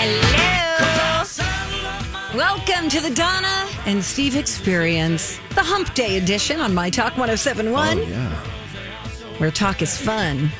Hello. 0.00 1.24
Welcome 2.36 2.88
to 2.90 3.00
the 3.00 3.10
Donna 3.10 3.68
and 3.86 4.04
Steve 4.04 4.36
Experience, 4.36 5.40
the 5.56 5.62
Hump 5.64 5.92
Day 5.94 6.18
edition 6.18 6.60
on 6.60 6.72
My 6.72 6.88
Talk 6.88 7.16
1071, 7.18 7.98
Oh, 7.98 8.02
yeah. 8.02 8.28
where 9.38 9.50
talk 9.50 9.82
is 9.82 9.98
fun. 9.98 10.52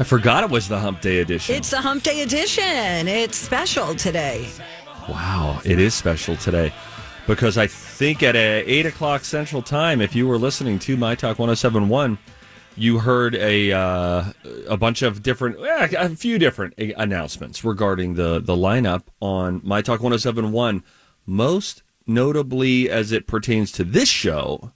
I 0.00 0.02
forgot 0.04 0.42
it 0.42 0.50
was 0.50 0.66
the 0.66 0.80
Hump 0.80 1.00
Day 1.00 1.20
edition. 1.20 1.54
It's 1.54 1.70
the 1.70 1.80
Hump 1.80 2.02
Day 2.02 2.22
edition. 2.22 3.06
It's 3.06 3.36
special 3.36 3.94
today. 3.94 4.48
wow, 5.08 5.60
it 5.64 5.78
is 5.78 5.94
special 5.94 6.34
today 6.34 6.72
because 7.28 7.56
I 7.56 7.68
think 7.68 8.24
at 8.24 8.34
uh, 8.34 8.64
8 8.66 8.86
o'clock 8.86 9.24
Central 9.24 9.62
Time, 9.62 10.00
if 10.00 10.16
you 10.16 10.26
were 10.26 10.38
listening 10.38 10.80
to 10.80 10.96
My 10.96 11.14
Talk 11.14 11.38
1071, 11.38 12.18
you 12.80 12.98
heard 13.00 13.34
a 13.34 13.72
uh, 13.72 14.32
a 14.68 14.76
bunch 14.76 15.02
of 15.02 15.22
different, 15.22 15.56
eh, 15.60 15.88
a 15.98 16.08
few 16.10 16.38
different 16.38 16.74
announcements 16.78 17.64
regarding 17.64 18.14
the, 18.14 18.40
the 18.40 18.54
lineup 18.54 19.02
on 19.20 19.60
My 19.64 19.82
Talk 19.82 20.00
1071, 20.00 20.82
most 21.26 21.82
notably 22.06 22.88
as 22.90 23.12
it 23.12 23.26
pertains 23.26 23.70
to 23.72 23.84
this 23.84 24.08
show. 24.08 24.72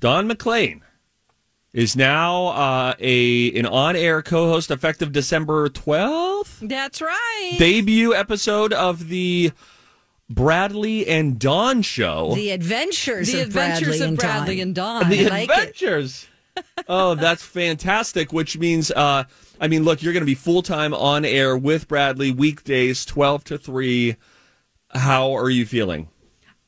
Dawn 0.00 0.28
McClain 0.28 0.80
is 1.72 1.94
now 1.94 2.46
uh, 2.48 2.94
a 2.98 3.52
an 3.58 3.66
on 3.66 3.94
air 3.96 4.22
co 4.22 4.48
host 4.48 4.70
effective 4.70 5.12
December 5.12 5.68
12th. 5.68 6.66
That's 6.68 7.02
right. 7.02 7.56
debut 7.58 8.14
episode 8.14 8.72
of 8.72 9.08
the 9.08 9.52
Bradley 10.30 11.06
and 11.06 11.38
Dawn 11.38 11.82
show. 11.82 12.34
the 12.34 12.50
Adventures 12.50 13.32
The 13.32 13.40
of 13.42 13.46
Adventures 13.48 13.98
Bradley 13.98 14.00
of 14.00 14.08
and 14.08 14.18
Bradley 14.18 14.56
Dawn. 14.56 14.62
and 14.62 14.74
Dawn. 14.74 15.08
the 15.10 15.26
I 15.26 15.28
like. 15.28 15.50
Adventures. 15.50 16.28
Oh, 16.88 17.14
that's 17.14 17.42
fantastic. 17.42 18.32
Which 18.32 18.58
means, 18.58 18.90
uh, 18.90 19.24
I 19.60 19.68
mean, 19.68 19.84
look, 19.84 20.02
you're 20.02 20.12
going 20.12 20.22
to 20.22 20.26
be 20.26 20.34
full 20.34 20.62
time 20.62 20.94
on 20.94 21.24
air 21.24 21.56
with 21.56 21.88
Bradley 21.88 22.30
weekdays, 22.30 23.04
twelve 23.04 23.44
to 23.44 23.58
three. 23.58 24.16
How 24.90 25.36
are 25.36 25.50
you 25.50 25.66
feeling? 25.66 26.08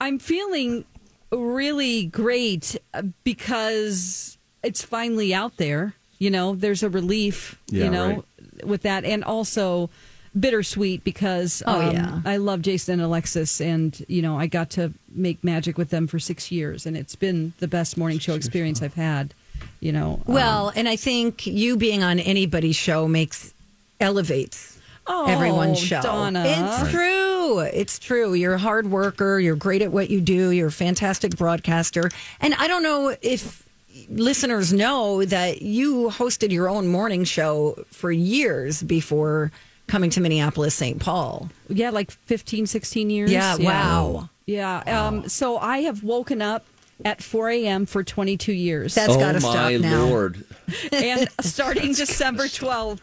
I'm 0.00 0.18
feeling 0.18 0.84
really 1.30 2.06
great 2.06 2.76
uh, 2.94 3.02
because 3.24 4.38
it's 4.62 4.82
finally 4.82 5.34
out 5.34 5.56
there. 5.56 5.94
You 6.18 6.30
know, 6.30 6.54
there's 6.54 6.82
a 6.84 6.88
relief, 6.88 7.60
Yeah, 7.68 7.84
you 7.84 7.90
know, 7.90 8.08
right. 8.08 8.66
with 8.66 8.82
that. 8.82 9.04
And 9.04 9.24
also 9.24 9.90
bittersweet 10.38 11.02
because 11.04 11.62
Oh, 11.66 11.88
um, 11.88 11.94
yeah. 11.94 12.20
I 12.24 12.36
love 12.36 12.62
Jason 12.62 12.94
and 12.94 13.02
Alexis. 13.02 13.60
And, 13.60 14.04
you 14.08 14.22
know, 14.22 14.38
I 14.38 14.46
got 14.46 14.70
to 14.70 14.92
make 15.12 15.42
magic 15.42 15.76
with 15.76 15.90
them 15.90 16.06
for 16.06 16.18
six 16.20 16.52
years. 16.52 16.86
And 16.86 16.96
it's 16.96 17.16
been 17.16 17.54
the 17.58 17.66
best 17.68 17.96
morning 17.96 18.18
show 18.20 18.34
experience 18.34 18.82
I've 18.82 18.94
had, 18.94 19.34
you 19.82 19.92
know. 19.92 20.14
um, 20.26 20.34
Well, 20.34 20.72
and 20.74 20.88
I 20.88 20.96
think 20.96 21.46
you 21.46 21.76
being 21.76 22.02
on 22.02 22.18
anybody's 22.20 22.76
show 22.76 23.08
makes 23.08 23.52
elevates 24.00 24.78
oh, 25.06 25.26
everyone's 25.26 25.78
show. 25.78 26.00
Donna. 26.00 26.44
It's 26.46 26.90
true. 26.90 27.58
It's 27.58 27.98
true. 27.98 28.34
You're 28.34 28.54
a 28.54 28.58
hard 28.58 28.90
worker. 28.90 29.40
You're 29.40 29.56
great 29.56 29.82
at 29.82 29.92
what 29.92 30.08
you 30.10 30.20
do. 30.20 30.50
You're 30.50 30.68
a 30.68 30.72
fantastic 30.72 31.36
broadcaster. 31.36 32.10
And 32.40 32.54
I 32.54 32.68
don't 32.68 32.82
know 32.82 33.14
if 33.20 33.68
listeners 34.08 34.72
know 34.72 35.24
that 35.24 35.62
you 35.62 36.10
hosted 36.10 36.50
your 36.50 36.68
own 36.68 36.88
morning 36.88 37.24
show 37.24 37.84
for 37.90 38.10
years 38.10 38.82
before 38.82 39.50
coming 39.88 40.10
to 40.10 40.20
Minneapolis, 40.20 40.74
St. 40.74 41.00
Paul. 41.00 41.50
Yeah, 41.68 41.90
like 41.90 42.10
15, 42.10 42.66
16 42.66 43.10
years. 43.10 43.32
Yeah, 43.32 43.56
wow. 43.56 44.28
Yeah. 44.46 44.78
Um, 44.86 45.28
so 45.28 45.58
I 45.58 45.78
have 45.78 46.02
woken 46.02 46.40
up 46.40 46.64
at 47.04 47.22
4 47.22 47.50
a.m. 47.50 47.86
for 47.86 48.02
22 48.04 48.52
years. 48.52 48.94
That's 48.94 49.12
oh 49.14 49.18
got 49.18 49.32
to 49.32 49.40
stop 49.40 49.72
now. 49.80 50.04
lord! 50.06 50.44
and 50.92 51.28
starting 51.40 51.92
December 51.92 52.44
12th. 52.44 53.00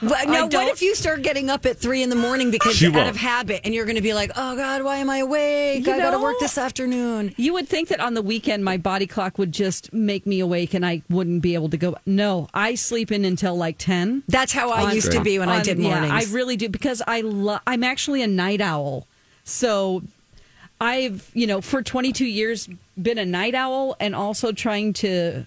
But 0.00 0.28
no, 0.28 0.44
what 0.46 0.68
if 0.68 0.80
you 0.80 0.94
start 0.94 1.22
getting 1.22 1.50
up 1.50 1.66
at 1.66 1.76
three 1.76 2.00
in 2.00 2.08
the 2.08 2.14
morning 2.14 2.52
because 2.52 2.76
She 2.76 2.86
out 2.86 2.94
won't. 2.94 3.08
of 3.08 3.16
habit, 3.16 3.62
and 3.64 3.74
you're 3.74 3.84
going 3.84 3.96
to 3.96 4.02
be 4.02 4.14
like, 4.14 4.30
"Oh 4.36 4.54
God, 4.54 4.84
why 4.84 4.98
am 4.98 5.10
I 5.10 5.18
awake? 5.18 5.84
You 5.84 5.92
I 5.92 5.98
got 5.98 6.10
to 6.12 6.18
know- 6.18 6.22
work 6.22 6.36
this 6.38 6.56
afternoon." 6.56 7.34
You 7.36 7.52
would 7.54 7.68
think 7.68 7.88
that 7.88 7.98
on 7.98 8.14
the 8.14 8.22
weekend 8.22 8.64
my 8.64 8.76
body 8.76 9.08
clock 9.08 9.38
would 9.38 9.50
just 9.50 9.92
make 9.92 10.24
me 10.24 10.38
awake 10.38 10.72
and 10.72 10.86
I 10.86 11.02
wouldn't 11.10 11.42
be 11.42 11.54
able 11.54 11.68
to 11.70 11.76
go. 11.76 11.96
No, 12.06 12.46
I 12.54 12.76
sleep 12.76 13.10
in 13.10 13.24
until 13.24 13.56
like 13.56 13.76
10. 13.78 14.22
That's 14.28 14.52
how 14.52 14.70
I 14.70 14.84
On- 14.84 14.94
used 14.94 15.10
to 15.10 15.20
be 15.20 15.36
when 15.40 15.48
I 15.48 15.62
did 15.62 15.80
mornings. 15.80 16.12
Yeah, 16.12 16.14
I 16.30 16.32
really 16.32 16.56
do 16.56 16.68
because 16.68 17.02
I 17.04 17.22
lo- 17.22 17.58
I'm 17.66 17.82
actually 17.82 18.22
a 18.22 18.28
night 18.28 18.60
owl. 18.60 19.08
So 19.42 20.04
I've, 20.80 21.30
you 21.34 21.46
know, 21.46 21.60
for 21.60 21.82
22 21.82 22.24
years 22.24 22.68
been 23.00 23.18
a 23.18 23.24
night 23.24 23.54
owl 23.54 23.96
and 23.98 24.14
also 24.14 24.52
trying 24.52 24.92
to 24.94 25.46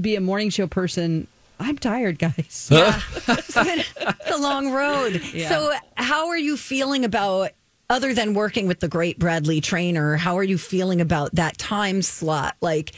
be 0.00 0.16
a 0.16 0.20
morning 0.20 0.50
show 0.50 0.66
person. 0.66 1.26
I'm 1.60 1.78
tired, 1.78 2.18
guys. 2.18 2.68
it's 2.72 3.54
been 3.54 3.78
it's 3.78 4.30
a 4.30 4.38
long 4.38 4.72
road. 4.72 5.22
Yeah. 5.32 5.48
So, 5.48 5.72
how 5.96 6.28
are 6.28 6.38
you 6.38 6.56
feeling 6.56 7.04
about, 7.04 7.50
other 7.88 8.12
than 8.12 8.34
working 8.34 8.66
with 8.66 8.80
the 8.80 8.88
great 8.88 9.18
Bradley 9.18 9.60
Traynor, 9.60 10.16
how 10.16 10.36
are 10.38 10.42
you 10.42 10.58
feeling 10.58 11.00
about 11.00 11.34
that 11.36 11.56
time 11.56 12.02
slot? 12.02 12.56
Like, 12.60 12.92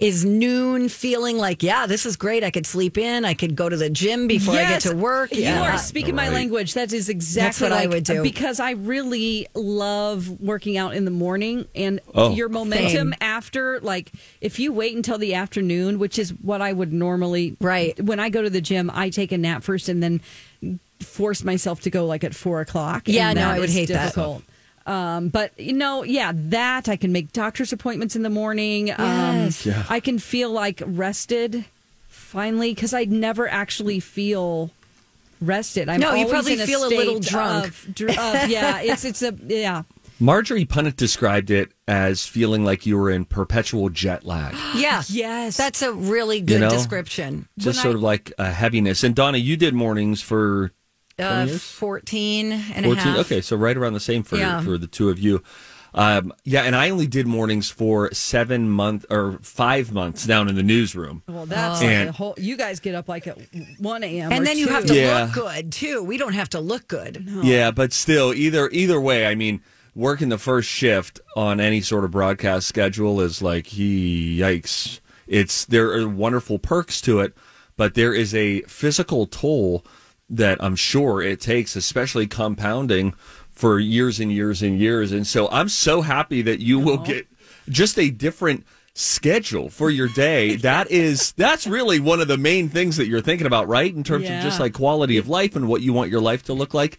is 0.00 0.24
noon 0.24 0.88
feeling 0.88 1.36
like, 1.36 1.62
yeah, 1.62 1.86
this 1.86 2.06
is 2.06 2.16
great. 2.16 2.42
I 2.42 2.50
could 2.50 2.64
sleep 2.66 2.96
in. 2.96 3.24
I 3.26 3.34
could 3.34 3.54
go 3.54 3.68
to 3.68 3.76
the 3.76 3.90
gym 3.90 4.26
before 4.26 4.54
I 4.54 4.64
get 4.66 4.80
to 4.82 4.96
work. 4.96 5.30
You 5.34 5.42
Yeah. 5.42 5.74
are 5.74 5.78
speaking 5.78 6.14
my 6.14 6.30
language. 6.30 6.72
That 6.72 6.92
is 6.94 7.10
exactly 7.10 7.68
what 7.68 7.72
I 7.78 7.86
would 7.86 8.04
do. 8.04 8.22
because 8.22 8.60
I 8.60 8.70
really 8.72 9.46
love 9.54 10.40
working 10.40 10.78
out 10.78 10.94
in 10.94 11.04
the 11.04 11.10
morning 11.10 11.66
and 11.74 12.00
Oh. 12.14 12.34
your 12.34 12.48
momentum 12.48 13.10
Same. 13.10 13.14
after. 13.20 13.78
Like 13.80 14.10
if 14.40 14.58
you 14.58 14.72
wait 14.72 14.96
until 14.96 15.18
the 15.18 15.34
afternoon, 15.34 15.98
which 15.98 16.18
is 16.18 16.30
what 16.30 16.62
I 16.62 16.72
would 16.72 16.92
normally 16.94 17.56
Right. 17.60 18.00
when 18.02 18.18
I 18.18 18.30
go 18.30 18.40
to 18.40 18.48
the 18.50 18.62
gym, 18.62 18.90
I 18.94 19.10
take 19.10 19.32
a 19.32 19.38
nap 19.38 19.62
first 19.62 19.88
and 19.90 20.02
then 20.02 20.22
force 21.00 21.44
myself 21.44 21.80
to 21.82 21.90
go 21.90 22.06
like 22.06 22.24
at 22.24 22.34
four 22.34 22.60
o'clock. 22.62 23.02
and 23.06 23.14
Yeah, 23.14 23.32
no, 23.34 23.48
I 23.50 23.58
would 23.58 23.68
is 23.68 23.74
hate 23.74 23.88
that. 23.88 24.14
Difficult. 24.84 24.96
Um, 24.96 25.28
but 25.28 25.58
you 25.58 25.72
know, 25.72 26.02
yeah, 26.02 26.32
that 26.34 26.88
I 26.88 26.96
can 26.96 27.12
make 27.12 27.32
doctor's 27.32 27.72
appointments 27.72 28.16
in 28.16 28.22
the 28.22 28.30
morning. 28.30 28.88
Yes. 28.88 29.66
Um, 29.66 29.84
I 29.88 30.00
can 30.00 30.18
feel 30.18 30.50
like 30.50 30.82
rested 30.84 31.64
finally 32.08 32.74
because 32.74 32.92
I 32.94 33.04
never 33.04 33.48
actually 33.48 34.00
feel 34.00 34.70
rested. 35.40 35.88
I'm 35.88 36.00
No, 36.00 36.14
you 36.14 36.26
probably 36.26 36.54
in 36.54 36.60
a 36.60 36.66
feel 36.66 36.84
a 36.84 36.88
little 36.88 37.22
state 37.22 37.30
drunk. 37.32 37.68
Of, 37.68 37.94
dr- 37.94 38.10
of- 38.10 38.48
yeah, 38.50 38.80
it's 38.82 39.04
it's 39.04 39.22
a 39.22 39.34
yeah. 39.46 39.82
Marjorie 40.22 40.66
Punnett 40.66 40.96
described 40.96 41.50
it 41.50 41.72
as 41.88 42.26
feeling 42.26 42.62
like 42.62 42.84
you 42.84 42.98
were 42.98 43.08
in 43.08 43.24
perpetual 43.24 43.88
jet 43.88 44.22
lag. 44.26 44.54
Yeah. 44.76 45.02
Yes. 45.08 45.56
That's 45.56 45.80
a 45.80 45.92
really 45.94 46.42
good 46.42 46.60
know? 46.60 46.68
description. 46.68 47.48
Just 47.56 47.78
When 47.78 47.82
sort 47.84 47.94
I- 47.94 47.98
of 47.98 48.02
like 48.02 48.32
a 48.38 48.50
heaviness. 48.52 49.02
And 49.02 49.14
Donna, 49.14 49.38
you 49.38 49.56
did 49.56 49.72
mornings 49.72 50.20
for 50.20 50.72
Uh, 51.20 51.34
20 51.44 51.50
years? 51.50 51.62
14 51.62 52.52
and 52.52 52.86
a 52.86 52.94
half. 52.94 53.18
okay 53.18 53.40
so 53.40 53.56
right 53.56 53.76
around 53.76 53.92
the 53.94 54.00
same 54.00 54.22
for 54.22 54.36
Yeah. 54.36 54.60
for 54.62 54.78
the 54.78 54.86
two 54.86 55.08
of 55.10 55.18
you 55.18 55.42
um, 55.92 56.32
yeah 56.44 56.62
and 56.62 56.76
i 56.76 56.88
only 56.90 57.06
did 57.08 57.26
mornings 57.26 57.68
for 57.68 58.12
seven 58.12 58.68
months 58.70 59.04
or 59.10 59.38
five 59.42 59.92
months 59.92 60.24
down 60.24 60.48
in 60.48 60.54
the 60.54 60.62
newsroom 60.62 61.22
Well, 61.28 61.46
that's 61.46 61.80
Oh. 61.82 61.84
like 61.86 61.94
And- 61.94 62.08
a 62.10 62.12
whole. 62.12 62.34
You 62.38 62.56
guys 62.56 62.78
get 62.80 62.94
up 62.94 63.08
like 63.08 63.26
at 63.26 63.38
one 63.78 64.04
a.m. 64.04 64.30
And 64.32 64.42
or 64.42 64.44
then 64.44 64.56
you 64.58 64.68
have 64.68 64.86
to 64.86 64.94
Yeah. 64.94 65.24
look 65.24 65.32
good, 65.32 65.72
too. 65.72 66.02
We 66.04 66.16
don't 66.16 66.34
have 66.34 66.48
to 66.50 66.60
look 66.60 66.86
good. 66.86 67.26
yeah 67.42 67.70
but 67.72 67.92
still 67.92 68.32
either 68.32 68.68
either 68.70 69.00
way 69.00 69.26
i 69.26 69.34
mean 69.34 69.60
working 69.96 70.28
the 70.28 70.38
first 70.38 70.68
shift 70.68 71.18
on 71.34 71.58
any 71.58 71.80
sort 71.80 72.04
of 72.04 72.12
broadcast 72.12 72.68
schedule 72.68 73.20
is 73.20 73.42
like 73.42 73.66
he 73.66 74.38
yikes 74.38 75.00
it's 75.26 75.64
there 75.64 75.90
are 75.92 76.06
wonderful 76.08 76.60
perks 76.60 77.00
to 77.00 77.18
it 77.18 77.34
but 77.76 77.94
there 77.94 78.14
is 78.14 78.32
a 78.32 78.60
physical 78.62 79.26
toll 79.26 79.84
that 80.30 80.62
I'm 80.62 80.76
sure 80.76 81.20
it 81.20 81.40
takes, 81.40 81.76
especially 81.76 82.26
compounding 82.26 83.12
for 83.50 83.78
years 83.78 84.20
and 84.20 84.32
years 84.32 84.62
and 84.62 84.78
years. 84.78 85.12
And 85.12 85.26
so 85.26 85.48
I'm 85.50 85.68
so 85.68 86.00
happy 86.02 86.40
that 86.42 86.60
you 86.60 86.78
will 86.78 86.98
get 86.98 87.26
just 87.68 87.98
a 87.98 88.10
different 88.10 88.64
schedule 88.94 89.68
for 89.68 89.90
your 89.90 90.08
day. 90.08 90.56
That 90.56 90.90
is 90.90 91.32
that's 91.32 91.66
really 91.66 92.00
one 92.00 92.20
of 92.20 92.28
the 92.28 92.38
main 92.38 92.68
things 92.68 92.96
that 92.96 93.06
you're 93.06 93.20
thinking 93.20 93.46
about, 93.46 93.68
right? 93.68 93.94
In 93.94 94.04
terms 94.04 94.24
of 94.24 94.42
just 94.42 94.60
like 94.60 94.72
quality 94.72 95.16
of 95.16 95.28
life 95.28 95.56
and 95.56 95.68
what 95.68 95.82
you 95.82 95.92
want 95.92 96.10
your 96.10 96.20
life 96.20 96.42
to 96.44 96.52
look 96.52 96.74
like. 96.74 96.98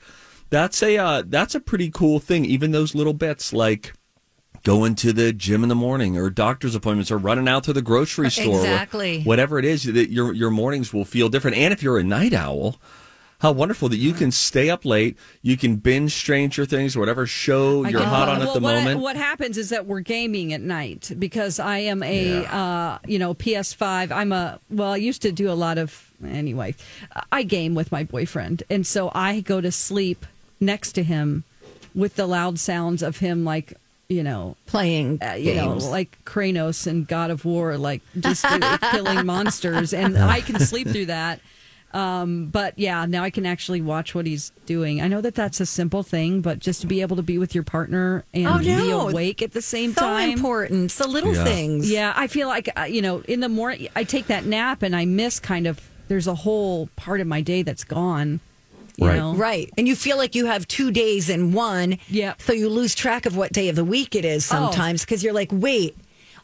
That's 0.49 0.83
a 0.83 0.97
uh, 0.97 1.23
that's 1.25 1.55
a 1.55 1.59
pretty 1.59 1.89
cool 1.89 2.19
thing. 2.19 2.45
Even 2.45 2.71
those 2.71 2.93
little 2.93 3.13
bits 3.13 3.53
like 3.53 3.93
going 4.63 4.95
to 4.95 5.11
the 5.11 5.33
gym 5.33 5.63
in 5.63 5.69
the 5.69 5.75
morning 5.75 6.17
or 6.17 6.29
doctor's 6.29 6.75
appointments 6.75 7.09
or 7.09 7.17
running 7.17 7.47
out 7.47 7.63
to 7.63 7.73
the 7.73 7.81
grocery 7.81 8.29
store. 8.29 8.59
Exactly. 8.59 9.23
Whatever 9.23 9.57
it 9.57 9.65
is 9.65 9.83
that 9.85 10.11
your 10.11 10.33
your 10.33 10.51
mornings 10.51 10.93
will 10.93 11.05
feel 11.05 11.29
different. 11.29 11.57
And 11.57 11.73
if 11.73 11.81
you're 11.81 11.97
a 11.97 12.03
night 12.03 12.33
owl, 12.33 12.79
how 13.41 13.51
wonderful 13.51 13.89
that 13.89 13.97
you 13.97 14.13
can 14.13 14.31
stay 14.31 14.69
up 14.69 14.85
late, 14.85 15.17
you 15.41 15.57
can 15.57 15.75
binge 15.77 16.13
Stranger 16.13 16.63
Things 16.63 16.95
or 16.95 16.99
whatever 16.99 17.25
show 17.25 17.83
I 17.83 17.89
you're 17.89 17.99
can- 17.99 18.09
hot 18.09 18.29
on 18.29 18.41
at 18.41 18.53
the 18.53 18.59
what, 18.59 18.75
moment. 18.75 18.99
What 18.99 19.15
happens 19.15 19.57
is 19.57 19.69
that 19.69 19.87
we're 19.87 20.01
gaming 20.01 20.53
at 20.53 20.61
night 20.61 21.11
because 21.17 21.59
I 21.59 21.79
am 21.79 22.03
a 22.03 22.45
uh, 22.45 22.99
you 23.07 23.17
know 23.17 23.33
PS5. 23.33 24.11
I'm 24.11 24.31
a 24.31 24.59
well. 24.69 24.91
I 24.91 24.97
used 24.97 25.23
to 25.23 25.31
do 25.31 25.49
a 25.49 25.53
lot 25.53 25.79
of 25.79 26.11
anyway. 26.23 26.75
I 27.31 27.41
game 27.41 27.73
with 27.73 27.91
my 27.91 28.03
boyfriend, 28.03 28.61
and 28.69 28.85
so 28.85 29.11
I 29.15 29.41
go 29.41 29.59
to 29.59 29.71
sleep 29.71 30.25
next 30.59 30.91
to 30.93 31.03
him 31.03 31.43
with 31.95 32.15
the 32.15 32.27
loud 32.27 32.59
sounds 32.59 33.01
of 33.01 33.17
him 33.17 33.43
like 33.43 33.73
you 34.07 34.23
know 34.23 34.55
Playing 34.67 35.17
uh, 35.23 35.33
you 35.33 35.55
know, 35.55 35.73
like 35.73 36.23
Kratos 36.25 36.85
and 36.85 37.07
God 37.07 37.31
of 37.31 37.43
War, 37.43 37.75
like 37.77 38.01
just 38.19 38.45
killing 38.91 39.25
monsters, 39.25 39.95
and 39.95 40.15
I 40.15 40.41
can 40.41 40.59
sleep 40.59 40.87
through 40.89 41.07
that. 41.07 41.39
Um, 41.93 42.47
but 42.47 42.77
yeah, 42.79 43.05
now 43.05 43.23
I 43.23 43.29
can 43.29 43.45
actually 43.45 43.81
watch 43.81 44.15
what 44.15 44.25
he's 44.25 44.51
doing. 44.65 45.01
I 45.01 45.07
know 45.07 45.21
that 45.21 45.35
that's 45.35 45.59
a 45.59 45.65
simple 45.65 46.03
thing, 46.03 46.41
but 46.41 46.59
just 46.59 46.81
to 46.81 46.87
be 46.87 47.01
able 47.01 47.15
to 47.17 47.21
be 47.23 47.37
with 47.37 47.53
your 47.53 47.63
partner 47.63 48.23
and 48.33 48.47
Oh, 48.47 48.59
be 48.59 48.91
awake 48.91 49.41
at 49.41 49.51
the 49.51 49.61
same 49.61 49.93
time 49.93 50.03
so 50.03 50.07
time. 50.07 50.29
important. 50.31 50.85
It's 50.85 50.97
the 50.97 51.07
little 51.07 51.33
Yeah. 51.33 51.43
things. 51.43 51.91
Yeah, 51.91 52.13
I 52.15 52.27
feel 52.27 52.47
like 52.47 52.69
uh, 52.79 52.83
you 52.83 53.01
know, 53.01 53.21
in 53.27 53.39
the 53.41 53.49
morning, 53.49 53.87
I 53.95 54.03
take 54.03 54.27
that 54.27 54.45
nap 54.45 54.83
and 54.83 54.95
I 54.95 55.05
miss 55.05 55.39
kind 55.39 55.67
of. 55.67 55.79
There's 56.07 56.27
a 56.27 56.35
whole 56.35 56.89
part 56.97 57.21
of 57.21 57.27
my 57.27 57.41
day 57.41 57.61
that's 57.63 57.83
gone. 57.85 58.41
You 58.97 59.07
Right. 59.07 59.15
know? 59.17 59.33
Right. 59.33 59.69
And 59.77 59.87
you 59.87 59.95
feel 59.95 60.17
like 60.17 60.35
you 60.35 60.45
have 60.47 60.67
two 60.67 60.91
days 60.91 61.29
in 61.29 61.53
one. 61.53 61.97
Yeah. 62.09 62.33
So 62.39 62.51
you 62.51 62.67
lose 62.69 62.93
track 62.95 63.25
of 63.25 63.37
what 63.37 63.53
day 63.53 63.69
of 63.69 63.77
the 63.77 63.85
week 63.85 64.13
it 64.15 64.25
is 64.25 64.43
sometimes 64.45 65.01
because 65.05 65.23
you're 65.23 65.31
like, 65.33 65.49
wait. 65.53 65.95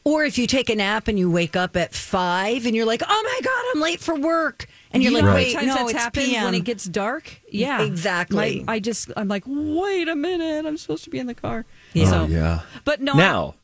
Or 0.05 0.23
if 0.23 0.37
you 0.37 0.47
take 0.47 0.69
a 0.69 0.75
nap 0.75 1.09
and 1.09 1.19
you 1.19 1.29
wake 1.29 1.57
up 1.57 1.75
at 1.75 1.93
five 1.93 2.65
and 2.65 2.73
you're 2.73 2.85
like, 2.85 3.01
oh 3.05 3.21
my 3.23 3.39
God, 3.43 3.63
I'm 3.75 3.81
late 3.81 3.99
for 3.99 4.15
work. 4.15 4.67
And 4.97 5.03
you're 5.03 5.11
you 5.11 5.17
like, 5.17 5.25
know 5.25 5.33
wait, 5.33 5.53
times 5.53 5.67
no, 5.67 5.73
that's 5.75 5.91
it's 5.91 5.99
happened 6.01 6.25
PM. 6.25 6.43
when 6.45 6.53
it 6.55 6.63
gets 6.63 6.85
dark. 6.85 7.41
Yeah, 7.51 7.81
Exactly. 7.83 8.63
My- 8.65 8.73
I 8.73 8.79
just, 8.79 9.11
I'm 9.17 9.27
like, 9.27 9.43
wait 9.47 10.07
a 10.07 10.15
minute, 10.15 10.65
I'm 10.65 10.77
supposed 10.77 11.03
to 11.05 11.09
be 11.09 11.19
in 11.19 11.27
the 11.27 11.33
car. 11.35 11.65
Yeah. 11.93 12.09
So, 12.09 12.21
Oh, 12.23 12.25
yeah. 12.27 12.61
But 12.85 13.01
no, 13.01 13.13
Now, 13.13 13.55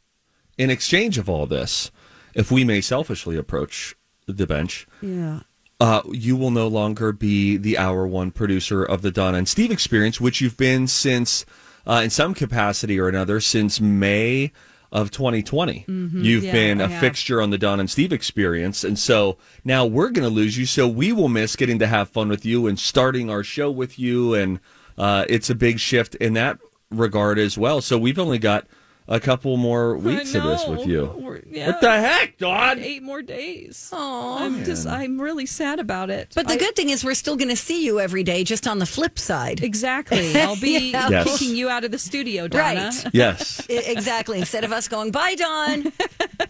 in 0.57 0.69
exchange 0.69 1.18
of 1.18 1.27
all 1.30 1.45
this, 1.45 1.91
if 2.33 2.51
we 2.51 2.63
may 2.63 2.81
selfishly 2.81 3.35
approach 3.38 3.95
the 4.27 4.47
bench, 4.47 4.88
yeah. 5.01 5.41
uh, 5.80 6.01
you 6.12 6.35
will 6.35 6.51
no 6.51 6.68
longer 6.68 7.12
be 7.12 7.57
the 7.57 7.77
hour 7.77 8.07
one 8.07 8.31
producer 8.31 8.83
of 8.83 9.01
the 9.01 9.12
Donna 9.12 9.38
and 9.39 9.47
Steve 9.50 9.71
experience, 9.71 10.21
which 10.21 10.41
you've 10.41 10.57
been 10.57 10.88
since, 10.88 11.45
uh, 11.86 12.01
in 12.03 12.09
some 12.09 12.33
capacity 12.33 13.00
or 13.00 13.07
another, 13.09 13.39
since 13.41 13.81
May 13.81 14.51
of 14.93 15.11
2020. 15.11 15.83
You've 15.87 15.89
Mm-hmm. 15.89 16.23
Yeah, 16.23 16.51
been 16.53 16.79
I 16.81 16.85
a 16.85 16.87
have. 16.87 17.01
fixture 17.01 17.41
on 17.41 17.49
the 17.49 17.57
Don 17.57 17.79
and 17.81 17.89
Steve 17.89 18.13
experience. 18.13 18.83
And 18.85 18.97
so 18.97 19.37
now 19.65 19.85
we're 19.85 20.11
going 20.11 20.23
to 20.27 20.33
lose 20.33 20.57
you. 20.57 20.65
So 20.67 20.87
we 20.87 21.11
will 21.11 21.27
miss 21.29 21.55
getting 21.57 21.79
to 21.79 21.87
have 21.87 22.09
fun 22.09 22.29
with 22.29 22.45
you 22.45 22.67
and 22.67 22.79
starting 22.79 23.29
our 23.29 23.43
show 23.43 23.69
with 23.71 23.97
you. 23.99 24.35
And 24.35 24.59
uh, 24.97 25.25
it's 25.27 25.49
a 25.49 25.55
big 25.55 25.79
shift 25.79 26.13
in 26.15 26.33
that 26.33 26.59
regard 26.91 27.39
as 27.39 27.57
well. 27.57 27.81
So 27.81 27.97
we've 27.97 28.19
only 28.19 28.37
got 28.37 28.67
a 29.07 29.19
couple 29.19 29.57
more 29.57 29.97
weeks 29.97 30.33
of 30.33 30.44
this 30.44 30.65
with 30.67 30.88
you. 30.88 31.41
Yeah. 31.50 31.67
What 31.67 31.81
the 31.81 31.91
heck, 31.91 32.38
Dawn? 32.38 32.79
Eight 32.79 33.03
more 33.03 33.21
days. 33.21 33.89
Aw. 33.91 34.44
I'm 34.44 34.63
just, 34.63 34.88
I'm 34.88 35.19
really 35.19 35.45
sad 35.45 35.79
about 35.79 36.09
it. 36.09 36.31
But 36.33 36.47
the 36.47 36.53
I- 36.53 36.57
good 36.57 36.75
thing 36.75 36.89
is 36.89 37.03
we're 37.03 37.13
still 37.13 37.35
going 37.35 37.50
to 37.50 37.55
see 37.55 37.83
you 37.85 38.00
every 38.00 38.23
day, 38.23 38.44
just 38.45 38.65
on 38.67 38.79
the 38.79 38.85
flip 38.85 39.19
side. 39.19 39.61
Exactly. 39.61 40.35
I'll 40.41 40.55
be 40.59 40.91
Yeah. 40.91 41.09
Yes. 41.09 41.38
kicking 41.39 41.55
you 41.55 41.67
out 41.69 41.83
of 41.83 41.91
the 41.91 42.00
studio, 42.00 42.47
Donna. 42.47 42.91
Right. 42.94 43.05
Yes. 43.13 43.65
Exactly. 43.69 44.39
Instead 44.39 44.63
of 44.63 44.71
us 44.71 44.88
going, 44.88 45.11
bye, 45.11 45.35
Dawn. 45.35 45.91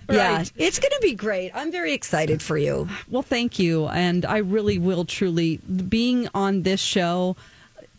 Yeah. 0.09 0.43
It's 0.57 0.77
going 0.79 0.91
to 0.91 0.99
be 1.01 1.15
great. 1.15 1.51
I'm 1.55 1.71
very 1.71 1.93
excited 1.93 2.41
for 2.41 2.57
you. 2.57 2.87
Well, 3.09 3.23
thank 3.23 3.57
you. 3.57 3.87
And 3.87 4.25
I 4.25 4.37
really 4.39 4.77
will 4.77 5.05
truly, 5.05 5.57
being 5.57 6.27
on 6.35 6.61
this 6.63 6.79
show, 6.81 7.35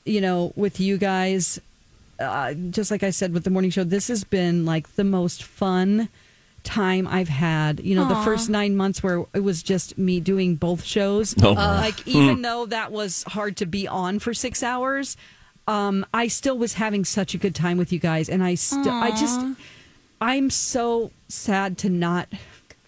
you 0.04 0.20
know, 0.20 0.52
with 0.54 0.78
you 0.78 0.96
guys, 0.96 1.60
uh, 2.18 2.54
just 2.54 2.90
like 2.90 3.02
I 3.02 3.10
said 3.10 3.32
with 3.32 3.44
the 3.44 3.50
morning 3.50 3.70
show, 3.70 3.84
this 3.84 4.08
has 4.08 4.24
been 4.24 4.64
like 4.64 4.94
the 4.94 5.04
most 5.04 5.42
fun 5.42 6.08
time 6.62 7.06
I've 7.06 7.28
had. 7.28 7.80
You 7.80 7.94
know, 7.94 8.08
the 8.08 8.16
first 8.16 8.48
nine 8.48 8.76
months 8.76 9.02
where 9.02 9.24
it 9.34 9.40
was 9.40 9.62
just 9.62 9.96
me 9.98 10.20
doing 10.20 10.56
both 10.56 10.82
shows. 10.82 11.34
Oh, 11.42 11.54
my. 11.54 11.80
like, 11.80 12.06
even 12.08 12.42
though 12.42 12.66
that 12.66 12.90
was 12.90 13.22
hard 13.24 13.56
to 13.58 13.66
be 13.66 13.86
on 13.86 14.18
for 14.18 14.34
six 14.34 14.62
hours, 14.62 15.16
um, 15.68 16.04
I 16.12 16.28
still 16.28 16.58
was 16.58 16.74
having 16.74 17.04
such 17.04 17.34
a 17.34 17.38
good 17.38 17.54
time 17.54 17.78
with 17.78 17.92
you 17.92 17.98
guys. 17.98 18.28
And 18.28 18.42
I 18.42 18.54
still, 18.54 18.92
I 18.92 19.10
just, 19.10 19.40
I'm 20.20 20.50
so 20.50 21.10
sad 21.28 21.78
to 21.78 21.88
not 21.90 22.28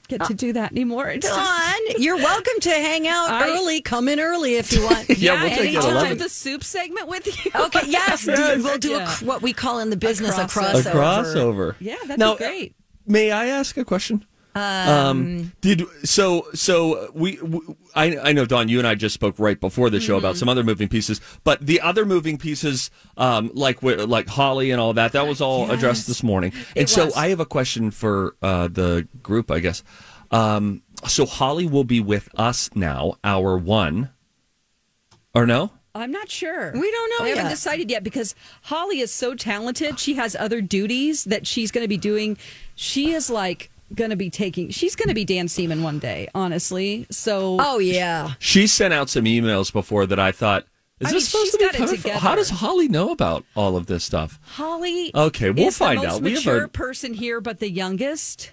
get 0.08 0.18
to 0.24 0.32
ah. 0.32 0.36
do 0.36 0.52
that 0.54 0.72
anymore. 0.72 1.08
It's 1.08 1.26
just- 1.26 1.98
you're 1.98 2.16
welcome 2.16 2.60
to 2.60 2.70
hang 2.70 3.06
out 3.08 3.30
I- 3.30 3.50
early. 3.50 3.80
Come 3.80 4.08
in 4.08 4.20
early 4.20 4.56
if 4.56 4.72
you 4.72 4.82
want. 4.82 5.08
Yeah, 5.18 5.40
we'll 5.42 5.50
take 5.50 5.58
it 5.58 5.76
at 5.76 5.84
anytime 5.84 5.90
11. 5.96 6.18
the 6.18 6.28
soup 6.28 6.62
segment 6.64 7.08
with 7.08 7.26
you. 7.26 7.50
Okay, 7.54 7.80
yes. 7.86 8.24
do- 8.24 8.62
We'll 8.62 8.78
do 8.78 8.90
Yeah. 8.90 9.20
a, 9.20 9.24
what 9.24 9.42
we 9.42 9.52
call 9.52 9.78
in 9.78 9.90
the 9.90 9.96
business 9.96 10.36
a 10.36 10.42
crossover. 10.44 10.82
crossover. 10.82 10.86
a 10.86 10.92
crossover. 10.94 11.74
Yeah, 11.80 11.96
that'd 12.02 12.18
now, 12.18 12.34
be 12.34 12.38
great. 12.38 12.76
May 13.06 13.30
I 13.30 13.46
ask 13.46 13.76
a 13.76 13.84
question? 13.84 14.24
Um, 14.56 15.52
did 15.60 15.82
so 16.04 16.46
so 16.54 17.10
we, 17.14 17.38
we 17.42 17.60
I 17.94 18.16
I 18.18 18.32
know 18.32 18.46
Dawn 18.46 18.68
you 18.68 18.78
and 18.78 18.86
I 18.88 18.94
just 18.94 19.12
spoke 19.14 19.38
right 19.38 19.60
before 19.60 19.90
the 19.90 20.00
show 20.00 20.14
Mm-hmm. 20.16 20.24
about 20.24 20.36
some 20.38 20.48
other 20.48 20.64
moving 20.64 20.88
pieces 20.88 21.20
but 21.44 21.64
the 21.64 21.80
other 21.82 22.06
moving 22.06 22.38
pieces 22.38 22.90
um 23.18 23.50
like 23.54 23.76
wi- 23.82 24.04
like 24.04 24.28
Holly 24.28 24.70
and 24.70 24.80
all 24.80 24.94
that 24.94 25.12
that 25.12 25.26
was 25.26 25.40
all 25.42 25.70
addressed 25.70 26.06
this 26.06 26.22
morning 26.22 26.52
and 26.74 26.84
It 26.84 26.88
so 26.88 27.06
was. 27.06 27.16
I 27.16 27.28
have 27.28 27.40
a 27.40 27.44
question 27.46 27.90
for 27.90 28.36
uh 28.40 28.68
the 28.68 29.06
group 29.22 29.50
I 29.50 29.58
guess 29.60 29.82
um 30.30 30.82
so 31.06 31.26
Holly 31.26 31.66
will 31.66 31.84
be 31.84 32.00
with 32.00 32.28
us 32.36 32.70
now 32.74 33.16
hour 33.22 33.58
1 33.58 34.10
or 35.34 35.46
no 35.46 35.70
I'm 35.94 36.12
not 36.12 36.28
sure. 36.30 36.72
We 36.74 36.90
don't 36.90 37.10
know 37.18 37.24
I 37.24 37.28
haven't 37.30 37.48
decided 37.48 37.90
yet 37.90 38.04
because 38.04 38.34
Holly 38.64 39.00
is 39.00 39.10
so 39.10 39.34
talented. 39.34 39.98
She 39.98 40.12
has 40.16 40.36
other 40.36 40.60
duties 40.60 41.24
that 41.24 41.46
she's 41.46 41.70
going 41.70 41.84
to 41.84 41.88
be 41.88 41.96
doing. 41.96 42.36
She 42.74 43.12
is 43.14 43.30
like 43.30 43.70
going 43.94 44.10
to 44.10 44.16
be 44.16 44.30
taking. 44.30 44.70
She's 44.70 44.96
going 44.96 45.08
to 45.08 45.14
be 45.14 45.24
Dan 45.24 45.46
Seeman 45.46 45.82
one 45.82 45.98
day, 45.98 46.28
honestly. 46.34 47.06
So 47.10 47.56
Oh 47.60 47.78
yeah. 47.78 48.34
she 48.38 48.66
sent 48.66 48.92
out 48.92 49.08
some 49.08 49.24
emails 49.24 49.72
before 49.72 50.06
that 50.06 50.18
I 50.18 50.32
thought 50.32 50.64
is 51.00 51.08
I 51.08 51.12
this 51.12 51.32
mean, 51.34 51.46
supposed 51.46 51.52
to 51.52 51.58
be 51.58 51.64
got 51.64 51.74
coming 51.74 51.96
from- 51.98 52.10
how 52.12 52.34
does 52.34 52.48
Holly 52.50 52.88
know 52.88 53.10
about 53.10 53.44
all 53.54 53.76
of 53.76 53.86
this 53.86 54.02
stuff 54.02 54.38
Holly, 54.42 55.10
Okay, 55.14 55.50
we'll 55.50 55.68
is 55.68 55.76
find 55.78 56.00
the 56.00 56.04
most 56.06 56.14
out. 56.16 56.22
We 56.22 56.30
have 56.32 56.38
mature 56.44 56.64
a- 56.64 56.68
person 56.68 57.12
here, 57.14 57.40
but 57.40 57.58
the 57.60 57.70
youngest. 57.70 58.50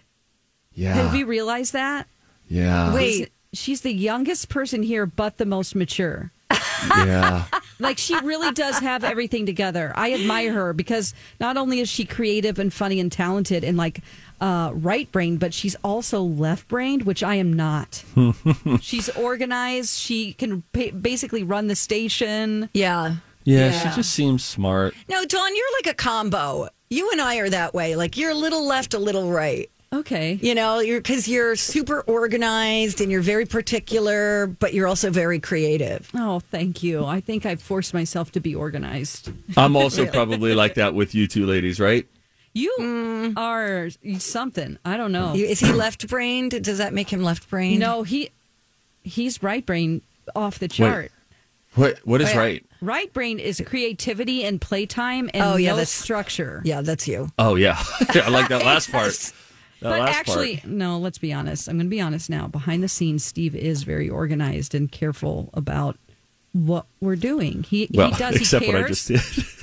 yeah 0.73 0.93
Have 0.95 1.15
you 1.15 1.25
realized 1.25 1.73
that? 1.73 2.07
yeah 2.47 2.93
Wait. 2.93 3.31
She's 3.53 3.81
the 3.81 3.93
youngest 3.93 4.49
person 4.49 4.81
here, 4.83 5.05
but 5.05 5.37
the 5.37 5.45
most 5.45 5.73
mature. 5.75 6.31
yeah 6.97 7.45
Like 7.79 7.97
she 7.97 8.15
really 8.19 8.51
does 8.51 8.79
have 8.79 9.03
everything 9.03 9.45
together. 9.45 9.93
I 9.95 10.13
admire 10.13 10.53
her 10.53 10.73
because 10.73 11.13
not 11.39 11.55
only 11.57 11.79
is 11.79 11.87
she 11.89 12.03
creative 12.05 12.59
and 12.59 12.73
funny 12.73 12.99
and 12.99 13.11
talented 13.11 13.63
and 13.63 13.77
like 13.77 13.99
uh, 14.43 14.71
right 14.73 15.09
brained, 15.11 15.39
but 15.39 15.53
she's 15.53 15.75
also 15.83 16.21
left 16.21 16.67
brained, 16.67 17.03
which 17.03 17.23
I 17.23 17.35
am 17.35 17.53
not. 17.53 18.03
she's 18.81 19.07
organized. 19.09 19.97
She 19.97 20.33
can 20.33 20.63
pa 20.73 20.91
basically 20.91 21.43
run 21.43 21.67
the 21.67 21.75
station. 21.77 22.69
Yeah. 22.73 23.15
Yeah, 23.45 23.69
Yeah. 23.71 23.79
she 23.89 23.95
just 23.95 24.11
seems 24.11 24.43
smart. 24.43 24.93
No, 25.07 25.23
Dawn, 25.25 25.55
you're 25.55 25.73
like 25.81 25.93
a 25.93 25.95
combo. 25.95 26.67
You 26.89 27.09
and 27.11 27.21
I 27.21 27.37
are 27.37 27.49
that 27.49 27.73
way. 27.73 27.95
Like 27.95 28.17
you're 28.17 28.31
a 28.31 28.35
little 28.35 28.65
left, 28.67 28.93
a 28.93 28.99
little 28.99 29.31
right. 29.31 29.69
Okay. 29.93 30.39
You 30.41 30.55
know, 30.55 30.79
you're 30.79 30.99
because 30.99 31.27
you're 31.27 31.55
super 31.55 32.01
organized 32.01 32.99
and 32.99 33.11
you're 33.11 33.21
very 33.21 33.45
particular, 33.45 34.47
but 34.47 34.73
you're 34.73 34.87
also 34.87 35.09
very 35.11 35.39
creative. 35.39 36.09
Oh, 36.15 36.39
thank 36.39 36.81
you. 36.83 37.05
I 37.05 37.19
think 37.21 37.45
I've 37.45 37.61
forced 37.61 37.93
myself 37.93 38.31
to 38.31 38.39
be 38.39 38.55
organized. 38.55 39.31
I'm 39.55 39.75
also 39.75 40.05
probably 40.11 40.55
like 40.55 40.73
that 40.75 40.95
with 40.95 41.13
you 41.13 41.27
two 41.27 41.45
ladies, 41.45 41.79
right? 41.79 42.07
You 42.53 42.75
mm. 42.79 43.33
are 43.37 43.89
something. 44.19 44.77
I 44.85 44.95
don't 44.97 45.11
know. 45.11 45.33
Is 45.35 45.59
he 45.59 45.71
left 45.71 46.07
brained? 46.07 46.63
Does 46.63 46.77
that 46.77 46.93
make 46.93 47.11
him 47.11 47.23
left 47.23 47.49
brained? 47.49 47.79
no, 47.79 48.03
he 48.03 48.29
he's 49.03 49.41
right 49.41 49.65
brain 49.65 50.01
off 50.35 50.59
the 50.59 50.67
chart. 50.67 51.11
What 51.75 51.97
What 52.05 52.21
is 52.21 52.31
Oh, 52.33 52.37
right? 52.37 52.63
Right 52.81 53.11
brain 53.13 53.39
is 53.39 53.61
creativity 53.65 54.43
and 54.43 54.61
playtime 54.61 55.29
and 55.33 55.43
Oh, 55.43 55.55
yeah, 55.55 55.71
no 55.71 55.75
that's- 55.77 55.89
structure. 55.89 56.61
Yeah, 56.63 56.81
that's 56.81 57.07
you. 57.07 57.29
Oh 57.39 57.55
yeah, 57.55 57.81
I 58.13 58.29
like 58.29 58.49
that 58.49 58.63
last 58.63 58.91
part. 58.91 59.13
That 59.13 59.89
But 59.89 59.99
last 60.01 60.15
actually, 60.15 60.57
part. 60.57 60.71
no, 60.71 60.97
let's 60.99 61.17
be 61.17 61.33
honest. 61.33 61.67
I'm 61.67 61.75
going 61.77 61.87
to 61.87 61.89
be 61.89 61.99
honest 61.99 62.29
now. 62.29 62.47
Behind 62.47 62.83
the 62.83 62.87
scenes, 62.87 63.25
Steve 63.25 63.55
is 63.55 63.83
very 63.83 64.09
organized 64.09 64.75
and 64.75 64.89
careful 64.91 65.49
about 65.53 65.97
what 66.53 66.85
we're 67.01 67.15
doing. 67.17 67.63
He 67.63 67.89
Well, 67.93 68.11
he 68.11 68.17
does. 68.17 68.35
except 68.35 68.63
he 68.63 68.71
cares. 68.71 68.81
what 68.81 68.85
I 68.85 68.87
just 68.87 69.07
did. 69.35 69.45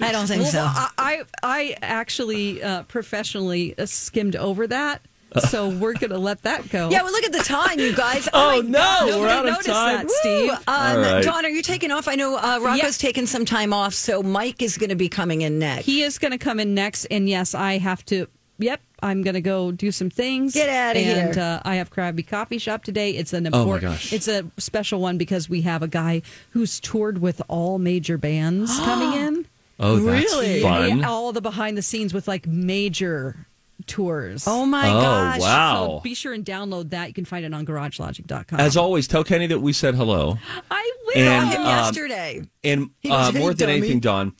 I 0.00 0.12
don't 0.12 0.26
think 0.26 0.42
Well, 0.42 0.50
so. 0.50 0.60
I, 0.64 0.88
I 0.98 1.22
I 1.42 1.76
actually 1.82 2.62
uh, 2.62 2.82
professionally 2.84 3.74
uh, 3.78 3.86
skimmed 3.86 4.36
over 4.36 4.66
that, 4.68 5.02
so 5.50 5.68
we're 5.68 5.94
gonna 5.94 6.18
let 6.18 6.42
that 6.42 6.68
go. 6.70 6.90
yeah, 6.90 7.02
well, 7.02 7.12
look 7.12 7.24
at 7.24 7.32
the 7.32 7.38
time, 7.42 7.78
you 7.78 7.94
guys. 7.94 8.28
Oh, 8.34 8.62
my 8.62 8.68
no, 8.68 8.78
gosh. 8.78 9.14
we're 9.16 9.28
out 9.28 9.46
of 9.46 9.52
noticed 9.52 9.68
time. 9.68 10.06
that, 10.06 10.10
Steve. 10.10 10.50
Woo! 10.50 10.54
Um, 10.54 10.60
All 10.68 10.96
right. 10.98 11.24
Dawn, 11.24 11.44
are 11.44 11.48
you 11.50 11.62
taking 11.62 11.90
off? 11.90 12.06
I 12.08 12.14
know 12.14 12.36
uh, 12.36 12.58
Rocco's 12.62 12.78
Yeah. 13.02 13.08
taking 13.08 13.26
some 13.26 13.44
time 13.44 13.72
off, 13.72 13.94
so 13.94 14.22
Mike 14.22 14.62
is 14.62 14.78
going 14.78 14.90
to 14.90 14.96
be 14.96 15.08
coming 15.08 15.42
in 15.42 15.58
next. 15.58 15.86
He 15.86 16.02
is 16.02 16.18
going 16.18 16.32
to 16.32 16.38
come 16.38 16.60
in 16.60 16.74
next, 16.74 17.04
and 17.06 17.28
yes, 17.28 17.54
I 17.54 17.78
have 17.78 18.04
to. 18.06 18.26
Yep, 18.60 18.80
I'm 19.04 19.22
going 19.22 19.34
to 19.34 19.40
go 19.40 19.70
do 19.70 19.92
some 19.92 20.10
things. 20.10 20.52
Get 20.52 20.68
outta 20.68 20.98
and, 20.98 21.34
here. 21.36 21.44
uh, 21.44 21.60
I 21.64 21.76
have 21.76 21.90
Krabby 21.92 22.26
Coffee 22.26 22.58
Shop 22.58 22.82
today. 22.82 23.12
It's 23.12 23.32
an 23.32 23.46
Oh, 23.46 23.50
my 23.50 23.58
important. 23.60 23.92
gosh. 23.92 24.12
It's 24.12 24.26
a 24.26 24.50
special 24.58 25.00
one 25.00 25.16
because 25.16 25.48
we 25.48 25.60
have 25.62 25.80
a 25.80 25.86
guy 25.86 26.22
who's 26.50 26.80
toured 26.80 27.18
with 27.18 27.40
all 27.46 27.78
major 27.78 28.18
bands 28.18 28.76
coming 28.80 29.12
in. 29.12 29.37
Oh, 29.80 29.96
that's 30.00 30.32
Really? 30.32 30.60
fun. 30.62 30.98
Yeah, 31.00 31.08
all 31.08 31.32
the 31.32 31.40
behind 31.40 31.76
the 31.76 31.82
scenes 31.82 32.12
with 32.12 32.26
like 32.28 32.46
major 32.46 33.46
tours. 33.86 34.44
oh 34.48 34.66
my 34.66 34.88
Oh, 34.90 35.00
gosh! 35.00 35.40
wow. 35.40 35.86
So 35.96 36.00
be 36.00 36.14
sure 36.14 36.32
and 36.32 36.44
download 36.44 36.90
that. 36.90 37.08
You 37.08 37.14
can 37.14 37.24
find 37.24 37.44
it 37.44 37.54
on 37.54 37.64
GarageLogic.com. 37.64 38.58
As 38.58 38.76
always, 38.76 39.06
tell 39.06 39.22
Kenny 39.24 39.46
that 39.46 39.60
we 39.60 39.72
said 39.72 39.94
hello. 39.94 40.36
I 40.70 40.92
will. 41.06 41.16
And, 41.22 41.48
Him 41.50 41.60
um, 41.62 41.66
yesterday. 41.66 42.42
And 42.64 42.90
uh, 43.08 43.32
more 43.34 43.54
than 43.54 43.68
dummy." 43.68 43.78
anything, 43.78 44.00
Dawn, 44.00 44.34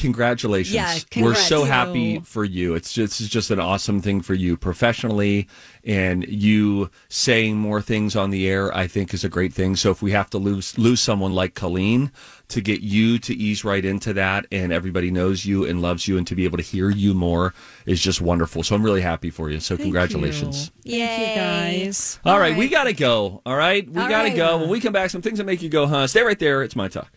congratulations. 0.00 0.74
Yeah, 0.74 1.22
We're 1.22 1.34
so 1.34 1.64
happy 1.64 2.20
for 2.20 2.44
you. 2.44 2.74
It's 2.74 2.92
just, 2.92 3.18
this 3.18 3.20
is 3.20 3.28
just 3.28 3.50
an 3.50 3.60
awesome 3.60 4.00
thing 4.00 4.22
for 4.22 4.34
you 4.34 4.56
professionally, 4.56 5.46
and 5.84 6.26
you 6.26 6.90
saying 7.08 7.56
more 7.56 7.82
things 7.82 8.16
on 8.16 8.30
the 8.30 8.48
air. 8.48 8.74
I 8.74 8.86
think 8.86 9.12
is 9.12 9.24
a 9.24 9.28
great 9.28 9.52
thing. 9.52 9.76
So 9.76 9.90
if 9.90 10.02
we 10.02 10.12
have 10.12 10.30
to 10.30 10.38
lose 10.38 10.76
lose 10.78 11.00
someone 11.00 11.32
like 11.32 11.54
Colleen 11.54 12.10
to 12.48 12.60
get 12.60 12.80
you 12.80 13.18
to 13.20 13.34
ease 13.34 13.64
right 13.64 13.84
into 13.84 14.12
that, 14.14 14.46
and 14.50 14.72
everybody 14.72 15.10
knows 15.10 15.44
you 15.44 15.64
and 15.64 15.82
loves 15.82 16.08
you, 16.08 16.16
and 16.16 16.26
to 16.26 16.34
be 16.34 16.44
able 16.44 16.58
to 16.58 16.64
hear 16.64 16.90
you 16.90 17.14
more 17.14 17.54
is 17.86 18.00
just 18.00 18.20
wonderful. 18.20 18.62
So 18.62 18.74
I'm 18.74 18.82
really 18.82 19.02
happy 19.02 19.30
for 19.30 19.50
you. 19.50 19.60
So 19.60 19.76
Thank 19.76 19.84
congratulations. 19.84 20.70
you. 20.82 21.06
Thank 21.06 21.20
you 21.20 21.86
guys. 21.86 22.18
All 22.24 22.38
right, 22.38 22.50
right. 22.50 22.58
we 22.58 22.68
got 22.68 22.84
to 22.84 22.92
go. 22.92 23.42
All 23.44 23.56
right, 23.56 23.86
we 23.86 23.94
got 23.94 24.22
to 24.22 24.28
right. 24.30 24.36
go. 24.36 24.58
When 24.58 24.68
we 24.68 24.80
come 24.80 24.92
back, 24.92 25.10
some 25.10 25.22
things 25.22 25.38
that 25.38 25.44
make 25.44 25.62
you 25.62 25.68
go, 25.68 25.86
huh? 25.86 26.06
Stay 26.06 26.22
right 26.22 26.38
there. 26.38 26.62
It's 26.62 26.76
my 26.76 26.88
talk. 26.88 27.10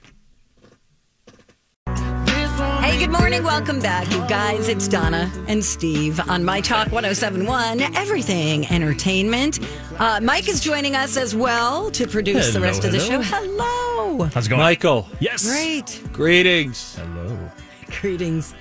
Hey, 2.94 3.00
good 3.00 3.10
morning. 3.12 3.44
Welcome 3.44 3.80
back, 3.80 4.06
you 4.12 4.20
guys. 4.28 4.68
It's 4.70 4.88
Donna 4.88 5.28
and 5.48 5.66
Steve 5.66 6.20
on 6.30 6.44
My 6.46 6.62
Talk 6.62 6.92
1071, 6.92 7.82
Everything 7.96 8.68
Entertainment. 8.68 9.60
Uh, 9.98 10.20
Mike 10.22 10.48
is 10.48 10.60
joining 10.60 10.96
us 10.96 11.18
as 11.18 11.36
well 11.36 11.90
to 11.90 12.06
produce 12.08 12.54
the 12.54 12.60
Hello, 12.60 12.68
rest 12.68 12.84
of 12.86 12.92
the 12.92 13.00
show. 13.00 13.20
Hello. 13.20 14.26
How's 14.26 14.46
it 14.46 14.50
going? 14.52 14.62
Michael, 14.62 15.08
Yes. 15.20 15.44
Great. 15.44 16.04
greetings. 16.14 16.96
Hello. 17.00 17.36
Greetings. 18.00 18.54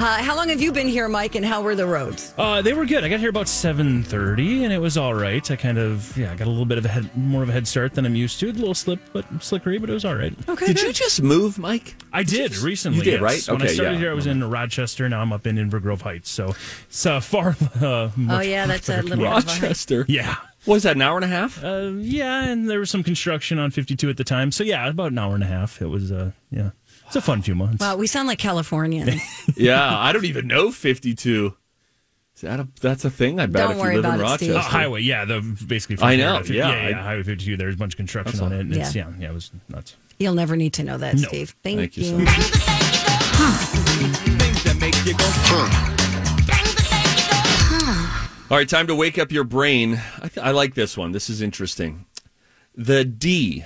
Uh, 0.00 0.22
how 0.22 0.34
long 0.34 0.48
have 0.48 0.62
you 0.62 0.72
been 0.72 0.88
here, 0.88 1.10
Mike, 1.10 1.34
and 1.34 1.44
how 1.44 1.60
were 1.60 1.74
the 1.74 1.84
roads? 1.84 2.32
Uh, 2.38 2.62
they 2.62 2.72
were 2.72 2.86
good. 2.86 3.04
I 3.04 3.10
got 3.10 3.20
here 3.20 3.28
about 3.28 3.48
seven 3.48 4.02
thirty, 4.02 4.64
and 4.64 4.72
it 4.72 4.78
was 4.78 4.96
all 4.96 5.12
right. 5.12 5.48
I 5.50 5.56
kind 5.56 5.76
of 5.76 6.16
yeah, 6.16 6.32
I 6.32 6.36
got 6.36 6.46
a 6.46 6.50
little 6.50 6.64
bit 6.64 6.78
of 6.78 6.86
a 6.86 6.88
head, 6.88 7.14
more 7.14 7.42
of 7.42 7.50
a 7.50 7.52
head 7.52 7.68
start 7.68 7.92
than 7.92 8.06
I'm 8.06 8.14
used 8.14 8.40
to. 8.40 8.48
A 8.48 8.52
little 8.52 8.72
slip, 8.74 8.98
but 9.12 9.26
slickery, 9.42 9.78
but 9.78 9.90
it 9.90 9.92
was 9.92 10.06
all 10.06 10.14
right. 10.14 10.32
Okay. 10.48 10.68
Did 10.68 10.80
you 10.80 10.94
just 10.94 11.20
move, 11.20 11.58
Mike? 11.58 11.96
I 12.14 12.22
did 12.22 12.56
recently. 12.56 12.96
You 13.00 13.04
did, 13.04 13.20
yes. 13.20 13.46
right? 13.46 13.52
When 13.52 13.60
I 13.60 13.66
started 13.66 13.92
yeah. 13.92 13.98
here, 13.98 14.10
I 14.10 14.14
was 14.14 14.26
in 14.26 14.42
Rochester. 14.42 15.06
Now 15.06 15.20
I'm 15.20 15.34
up 15.34 15.46
in 15.46 15.56
Inver 15.56 15.82
Grove 15.82 16.00
Heights. 16.00 16.30
So 16.30 16.54
it's 16.88 17.04
uh, 17.04 17.20
far. 17.20 17.54
Uh, 17.80 18.10
much, 18.16 18.38
Oh, 18.38 18.40
yeah, 18.48 18.66
that's 18.66 18.88
a 18.88 18.96
little- 18.96 19.10
commute. 19.10 19.28
Rochester. 19.30 20.04
Yeah. 20.08 20.36
What 20.64 20.74
was 20.74 20.82
that, 20.82 20.96
an 20.96 21.02
hour 21.02 21.16
and 21.16 21.24
a 21.24 21.28
half? 21.28 21.62
Uh, 21.64 21.92
yeah, 21.96 22.44
and 22.44 22.68
there 22.68 22.80
was 22.80 22.90
some 22.90 23.02
construction 23.02 23.58
on 23.58 23.70
52 23.70 24.10
at 24.10 24.16
the 24.18 24.24
time. 24.24 24.50
So 24.52 24.62
yeah, 24.64 24.86
about 24.88 25.12
an 25.12 25.18
hour 25.18 25.34
and 25.34 25.42
a 25.42 25.46
half. 25.46 25.80
It 25.80 25.86
was 25.86 26.12
uh, 26.12 26.32
yeah, 26.50 26.70
it's 27.10 27.16
a 27.16 27.20
fun 27.20 27.42
few 27.42 27.54
months. 27.54 27.80
Wow, 27.80 27.96
we 27.96 28.06
sound 28.06 28.28
like 28.28 28.38
Californians. 28.38 29.20
yeah, 29.56 29.98
I 29.98 30.12
don't 30.12 30.24
even 30.24 30.46
know 30.46 30.70
52. 30.70 31.54
Is 32.36 32.40
that 32.42 32.60
a, 32.60 32.68
that's 32.80 33.04
a 33.04 33.10
thing? 33.10 33.38
I 33.40 33.46
bet 33.46 33.62
Don't 33.62 33.70
if 33.72 33.76
you 33.76 33.82
worry 33.82 33.96
live 33.96 34.04
in 34.04 34.10
about 34.12 34.20
it, 34.20 34.22
Rochester. 34.22 34.44
Steve. 34.46 34.54
Uh, 34.56 34.60
highway, 34.62 35.00
yeah, 35.02 35.24
the 35.26 35.40
basically. 35.66 35.96
I 35.96 35.98
from 35.98 36.10
here 36.10 36.26
know, 36.26 36.32
to 36.38 36.44
50 36.44 36.54
yeah, 36.54 36.68
yeah, 36.70 36.74
I- 36.74 36.88
yeah, 36.90 37.02
Highway 37.02 37.22
52. 37.24 37.56
There's 37.56 37.74
a 37.74 37.78
bunch 37.78 37.92
of 37.94 37.96
construction 37.98 38.40
on 38.40 38.52
it. 38.52 38.60
And 38.60 38.74
it's, 38.74 38.94
Yeah. 38.94 39.08
yeah, 39.10 39.14
yeah, 39.20 39.30
it 39.30 39.34
was 39.34 39.50
nuts. 39.68 39.96
You'll 40.18 40.34
never 40.34 40.56
need 40.56 40.72
to 40.74 40.82
know 40.82 40.96
that, 40.98 41.16
No. 41.16 41.28
Steve. 41.28 41.54
Thank, 41.62 41.78
Thank 41.80 41.96
you 41.96 42.04
you. 42.04 42.10
so 42.10 42.18
much. 42.18 43.60
All 48.50 48.56
right, 48.56 48.68
time 48.68 48.88
to 48.88 48.96
wake 48.96 49.16
up 49.16 49.30
your 49.30 49.44
brain. 49.44 50.00
I, 50.20 50.26
th- 50.28 50.44
I 50.44 50.50
like 50.50 50.74
this 50.74 50.96
one. 50.96 51.12
This 51.12 51.30
is 51.30 51.40
interesting. 51.40 52.06
The 52.74 53.04
D 53.04 53.64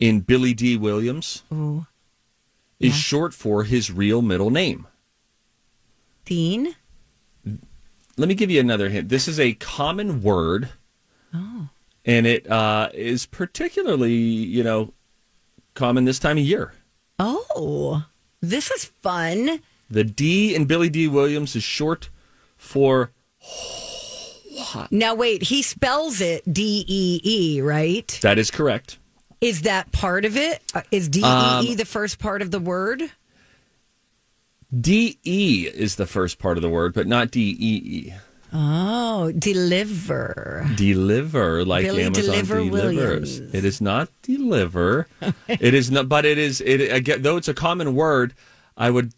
in 0.00 0.20
Billy 0.20 0.54
Dee 0.54 0.76
Williams 0.76 1.44
Ooh. 1.52 1.86
Is 2.80 2.90
Yeah. 2.94 3.00
short 3.00 3.34
for 3.34 3.64
his 3.64 3.90
real 3.90 4.22
middle 4.22 4.50
name. 4.50 4.86
Dean? 6.24 6.74
Let 8.16 8.28
me 8.28 8.34
give 8.34 8.50
you 8.50 8.60
another 8.60 8.88
hint. 8.88 9.08
This 9.08 9.26
is 9.28 9.38
a 9.40 9.54
common 9.54 10.22
word. 10.22 10.68
Oh. 11.34 11.68
And 12.04 12.26
it 12.26 12.50
uh, 12.50 12.90
is 12.94 13.26
particularly, 13.26 14.12
you 14.14 14.62
know, 14.64 14.92
common 15.74 16.04
this 16.04 16.18
time 16.18 16.38
of 16.38 16.44
year. 16.44 16.72
Oh, 17.18 18.04
this 18.40 18.70
is 18.70 18.84
fun. 18.84 19.60
The 19.90 20.04
D 20.04 20.54
in 20.54 20.66
Billy 20.66 20.88
Dee 20.90 21.08
Williams 21.08 21.56
is 21.56 21.62
short 21.64 22.10
for 22.56 23.10
Now, 24.90 25.14
wait, 25.14 25.44
he 25.44 25.62
spells 25.62 26.20
it 26.20 26.42
D 26.52 26.84
E 26.86 27.20
E, 27.24 27.60
right? 27.60 28.18
that 28.22 28.38
is 28.38 28.50
correct. 28.50 28.98
Is 29.40 29.62
that 29.62 29.92
part 29.92 30.24
of 30.24 30.36
it? 30.36 30.62
Uh, 30.74 30.82
Is 30.90 31.08
D 31.08 31.20
E 31.24 31.60
E 31.70 31.74
the 31.74 31.84
first 31.84 32.18
part 32.18 32.42
of 32.42 32.50
the 32.50 32.58
word? 32.58 33.02
D 34.78 35.18
E 35.24 35.68
is 35.72 35.96
the 35.96 36.06
first 36.06 36.38
part 36.38 36.58
of 36.58 36.62
the 36.62 36.68
word, 36.68 36.92
but 36.92 37.06
not 37.06 37.30
D 37.30 37.56
E 37.58 37.82
E. 38.08 38.14
Oh, 38.52 39.30
deliver. 39.32 40.66
Deliver, 40.74 41.64
like 41.64 41.84
Amazon 41.84 42.12
Deliver 42.12 42.56
delivers. 42.56 43.38
Williams. 43.40 43.54
It 43.54 43.64
is 43.64 43.80
not 43.80 44.08
deliver. 44.22 45.06
it 45.48 45.74
is 45.74 45.90
not, 45.90 46.08
but 46.08 46.24
it 46.24 46.38
is. 46.38 46.60
It 46.62 46.92
again, 46.92 47.22
though 47.22 47.36
it's 47.36 47.48
a 47.48 47.54
common 47.54 47.94
word. 47.94 48.34
I 48.76 48.90
would 48.90 49.12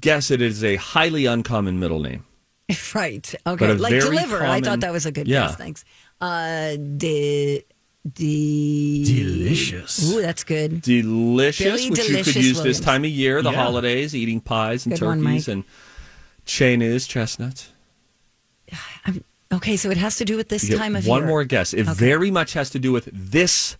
guess 0.00 0.30
it 0.30 0.40
is 0.40 0.62
a 0.64 0.76
highly 0.76 1.26
uncommon 1.26 1.78
middle 1.80 2.00
name. 2.00 2.24
Right. 2.94 3.34
Okay. 3.46 3.74
Like 3.74 4.00
deliver. 4.00 4.42
I 4.44 4.60
thought 4.60 4.80
that 4.80 4.92
was 4.92 5.04
a 5.06 5.12
good 5.12 5.28
Yeah. 5.28 5.48
guess. 5.48 5.56
Thanks. 5.56 5.84
Uh, 6.20 6.76
de, 6.76 7.64
de, 8.10 9.04
Delicious. 9.04 10.12
Ooh, 10.12 10.20
that's 10.22 10.44
good. 10.44 10.82
Delicious, 10.82 11.64
Billy 11.64 11.90
which 11.90 12.08
you 12.08 12.16
could 12.16 12.26
use 12.26 12.34
Williams. 12.58 12.62
this 12.62 12.80
time 12.80 13.04
of 13.04 13.10
year, 13.10 13.42
the 13.42 13.50
Yeah. 13.50 13.62
holidays, 13.62 14.14
eating 14.14 14.40
pies 14.40 14.86
and 14.86 14.92
Good 14.94 15.00
turkeys 15.00 15.22
Mike. 15.22 15.48
and 15.48 15.64
Chinese 16.44 17.06
chestnuts. 17.06 17.68
I'm, 19.04 19.22
okay, 19.52 19.76
so 19.76 19.90
it 19.90 19.96
has 19.98 20.16
to 20.16 20.24
do 20.24 20.36
with 20.36 20.48
this 20.48 20.68
time 20.68 20.96
of 20.96 21.06
one 21.06 21.20
year. 21.22 21.28
more 21.28 21.44
guess. 21.44 21.72
It 21.72 21.82
Okay. 21.88 21.92
very 21.94 22.30
much 22.30 22.54
has 22.54 22.70
to 22.70 22.78
do 22.78 22.92
with 22.92 23.08
this 23.12 23.76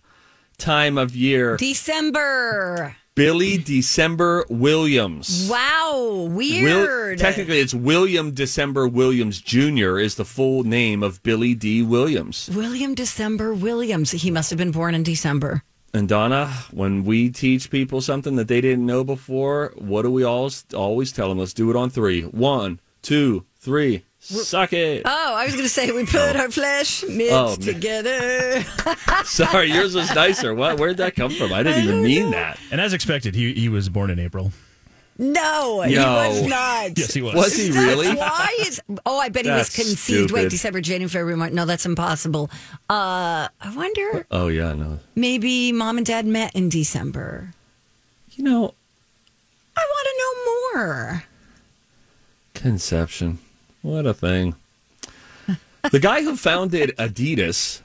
time 0.57 0.97
of 0.97 1.15
year. 1.15 1.57
December. 1.57 2.95
Billy 3.15 3.57
December 3.59 4.43
Williams. 4.49 5.47
Wow, 5.49 6.27
Will- 6.29 6.29
weird. 6.29 7.19
technically, 7.19 7.59
it's 7.59 7.73
William 7.73 8.31
December 8.31 8.87
Williams 8.87 9.39
Jr. 9.39 9.99
is 9.99 10.15
the 10.15 10.25
full 10.25 10.63
name 10.63 11.03
of 11.03 11.21
Billy 11.21 11.53
Dee 11.53 11.83
Williams. 11.83 12.49
William 12.53 12.95
December 12.95 13.53
Williams. 13.53 14.11
He 14.11 14.31
must 14.31 14.49
have 14.49 14.57
been 14.57 14.71
born 14.71 14.95
in 14.95 15.03
December. 15.03 15.61
And 15.93 16.09
Donna, 16.09 16.47
when 16.71 17.03
we 17.03 17.29
teach 17.29 17.69
people 17.69 18.01
something 18.01 18.35
that 18.37 18.47
they 18.47 18.61
didn't 18.61 18.85
know 18.87 19.03
before, 19.03 19.73
what 19.77 20.01
do 20.01 20.09
we 20.11 20.23
always 20.23 20.65
always 20.73 21.11
tell 21.11 21.29
them? 21.29 21.37
Let's 21.37 21.53
do 21.53 21.69
it 21.69 21.75
on 21.75 21.91
three. 21.91 22.23
One, 22.23 22.79
two, 23.03 23.45
three. 23.59 24.03
Suck 24.25 24.71
it. 24.71 25.01
Oh, 25.05 25.33
I 25.35 25.45
was 25.45 25.53
going 25.53 25.65
to 25.65 25.69
say 25.69 25.91
we 25.91 26.05
put 26.05 26.35
our 26.37 26.49
flesh 26.49 27.03
mitts 27.03 27.33
Oh, 27.33 27.55
together. 27.57 28.61
Sorry, 29.25 29.69
yours 29.71 29.93
was 29.95 30.13
nicer. 30.15 30.55
What? 30.55 30.79
Where'd 30.79 30.97
that 30.97 31.15
come 31.15 31.29
from? 31.31 31.51
I 31.51 31.61
didn't 31.61 31.83
even 31.83 32.01
mean 32.01 32.31
that. 32.31 32.57
And 32.71 32.79
as 32.79 32.93
expected, 32.93 33.35
he 33.35 33.53
he 33.53 33.67
was 33.67 33.89
born 33.89 34.09
in 34.09 34.19
April. 34.19 34.53
No, 35.17 35.81
he 35.81 35.95
was 35.97 36.41
not. 36.47 36.97
Yes, 36.97 37.13
he 37.13 37.21
was. 37.21 37.35
Was 37.35 37.55
he 37.55 37.69
That's 37.69 37.85
really? 37.85 38.15
Why 38.15 38.57
is? 38.61 38.81
Oh, 39.05 39.19
I 39.19 39.27
bet 39.29 39.43
he 39.45 39.51
was 39.51 39.67
That's 39.69 39.75
conceived. 39.75 40.31
Wait. 40.31 40.49
December, 40.49 40.79
January, 40.81 41.09
February, 41.09 41.35
March. 41.37 41.51
No, 41.51 41.65
that's 41.65 41.85
impossible. 41.85 42.49
Uh, 42.89 43.47
I 43.61 43.73
wonder. 43.75 44.25
Oh 44.31 44.47
yeah, 44.47 44.73
no. 44.73 44.99
Maybe 45.15 45.71
mom 45.73 45.97
and 45.97 46.05
dad 46.05 46.25
met 46.25 46.55
in 46.55 46.69
December. 46.69 47.53
You 48.31 48.43
know, 48.45 48.73
I 49.77 49.85
want 49.85 50.07
to 50.07 50.15
know 50.17 50.81
more. 50.81 51.23
conception. 52.55 53.37
What 53.83 54.05
a 54.07 54.13
thing. 54.13 54.55
The 55.91 55.99
guy 55.99 56.23
who 56.23 56.35
founded 56.37 56.95
Adidas 56.97 57.81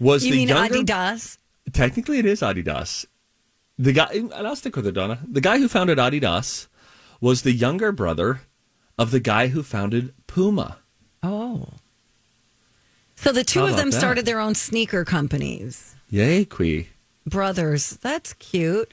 was 0.00 0.24
You 0.24 0.32
the 0.32 0.38
mean 0.38 0.48
younger. 0.48 0.74
Adidas? 0.74 1.36
Technically, 1.72 2.18
it 2.18 2.26
is 2.26 2.40
Adidas. 2.40 3.04
The 3.78 3.92
guy, 3.92 4.08
and 4.12 4.32
I'll 4.34 4.56
stick 4.56 4.74
with 4.74 4.86
it, 4.86 4.92
Donna. 4.92 5.18
The 5.30 5.40
guy 5.42 5.58
who 5.58 5.68
founded 5.68 5.98
Adidas 5.98 6.66
was 7.20 7.42
the 7.42 7.52
younger 7.52 7.92
brother 7.92 8.40
of 8.98 9.10
the 9.10 9.20
guy 9.20 9.48
who 9.48 9.62
founded 9.62 10.14
Puma. 10.26 10.78
Oh. 11.22 11.68
So 13.16 13.30
the 13.30 13.44
two 13.44 13.64
of 13.66 13.76
them 13.76 13.90
that? 13.90 13.98
started 13.98 14.24
their 14.24 14.40
own 14.40 14.54
sneaker 14.54 15.04
companies. 15.04 15.94
Yay, 16.08 16.44
Quee. 16.46 16.88
brothers. 17.26 17.90
That's 18.02 18.32
cute. 18.34 18.92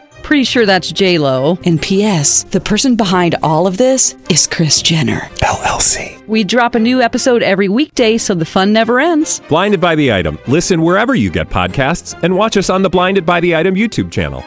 Pretty 0.23 0.43
sure 0.43 0.65
that's 0.65 0.91
J 0.91 1.17
Lo. 1.17 1.57
And 1.65 1.81
P.S. 1.81 2.43
The 2.43 2.61
person 2.61 2.95
behind 2.95 3.35
all 3.43 3.67
of 3.67 3.77
this 3.77 4.15
is 4.29 4.47
Kris 4.47 4.81
Jenner. 4.81 5.21
LLC. 5.39 6.25
We 6.27 6.43
drop 6.43 6.75
a 6.75 6.79
new 6.79 7.01
episode 7.01 7.43
every 7.43 7.67
weekday, 7.67 8.17
so 8.17 8.33
the 8.33 8.45
fun 8.45 8.71
never 8.71 8.99
ends. 8.99 9.41
Blinded 9.49 9.81
by 9.81 9.95
the 9.95 10.13
item. 10.13 10.37
Listen 10.47 10.81
wherever 10.81 11.15
you 11.15 11.29
get 11.29 11.49
podcasts, 11.49 12.17
and 12.23 12.35
watch 12.35 12.55
us 12.57 12.69
on 12.69 12.81
the 12.81 12.89
Blinded 12.89 13.25
by 13.25 13.39
the 13.39 13.55
Item 13.55 13.75
YouTube 13.75 14.11
channel. 14.11 14.43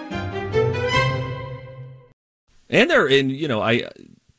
And 2.71 2.91
they're 2.91 3.07
in, 3.07 3.31
you 3.31 3.47
know, 3.47 3.61
I 3.61 3.85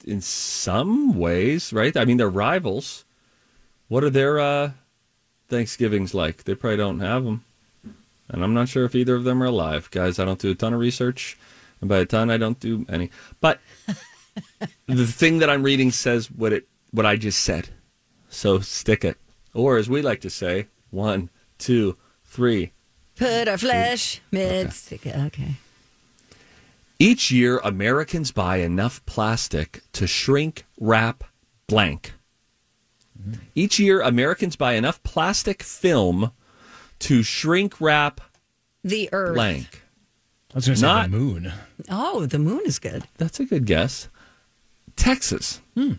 in 0.05 0.21
some 0.21 1.17
ways, 1.17 1.71
right? 1.73 1.95
I 1.95 2.05
mean, 2.05 2.17
they're 2.17 2.29
rivals. 2.29 3.05
What 3.87 4.03
are 4.03 4.09
their 4.09 4.39
uh, 4.39 4.71
Thanksgivings 5.47 6.13
like? 6.13 6.43
They 6.43 6.55
probably 6.55 6.77
don't 6.77 6.99
have 6.99 7.23
them, 7.23 7.43
and 8.29 8.43
I'm 8.43 8.53
not 8.53 8.69
sure 8.69 8.85
if 8.85 8.95
either 8.95 9.15
of 9.15 9.23
them 9.23 9.41
are 9.41 9.47
alive, 9.47 9.89
guys. 9.91 10.19
I 10.19 10.25
don't 10.25 10.39
do 10.39 10.51
a 10.51 10.55
ton 10.55 10.73
of 10.73 10.79
research, 10.79 11.37
and 11.81 11.89
by 11.89 11.99
a 11.99 12.05
ton, 12.05 12.29
I 12.29 12.37
don't 12.37 12.59
do 12.59 12.85
any. 12.89 13.11
But 13.39 13.59
the 14.87 15.07
thing 15.07 15.39
that 15.39 15.49
I'm 15.49 15.63
reading 15.63 15.91
says 15.91 16.31
what 16.31 16.53
it 16.53 16.67
what 16.91 17.05
I 17.05 17.15
just 17.15 17.41
said, 17.41 17.69
so 18.29 18.59
stick 18.59 19.03
it, 19.03 19.17
or 19.53 19.77
as 19.77 19.89
we 19.89 20.01
like 20.01 20.21
to 20.21 20.29
say, 20.29 20.67
one, 20.91 21.29
two, 21.57 21.97
three. 22.23 22.71
Put 23.15 23.47
our 23.47 23.57
flesh 23.57 24.21
mid. 24.31 24.73
Stick 24.73 25.05
it. 25.05 25.15
Okay. 25.15 25.55
Each 26.97 27.29
year, 27.29 27.59
Americans 27.59 28.31
buy 28.31 28.57
enough 28.57 29.05
plastic 29.05 29.83
to 29.93 30.07
shrink 30.07 30.65
wrap 30.79 31.25
blank. 31.67 32.13
Mm-hmm. 33.19 33.41
Each 33.53 33.79
year, 33.79 34.01
Americans 34.01 34.55
buy 34.55 34.73
enough 34.73 35.03
plastic 35.03 35.61
film 35.61 36.31
to 37.05 37.23
shrink 37.23 37.79
wrap 37.79 38.21
The 38.83 39.09
Earth. 39.11 39.35
blank. 39.35 39.81
I 40.53 40.55
was 40.55 40.65
going 40.67 40.75
to 40.75 40.79
say 40.81 40.87
Not- 40.87 41.11
the 41.11 41.17
moon. 41.17 41.53
Oh, 41.89 42.25
the 42.25 42.39
moon 42.39 42.61
is 42.65 42.79
good. 42.79 43.03
That's 43.17 43.39
a 43.39 43.45
good 43.45 43.65
guess. 43.65 44.07
Texas. 44.95 45.61
Hmm. 45.75 45.93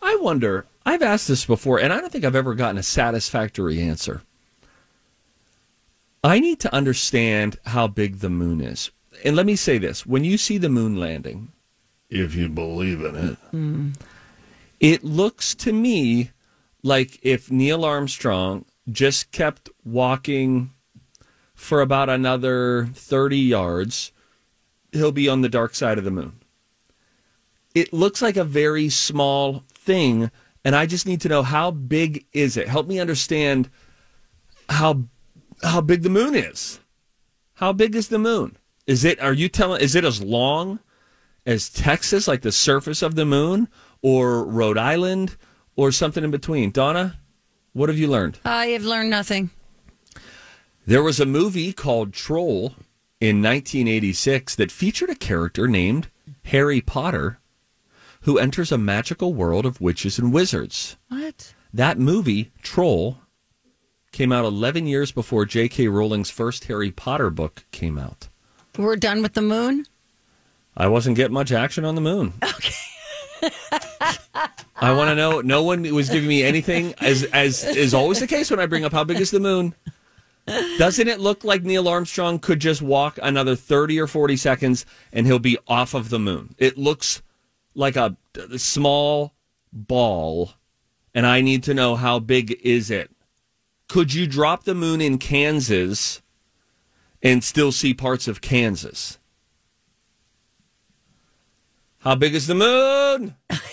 I 0.00 0.16
wonder, 0.20 0.66
I've 0.86 1.02
asked 1.02 1.28
this 1.28 1.44
before, 1.44 1.80
and 1.80 1.92
I 1.92 2.00
don't 2.00 2.12
think 2.12 2.24
I've 2.24 2.36
ever 2.36 2.54
gotten 2.54 2.78
a 2.78 2.82
satisfactory 2.82 3.80
answer. 3.80 4.22
I 6.22 6.40
need 6.40 6.60
to 6.60 6.74
understand 6.74 7.58
how 7.66 7.86
big 7.88 8.18
the 8.20 8.30
moon 8.30 8.60
is. 8.60 8.90
And 9.24 9.36
let 9.36 9.46
me 9.46 9.56
say 9.56 9.78
this 9.78 10.06
when 10.06 10.24
you 10.24 10.38
see 10.38 10.58
the 10.58 10.68
moon 10.68 10.96
landing, 10.98 11.48
if 12.10 12.34
you 12.34 12.48
believe 12.48 13.02
in 13.04 13.16
it, 13.16 13.98
it 14.80 15.04
looks 15.04 15.54
to 15.56 15.72
me 15.72 16.30
like 16.82 17.18
if 17.22 17.50
Neil 17.50 17.84
Armstrong 17.84 18.64
just 18.90 19.32
kept 19.32 19.70
walking 19.84 20.72
for 21.54 21.80
about 21.80 22.08
another 22.08 22.88
30 22.94 23.38
yards, 23.38 24.12
he'll 24.92 25.12
be 25.12 25.28
on 25.28 25.40
the 25.40 25.48
dark 25.48 25.74
side 25.74 25.98
of 25.98 26.04
the 26.04 26.10
moon. 26.10 26.40
It 27.74 27.92
looks 27.92 28.22
like 28.22 28.36
a 28.36 28.44
very 28.44 28.88
small 28.88 29.64
thing, 29.72 30.30
and 30.64 30.76
I 30.76 30.86
just 30.86 31.06
need 31.06 31.20
to 31.22 31.28
know 31.28 31.42
how 31.42 31.70
big 31.70 32.26
is 32.32 32.56
it? 32.56 32.68
Help 32.68 32.86
me 32.86 33.00
understand 33.00 33.70
how 34.68 35.04
how 35.62 35.80
big 35.80 36.02
the 36.02 36.10
moon 36.10 36.34
is. 36.34 36.80
How 37.54 37.72
big 37.72 37.94
is 37.94 38.08
the 38.08 38.18
moon? 38.18 38.56
Is 38.86 39.04
it 39.04 39.20
are 39.20 39.32
you 39.32 39.48
telling 39.48 39.80
is 39.80 39.94
it 39.94 40.04
as 40.04 40.22
long 40.22 40.78
as 41.46 41.68
Texas, 41.68 42.28
like 42.28 42.42
the 42.42 42.52
surface 42.52 43.02
of 43.02 43.16
the 43.16 43.24
moon, 43.24 43.68
or 44.02 44.44
Rhode 44.44 44.78
Island, 44.78 45.36
or 45.76 45.90
something 45.90 46.24
in 46.24 46.30
between? 46.30 46.70
Donna, 46.70 47.18
what 47.74 47.90
have 47.90 47.98
you 47.98 48.08
learned? 48.08 48.38
I 48.44 48.66
have 48.68 48.84
learned 48.84 49.10
nothing. 49.10 49.50
There 50.86 51.02
was 51.02 51.20
a 51.20 51.26
movie 51.26 51.72
called 51.72 52.12
Troll 52.14 52.74
in 53.20 53.42
1986 53.42 54.54
that 54.56 54.70
featured 54.72 55.10
a 55.10 55.14
character 55.14 55.68
named 55.68 56.08
Harry 56.46 56.80
Potter 56.80 57.38
who 58.22 58.38
enters 58.38 58.72
a 58.72 58.78
magical 58.78 59.34
world 59.34 59.66
of 59.66 59.80
witches 59.80 60.18
and 60.18 60.32
wizards. 60.32 60.96
What? 61.08 61.54
That 61.74 61.98
movie, 61.98 62.52
Troll, 62.62 63.18
came 64.12 64.32
out 64.32 64.44
11 64.44 64.86
years 64.86 65.12
before 65.12 65.44
J.K. 65.44 65.88
Rowling's 65.88 66.30
first 66.30 66.64
Harry 66.64 66.90
Potter 66.90 67.28
book 67.28 67.64
came 67.70 67.98
out. 67.98 68.28
We're 68.78 68.96
done 68.96 69.20
with 69.22 69.34
the 69.34 69.42
moon? 69.42 69.84
I 70.76 70.86
wasn't 70.88 71.16
getting 71.16 71.34
much 71.34 71.52
action 71.52 71.84
on 71.84 71.94
the 71.94 72.00
moon. 72.00 72.32
Okay. 72.42 72.72
I 74.76 74.92
want 74.92 75.08
to 75.08 75.14
know. 75.14 75.40
No 75.40 75.62
one 75.62 75.82
was 75.94 76.08
giving 76.08 76.28
me 76.28 76.42
anything, 76.42 76.94
as 77.00 77.24
as 77.24 77.64
is 77.64 77.94
always 77.94 78.20
the 78.20 78.26
case 78.26 78.50
when 78.50 78.60
I 78.60 78.66
bring 78.66 78.84
up 78.84 78.92
how 78.92 79.04
big 79.04 79.20
is 79.20 79.30
the 79.30 79.40
moon. 79.40 79.74
Doesn't 80.78 81.08
it 81.08 81.20
look 81.20 81.42
like 81.42 81.62
Neil 81.62 81.88
Armstrong 81.88 82.38
could 82.38 82.60
just 82.60 82.82
walk 82.82 83.18
another 83.22 83.56
thirty 83.56 83.98
or 83.98 84.06
forty 84.06 84.36
seconds 84.36 84.84
and 85.12 85.26
he'll 85.26 85.38
be 85.38 85.58
off 85.66 85.94
of 85.94 86.10
the 86.10 86.18
moon? 86.18 86.54
It 86.58 86.76
looks 86.76 87.22
like 87.74 87.96
a, 87.96 88.16
small 88.56 89.34
ball, 89.72 90.52
and 91.14 91.26
I 91.26 91.40
need 91.40 91.62
to 91.64 91.74
know 91.74 91.96
how 91.96 92.18
big 92.18 92.52
is 92.62 92.90
it. 92.90 93.10
Could 93.88 94.12
you 94.12 94.26
drop 94.26 94.64
the 94.64 94.74
moon 94.74 95.00
in 95.00 95.18
Kansas 95.18 96.20
and 97.22 97.42
still 97.42 97.72
see 97.72 97.94
parts 97.94 98.28
of 98.28 98.40
Kansas? 98.40 99.18
How 102.04 102.14
big 102.14 102.34
is 102.34 102.46
the 102.46 102.54
moon? 102.54 103.34
I 103.50 103.54
don't 103.54 103.66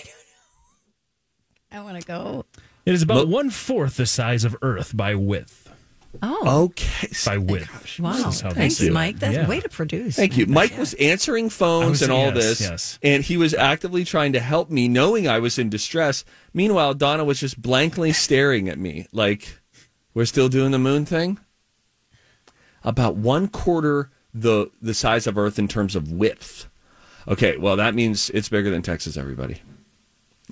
know. 1.70 1.78
I 1.78 1.80
want 1.82 2.00
to 2.00 2.06
go. 2.06 2.46
It 2.84 2.94
is 2.94 3.02
about 3.02 3.18
Look- 3.18 3.28
one 3.28 3.50
fourth 3.50 3.96
the 3.96 4.06
size 4.06 4.44
of 4.44 4.56
Earth 4.62 4.96
by 4.96 5.14
width. 5.14 5.58
Oh, 6.22 6.64
Okay. 6.64 7.08
By 7.24 7.38
width. 7.38 7.98
wow. 7.98 8.12
This 8.12 8.34
is 8.36 8.40
how 8.42 8.50
they 8.50 8.54
Thanks, 8.54 8.76
say 8.76 8.88
it. 8.88 8.92
Mike. 8.92 9.18
That's 9.18 9.34
Yeah. 9.34 9.46
way 9.48 9.60
to 9.60 9.68
produce. 9.70 10.16
Thank 10.16 10.36
you. 10.36 10.44
Mike 10.46 10.76
was 10.76 10.92
answering 10.94 11.48
phones 11.48 11.90
was- 11.90 12.02
and 12.02 12.12
all 12.12 12.26
yes, 12.26 12.34
this, 12.34 12.60
yes. 12.60 12.98
and 13.02 13.22
he 13.24 13.38
was 13.38 13.54
actively 13.54 14.04
trying 14.04 14.32
to 14.34 14.40
help 14.40 14.70
me, 14.70 14.88
knowing 14.88 15.26
I 15.26 15.38
was 15.38 15.58
in 15.58 15.70
distress. 15.70 16.24
Meanwhile, 16.52 16.94
Donna 16.94 17.24
was 17.24 17.40
just 17.40 17.60
blankly 17.62 18.12
staring 18.26 18.68
at 18.68 18.78
me, 18.78 19.06
like, 19.12 19.58
"We're 20.12 20.26
still 20.26 20.50
doing 20.50 20.70
the 20.70 20.78
moon 20.78 21.06
thing." 21.06 21.38
About 22.84 23.16
one 23.16 23.48
quarter 23.48 24.10
the 24.34 24.70
the 24.82 24.92
size 24.94 25.26
of 25.26 25.38
Earth 25.38 25.58
in 25.58 25.66
terms 25.68 25.94
of 25.96 26.10
width. 26.12 26.68
Okay, 27.28 27.56
well 27.56 27.76
that 27.76 27.94
means 27.94 28.30
it's 28.30 28.48
bigger 28.48 28.70
than 28.70 28.82
Texas, 28.82 29.16
everybody, 29.16 29.62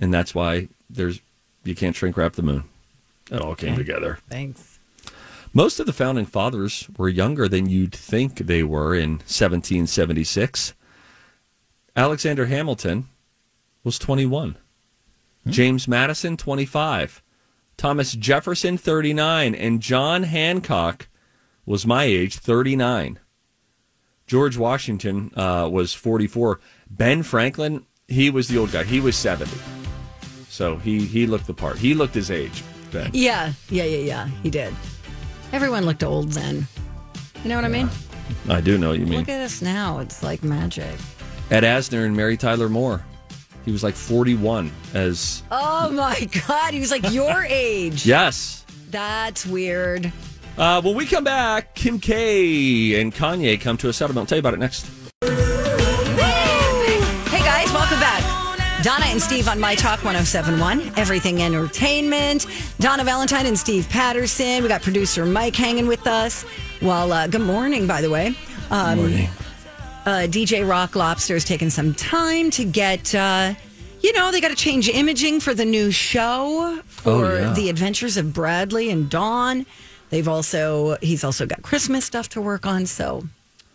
and 0.00 0.12
that's 0.12 0.34
why 0.34 0.68
there's 0.88 1.20
you 1.64 1.74
can't 1.74 1.96
shrink 1.96 2.16
wrap 2.16 2.34
the 2.34 2.42
moon. 2.42 2.64
It 3.30 3.40
all 3.40 3.54
came 3.54 3.76
together. 3.76 4.18
Thanks. 4.28 4.78
Most 5.52 5.80
of 5.80 5.86
the 5.86 5.92
founding 5.92 6.26
fathers 6.26 6.88
were 6.96 7.08
younger 7.08 7.48
than 7.48 7.68
you'd 7.68 7.94
think 7.94 8.36
they 8.38 8.62
were 8.62 8.94
in 8.94 9.18
1776. 9.18 10.74
Alexander 11.96 12.46
Hamilton 12.46 13.08
was 13.82 13.98
21. 13.98 14.56
Hmm. 15.44 15.50
James 15.50 15.88
Madison, 15.88 16.36
25. 16.36 17.22
Thomas 17.76 18.12
Jefferson, 18.12 18.78
39. 18.78 19.54
And 19.54 19.80
John 19.80 20.22
Hancock 20.24 21.08
was 21.66 21.86
my 21.86 22.04
age, 22.04 22.36
39. 22.36 23.18
George 24.30 24.56
Washington 24.56 25.32
uh, 25.36 25.68
was 25.68 25.92
44. 25.92 26.60
Ben 26.88 27.24
Franklin, 27.24 27.84
he 28.06 28.30
was 28.30 28.46
the 28.46 28.58
old 28.58 28.70
guy. 28.70 28.84
He 28.84 29.00
was 29.00 29.16
70. 29.16 29.50
So 30.48 30.76
he, 30.76 31.04
he 31.04 31.26
looked 31.26 31.48
the 31.48 31.52
part. 31.52 31.78
He 31.78 31.94
looked 31.94 32.14
his 32.14 32.30
age, 32.30 32.62
Ben. 32.92 33.10
Yeah, 33.12 33.54
yeah, 33.70 33.82
yeah, 33.82 33.96
yeah. 33.96 34.26
He 34.44 34.48
did. 34.48 34.72
Everyone 35.52 35.84
looked 35.84 36.04
old 36.04 36.30
then. 36.30 36.68
You 37.42 37.48
know 37.48 37.56
what 37.56 37.64
I 37.64 37.68
mean? 37.70 37.90
I 38.48 38.60
do 38.60 38.78
know 38.78 38.90
what 38.90 39.00
you 39.00 39.06
mean. 39.06 39.18
Look 39.18 39.28
at 39.28 39.40
us 39.40 39.62
now. 39.62 39.98
It's 39.98 40.22
like 40.22 40.44
magic. 40.44 40.94
Ed 41.50 41.64
Asner 41.64 42.06
and 42.06 42.16
Mary 42.16 42.36
Tyler 42.36 42.68
Moore. 42.68 43.04
He 43.64 43.72
was 43.72 43.82
like 43.82 43.96
41 43.96 44.70
as. 44.94 45.42
Oh 45.50 45.90
my 45.90 46.28
God. 46.46 46.72
He 46.72 46.78
was 46.78 46.92
like 46.92 47.10
your 47.10 47.42
age. 47.48 48.06
Yes. 48.06 48.64
That's 48.90 49.44
weird. 49.44 50.12
Uh, 50.60 50.78
when 50.82 50.94
we 50.94 51.06
come 51.06 51.24
back, 51.24 51.74
Kim 51.74 51.98
K 51.98 53.00
and 53.00 53.14
Kanye 53.14 53.58
come 53.58 53.78
to 53.78 53.88
a 53.88 53.92
settlement. 53.94 54.24
I'll 54.24 54.26
tell 54.28 54.36
you 54.36 54.40
about 54.40 54.52
it 54.52 54.58
next. 54.60 54.86
Hey 57.30 57.38
guys, 57.40 57.72
welcome 57.72 57.98
back. 57.98 58.22
Donna 58.84 59.06
and 59.06 59.22
Steve 59.22 59.48
on 59.48 59.58
My 59.58 59.74
Talk 59.74 60.04
1071, 60.04 60.92
Everything 60.98 61.40
Entertainment. 61.42 62.44
Donna 62.78 63.04
Valentine 63.04 63.46
and 63.46 63.58
Steve 63.58 63.88
Patterson. 63.88 64.62
We 64.62 64.68
got 64.68 64.82
producer 64.82 65.24
Mike 65.24 65.56
hanging 65.56 65.86
with 65.86 66.06
us. 66.06 66.44
Well, 66.82 67.10
uh, 67.10 67.26
good 67.26 67.40
morning, 67.42 67.86
by 67.86 68.02
the 68.02 68.10
way. 68.10 68.34
Um, 68.70 68.98
Morning. 68.98 69.28
uh, 70.04 70.26
DJ 70.28 70.68
Rock 70.68 70.94
Lobster 70.94 71.36
is 71.36 71.44
taking 71.46 71.70
some 71.70 71.94
time 71.94 72.50
to 72.50 72.64
get, 72.66 73.14
uh, 73.14 73.54
you 74.02 74.12
know, 74.12 74.30
they 74.30 74.42
got 74.42 74.48
to 74.48 74.54
change 74.56 74.90
imaging 74.90 75.40
for 75.40 75.54
the 75.54 75.64
new 75.64 75.90
show 75.90 76.78
for 76.86 77.10
Oh, 77.10 77.34
yeah. 77.38 77.52
the 77.54 77.70
adventures 77.70 78.18
of 78.18 78.34
Bradley 78.34 78.90
and 78.90 79.08
Dawn. 79.08 79.64
They've 80.10 80.28
also 80.28 80.96
he's 81.00 81.24
also 81.24 81.46
got 81.46 81.62
Christmas 81.62 82.04
stuff 82.04 82.28
to 82.30 82.40
work 82.40 82.66
on, 82.66 82.86
so 82.86 83.26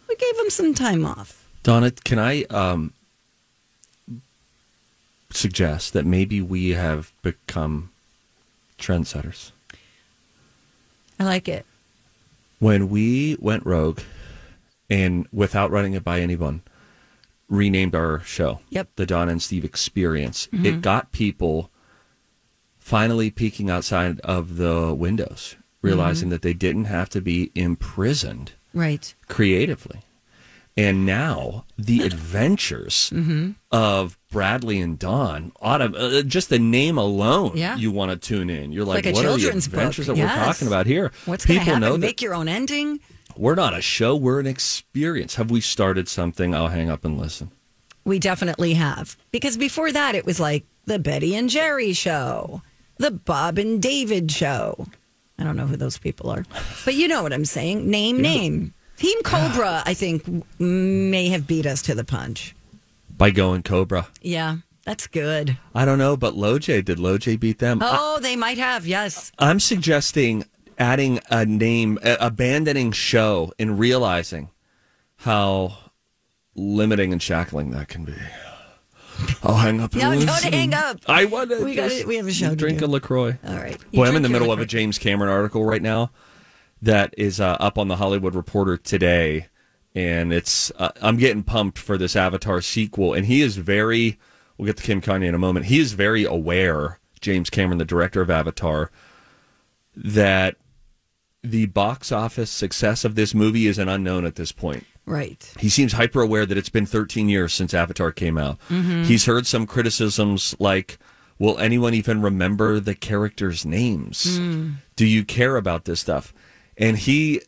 we 0.07 0.15
gave 0.15 0.37
him 0.37 0.49
some 0.49 0.73
time 0.73 1.05
off. 1.05 1.47
Donna, 1.63 1.91
can 1.91 2.19
I 2.19 2.43
um, 2.43 2.93
suggest 5.31 5.93
that 5.93 6.05
maybe 6.05 6.41
we 6.41 6.71
have 6.71 7.11
become 7.21 7.91
trendsetters? 8.77 9.51
I 11.19 11.23
like 11.23 11.47
it. 11.47 11.65
When 12.59 12.89
we 12.89 13.37
went 13.39 13.65
rogue 13.65 14.01
and 14.89 15.27
without 15.31 15.71
running 15.71 15.93
it 15.93 16.03
by 16.03 16.19
anyone, 16.21 16.61
renamed 17.49 17.95
our 17.95 18.19
show, 18.21 18.59
Yep. 18.69 18.89
the 18.95 19.05
Don 19.05 19.29
and 19.29 19.41
Steve 19.41 19.65
Experience, 19.65 20.47
it 20.51 20.81
got 20.81 21.11
people 21.11 21.69
finally 22.79 23.29
peeking 23.31 23.69
outside 23.69 24.19
of 24.21 24.57
the 24.57 24.93
windows, 24.93 25.55
realizing 25.85 26.29
that 26.29 26.41
they 26.41 26.53
didn't 26.53 26.85
have 26.85 27.09
to 27.09 27.21
be 27.21 27.51
imprisoned 27.55 28.53
Right. 28.73 29.13
creatively. 29.27 30.01
And 30.77 31.05
now 31.05 31.63
the 31.77 32.01
adventures 32.09 33.13
of 33.71 34.17
Bradley 34.29 34.81
and 34.81 34.99
Dawn, 34.99 35.51
uh, 35.61 36.21
just 36.23 36.49
the 36.49 36.59
name 36.59 36.97
alone, 36.97 37.53
Yeah. 37.55 37.77
you 37.77 37.91
want 37.91 38.11
to 38.11 38.17
tune 38.17 38.49
in. 38.49 38.71
You're 38.73 38.83
like, 38.83 39.05
like 39.05 39.15
what 39.15 39.25
are 39.25 39.31
the 39.33 39.37
children's 39.39 39.67
book. 39.67 39.73
adventures 39.79 40.07
that 40.07 40.17
Yes. 40.17 40.37
we're 40.37 40.45
talking 40.45 40.67
about 40.67 40.85
here? 40.85 41.11
What's 41.25 41.45
going 41.45 41.59
to 41.59 41.65
happen? 41.65 41.81
know 41.81 41.97
Make 41.97 42.21
your 42.21 42.33
own 42.33 42.49
ending. 42.49 42.99
we're 43.37 43.55
not 43.55 43.73
a 43.73 43.81
show, 43.81 44.15
we're 44.15 44.39
an 44.41 44.47
experience. 44.47 45.35
Have 45.35 45.49
we 45.49 45.61
started 45.61 46.09
something? 46.09 46.53
I'll 46.53 46.67
hang 46.67 46.89
up 46.89 47.05
and 47.05 47.17
listen. 47.17 47.51
We 48.03 48.19
definitely 48.19 48.73
have. 48.73 49.17
Because 49.31 49.55
before 49.57 49.91
that, 49.93 50.13
it 50.15 50.25
was 50.25 50.39
like 50.39 50.65
the 50.85 50.99
Betty 50.99 51.35
and 51.35 51.49
Jerry 51.49 51.93
show, 51.93 52.61
the 52.97 53.11
Bob 53.11 53.57
and 53.57 53.81
David 53.81 54.29
show. 54.31 54.87
I 55.37 55.43
don't 55.43 55.57
know 55.57 55.67
who 55.67 55.77
those 55.77 55.97
people 55.97 56.29
are, 56.29 56.45
but 56.85 56.93
you 56.93 57.07
know 57.07 57.21
what 57.23 57.33
I'm 57.33 57.45
saying. 57.45 57.89
Name, 57.89 58.21
name. 58.21 58.73
Team 58.97 59.21
Cobra, 59.23 59.83
I 59.85 59.93
think, 59.93 60.45
may 60.59 61.27
have 61.27 61.45
beat 61.45 61.65
us 61.65 61.81
to 61.83 61.95
the 61.95 62.05
punch. 62.05 62.55
By 63.17 63.31
going 63.31 63.61
Cobra. 63.63 64.07
Yeah, 64.21 64.57
that's 64.85 65.07
good. 65.07 65.57
I 65.73 65.83
don't 65.83 65.97
know, 65.97 66.15
but 66.15 66.35
Loj, 66.35 66.85
did 66.85 66.97
Loj 66.97 67.37
beat 67.39 67.59
them? 67.59 67.79
Oh, 67.81 68.19
they 68.21 68.37
might 68.37 68.57
have, 68.57 68.87
yes. 68.87 69.33
I'm 69.37 69.59
suggesting 69.59 70.45
adding 70.77 71.19
a 71.29 71.45
name, 71.45 71.99
abandoning 72.03 72.93
show, 72.93 73.51
and 73.59 73.77
realizing 73.77 74.49
how 75.17 75.77
limiting 76.55 77.11
and 77.11 77.21
shackling 77.21 77.71
that 77.71 77.89
can 77.89 78.05
be. 78.05 78.13
I'll 79.43 79.55
hang 79.55 79.79
up. 79.81 79.93
And 79.93 80.01
No, 80.01 80.25
don't 80.25 80.53
hang 80.53 80.73
up. 80.73 80.99
I 81.07 81.25
want 81.25 81.49
to. 81.51 81.63
We 81.63 81.75
gotta- 81.75 82.05
we 82.07 82.17
have 82.17 82.27
a 82.27 82.31
show 82.33 82.49
to 82.51 82.55
Drink 82.55 82.79
do. 82.79 82.85
a 82.85 82.87
Lacroix. 82.87 83.37
All 83.47 83.55
right. 83.55 83.77
You 83.91 83.99
Boy, 83.99 84.07
I'm 84.07 84.15
in 84.15 84.21
the 84.21 84.29
your 84.29 84.39
middle 84.39 84.51
of 84.53 84.59
a. 84.59 84.65
James 84.65 84.97
Cameron 84.97 85.29
article 85.31 85.63
right 85.65 85.81
now 85.81 86.11
that 86.81 87.13
is 87.17 87.39
uh, 87.39 87.57
up 87.59 87.77
on 87.77 87.87
the 87.87 87.95
Hollywood 87.97 88.35
Reporter 88.35 88.77
today, 88.77 89.47
and 89.93 90.31
it's 90.33 90.71
uh, 90.77 90.89
I'm 91.01 91.17
getting 91.17 91.43
pumped 91.43 91.77
for 91.79 91.97
this 91.97 92.15
Avatar 92.15 92.61
sequel, 92.61 93.13
and 93.13 93.25
he 93.25 93.41
is 93.41 93.57
very. 93.57 94.19
We'll 94.57 94.67
get 94.67 94.77
to 94.77 94.83
Kim 94.83 95.01
Kanye 95.01 95.25
in 95.27 95.35
a 95.35 95.39
moment. 95.39 95.65
He 95.65 95.79
is 95.79 95.93
very 95.93 96.23
aware, 96.23 96.99
James 97.19 97.49
Cameron, 97.49 97.77
the 97.77 97.83
director 97.85 98.21
of 98.21 98.29
Avatar, 98.29 98.89
that 99.95 100.55
the 101.43 101.65
box 101.67 102.11
office 102.11 102.49
success 102.49 103.03
of 103.05 103.15
this 103.15 103.33
movie 103.35 103.67
is 103.67 103.77
an 103.77 103.89
unknown 103.89 104.25
at 104.25 104.35
this 104.35 104.51
point. 104.51 104.85
Right. 105.05 105.53
He 105.59 105.69
seems 105.69 105.93
hyper 105.93 106.21
aware 106.21 106.45
that 106.45 106.57
it's 106.57 106.69
been 106.69 106.85
13 106.85 107.29
years 107.29 107.53
since 107.53 107.73
Avatar 107.73 108.11
came 108.11 108.37
out. 108.37 108.59
Mm-hmm. 108.69 109.03
He's 109.03 109.25
heard 109.25 109.45
some 109.45 109.67
criticisms 109.67 110.55
like, 110.59 110.97
will 111.37 111.59
anyone 111.59 111.93
even 111.93 112.21
remember 112.21 112.79
the 112.79 112.95
characters' 112.95 113.65
names? 113.65 114.37
Hmm. 114.37 114.71
Do 114.95 115.05
you 115.05 115.23
care 115.23 115.57
about 115.57 115.85
this 115.85 115.99
stuff? 115.99 116.33
And 116.77 116.97
he, 116.97 117.41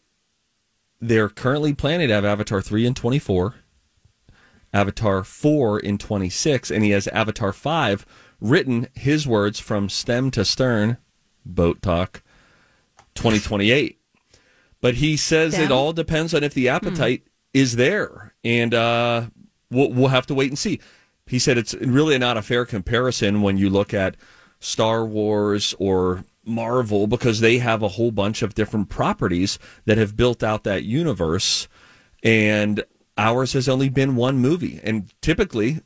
they're 1.02 1.30
currently 1.30 1.74
planning 1.74 2.10
to 2.10 2.14
have 2.14 2.26
Avatar 2.26 2.62
3 2.62 2.86
in 2.86 2.94
24, 2.94 3.56
Avatar 4.72 5.24
4 5.24 5.80
in 5.80 5.98
26, 5.98 6.70
and 6.70 6.84
he 6.84 6.92
has 6.92 7.08
Avatar 7.08 7.52
5 7.52 8.06
written, 8.40 8.88
his 8.94 9.26
words 9.26 9.60
from 9.60 9.90
stem 9.90 10.30
to 10.32 10.46
stern, 10.46 10.98
boat 11.44 11.82
talk, 11.82 12.22
2028. 13.16 14.00
But 14.80 14.96
he 14.96 15.18
says 15.18 15.58
it 15.58 15.72
all 15.72 15.92
depends 15.92 16.36
on 16.36 16.44
if 16.44 16.54
the 16.54 16.68
hmm. 16.68 16.76
appetite 16.76 17.24
is 17.58 17.76
there, 17.76 18.34
and 18.44 18.74
uh, 18.74 19.28
we'll, 19.72 19.92
we'll 19.92 20.08
have 20.10 20.28
to 20.28 20.36
wait 20.36 20.50
and 20.52 20.60
see. 20.60 20.80
He 21.26 21.40
said 21.40 21.58
it's 21.58 21.74
really 21.74 22.18
not 22.18 22.38
a 22.38 22.42
fair 22.42 22.66
comparison 22.66 23.42
when 23.42 23.58
you 23.58 23.70
look 23.70 23.94
at 23.94 24.16
Star 24.60 25.06
Wars 25.06 25.76
or 25.80 26.24
Marvel 26.46 27.08
because 27.08 27.40
they 27.40 27.58
have 27.58 27.82
a 27.82 27.90
whole 27.90 28.12
bunch 28.12 28.42
of 28.42 28.56
different 28.56 28.90
properties 28.90 29.60
that 29.86 29.98
have 29.98 30.16
built 30.16 30.44
out 30.44 30.64
that 30.64 30.84
universe, 30.84 31.68
and 32.24 32.84
ours 33.18 33.54
has 33.54 33.68
only 33.68 33.90
been 33.90 34.16
one 34.16 34.38
movie. 34.38 34.80
And 34.84 35.12
typically, 35.22 35.82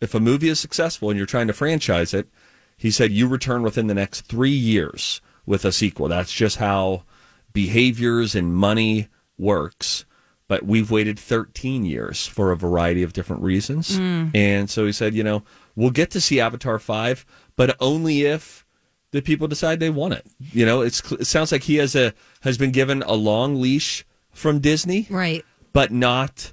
if 0.00 0.14
a 0.14 0.20
movie 0.20 0.48
is 0.48 0.60
successful 0.60 1.08
and 1.08 1.16
you're 1.16 1.26
trying 1.26 1.46
to 1.46 1.52
franchise 1.52 2.12
it, 2.12 2.28
he 2.76 2.90
said 2.90 3.12
you 3.12 3.28
return 3.28 3.62
within 3.62 3.86
the 3.86 3.94
next 3.94 4.22
three 4.22 4.50
years 4.50 5.20
with 5.46 5.64
a 5.64 5.72
sequel. 5.72 6.08
That's 6.08 6.32
just 6.32 6.56
how 6.56 7.04
behaviors 7.52 8.34
and 8.34 8.54
money 8.54 9.08
works. 9.38 10.04
But 10.52 10.66
we've 10.66 10.90
waited 10.90 11.18
13 11.18 11.86
years 11.86 12.26
for 12.26 12.52
a 12.52 12.56
variety 12.58 13.02
of 13.02 13.14
different 13.14 13.40
reasons. 13.40 13.98
Mm. 13.98 14.36
And 14.36 14.68
so 14.68 14.84
he 14.84 14.92
said, 14.92 15.14
you 15.14 15.24
know, 15.24 15.44
we'll 15.76 15.88
get 15.88 16.10
to 16.10 16.20
see 16.20 16.40
Avatar 16.40 16.78
5, 16.78 17.24
but 17.56 17.74
only 17.80 18.24
if 18.26 18.66
the 19.12 19.22
people 19.22 19.48
decide 19.48 19.80
they 19.80 19.88
want 19.88 20.12
it. 20.12 20.26
You 20.52 20.66
know, 20.66 20.82
it's 20.82 21.00
it 21.12 21.24
sounds 21.26 21.52
like 21.52 21.62
he 21.62 21.76
has 21.76 21.96
a 21.96 22.12
has 22.42 22.58
been 22.58 22.70
given 22.70 23.02
a 23.04 23.14
long 23.14 23.62
leash 23.62 24.04
from 24.30 24.58
Disney, 24.60 25.06
Right. 25.08 25.42
but 25.72 25.90
not 25.90 26.52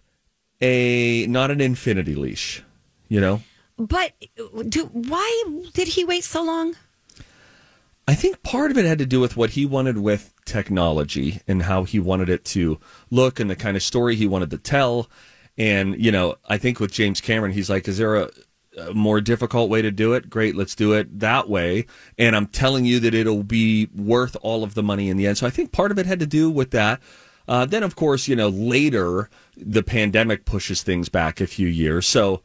a 0.61 1.27
not 1.27 1.51
an 1.51 1.59
infinity 1.59 2.15
leash, 2.15 2.63
you 3.09 3.19
know? 3.19 3.41
But 3.77 4.13
uh, 4.39 4.63
do, 4.63 4.85
why 4.93 5.43
did 5.73 5.89
he 5.89 6.05
wait 6.05 6.23
so 6.23 6.41
long? 6.41 6.77
I 8.09 8.15
think 8.15 8.41
part 8.41 8.71
of 8.71 8.77
it 8.79 8.85
had 8.85 8.97
to 8.97 9.05
do 9.05 9.19
with 9.19 9.37
what 9.37 9.51
he 9.51 9.67
wanted 9.67 9.99
with 9.99 10.33
technology 10.43 11.41
and 11.47 11.61
how 11.61 11.83
he 11.83 11.99
wanted 11.99 12.27
it 12.27 12.43
to 12.45 12.79
look 13.11 13.39
and 13.39 13.47
the 13.47 13.55
kind 13.55 13.77
of 13.77 13.83
story 13.83 14.15
he 14.15 14.25
wanted 14.25 14.49
to 14.49 14.57
tell. 14.57 15.11
And, 15.59 15.95
you 16.03 16.11
know, 16.11 16.37
I 16.47 16.57
think 16.57 16.79
with 16.79 16.91
James 16.91 17.21
Cameron, 17.21 17.51
he's 17.51 17.69
like, 17.69 17.87
is 17.87 17.99
there 17.99 18.15
a, 18.15 18.31
a 18.79 18.95
more 18.95 19.21
difficult 19.21 19.69
way 19.69 19.83
to 19.83 19.91
do 19.91 20.13
it? 20.13 20.27
Great, 20.27 20.55
let's 20.55 20.73
do 20.73 20.93
it 20.93 21.19
that 21.19 21.49
way. 21.49 21.85
And 22.17 22.35
I'm 22.35 22.47
telling 22.47 22.83
you 22.83 22.99
that 22.99 23.13
it'll 23.13 23.43
be 23.43 23.89
worth 23.95 24.35
all 24.41 24.63
of 24.63 24.73
the 24.73 24.81
money 24.81 25.07
in 25.09 25.17
the 25.17 25.27
end. 25.27 25.37
So 25.37 25.45
I 25.45 25.51
think 25.51 25.71
part 25.71 25.91
of 25.91 25.99
it 25.99 26.07
had 26.07 26.19
to 26.19 26.25
do 26.25 26.49
with 26.49 26.71
that. 26.71 26.99
Uh, 27.47 27.67
then, 27.67 27.83
of 27.83 27.95
course, 27.95 28.27
you 28.27 28.35
know, 28.35 28.49
later 28.49 29.29
the 29.55 29.83
pandemic 29.83 30.45
pushes 30.45 30.81
things 30.81 31.09
back 31.09 31.39
a 31.39 31.45
few 31.45 31.67
years. 31.67 32.07
So 32.07 32.41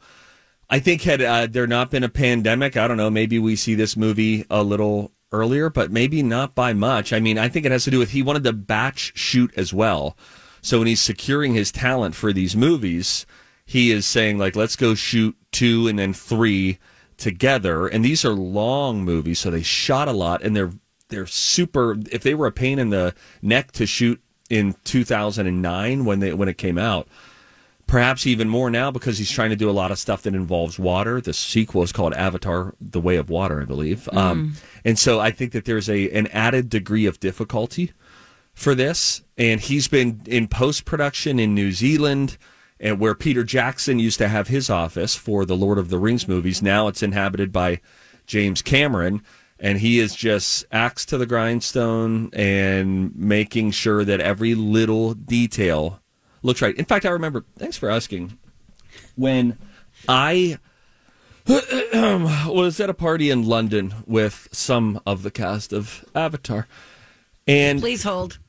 I 0.69 0.77
think 0.77 1.01
had 1.01 1.23
uh, 1.23 1.47
there 1.47 1.65
not 1.65 1.89
been 1.89 2.03
a 2.03 2.09
pandemic, 2.09 2.77
I 2.77 2.87
don't 2.87 2.97
know, 2.97 3.09
maybe 3.09 3.39
we 3.39 3.55
see 3.55 3.73
this 3.73 3.97
movie 3.97 4.45
a 4.51 4.61
little 4.61 5.11
earlier, 5.35 5.69
but 5.69 5.91
maybe 5.91 6.23
not 6.23 6.55
by 6.55 6.73
much. 6.73 7.13
I 7.13 7.19
mean, 7.19 7.37
I 7.37 7.49
think 7.49 7.65
it 7.65 7.71
has 7.71 7.83
to 7.85 7.91
do 7.91 7.99
with 7.99 8.11
he 8.11 8.21
wanted 8.21 8.43
to 8.45 8.53
batch 8.53 9.11
shoot 9.15 9.53
as 9.55 9.73
well. 9.73 10.17
So 10.61 10.79
when 10.79 10.87
he's 10.87 11.01
securing 11.01 11.53
his 11.53 11.71
talent 11.71 12.15
for 12.15 12.33
these 12.33 12.55
movies, 12.55 13.25
he 13.65 13.91
is 13.91 14.05
saying 14.05 14.37
like, 14.37 14.55
let's 14.55 14.75
go 14.75 14.95
shoot 14.95 15.35
two 15.51 15.87
and 15.87 15.99
then 15.99 16.13
three 16.13 16.79
together. 17.17 17.87
And 17.87 18.03
these 18.03 18.25
are 18.25 18.33
long 18.33 19.03
movies, 19.03 19.39
so 19.39 19.51
they 19.51 19.61
shot 19.61 20.07
a 20.07 20.13
lot, 20.13 20.41
and 20.41 20.55
they're 20.55 20.73
they're 21.09 21.27
super. 21.27 21.97
If 22.11 22.23
they 22.23 22.33
were 22.33 22.47
a 22.47 22.51
pain 22.51 22.79
in 22.79 22.89
the 22.89 23.13
neck 23.41 23.71
to 23.73 23.85
shoot 23.85 24.21
in 24.49 24.75
2009 24.83 26.05
when 26.05 26.19
they 26.19 26.33
when 26.33 26.49
it 26.49 26.57
came 26.57 26.77
out, 26.77 27.07
perhaps 27.87 28.25
even 28.25 28.49
more 28.49 28.69
now 28.69 28.91
because 28.91 29.17
he's 29.17 29.31
trying 29.31 29.51
to 29.51 29.55
do 29.55 29.69
a 29.69 29.71
lot 29.71 29.91
of 29.91 29.99
stuff 29.99 30.23
that 30.23 30.35
involves 30.35 30.79
water. 30.79 31.21
The 31.21 31.33
sequel 31.33 31.83
is 31.83 31.91
called 31.91 32.13
Avatar: 32.13 32.75
The 32.79 32.99
Way 32.99 33.17
of 33.17 33.29
Water, 33.29 33.61
I 33.61 33.65
believe. 33.65 34.09
Um, 34.11 34.55
and 34.83 34.97
so 34.97 35.19
I 35.19 35.31
think 35.31 35.51
that 35.51 35.65
there's 35.65 35.89
a 35.89 36.09
an 36.11 36.27
added 36.27 36.69
degree 36.69 37.05
of 37.05 37.19
difficulty 37.19 37.93
for 38.53 38.75
this. 38.75 39.21
And 39.37 39.59
he's 39.59 39.87
been 39.87 40.21
in 40.25 40.47
post 40.47 40.85
production 40.85 41.39
in 41.39 41.53
New 41.53 41.71
Zealand, 41.71 42.37
and 42.79 42.99
where 42.99 43.15
Peter 43.15 43.43
Jackson 43.43 43.99
used 43.99 44.17
to 44.19 44.27
have 44.27 44.47
his 44.47 44.69
office 44.69 45.15
for 45.15 45.45
the 45.45 45.57
Lord 45.57 45.77
of 45.77 45.89
the 45.89 45.99
Rings 45.99 46.27
movies. 46.27 46.61
Now 46.61 46.87
it's 46.87 47.03
inhabited 47.03 47.51
by 47.51 47.81
James 48.25 48.61
Cameron. 48.61 49.21
And 49.57 49.79
he 49.79 49.99
is 49.99 50.13
just 50.13 50.65
axe 50.69 51.05
to 51.05 51.17
the 51.17 51.25
grindstone 51.25 52.29
and 52.33 53.15
making 53.15 53.71
sure 53.71 54.03
that 54.03 54.19
every 54.19 54.53
little 54.53 55.13
detail 55.13 56.01
looks 56.45 56.61
right. 56.61 56.75
In 56.75 56.85
fact, 56.85 57.05
I 57.05 57.09
remember, 57.09 57.45
thanks 57.57 57.75
for 57.77 57.89
asking, 57.89 58.37
when 59.15 59.57
I 60.07 60.59
was 61.47 62.79
at 62.79 62.89
a 62.89 62.93
party 62.93 63.29
in 63.29 63.45
London 63.45 63.93
with 64.05 64.47
some 64.51 65.01
of 65.05 65.23
the 65.23 65.31
cast 65.31 65.73
of 65.73 66.05
Avatar. 66.15 66.67
And 67.47 67.79
Please 67.79 68.03
hold. 68.03 68.39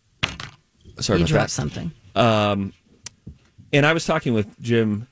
sorry 1.00 1.20
you 1.20 1.26
dropped 1.26 1.44
that. 1.44 1.50
something. 1.50 1.92
Um, 2.14 2.72
and 3.72 3.84
I 3.84 3.92
was 3.92 4.04
talking 4.06 4.32
with 4.32 4.58
Jim, 4.60 5.06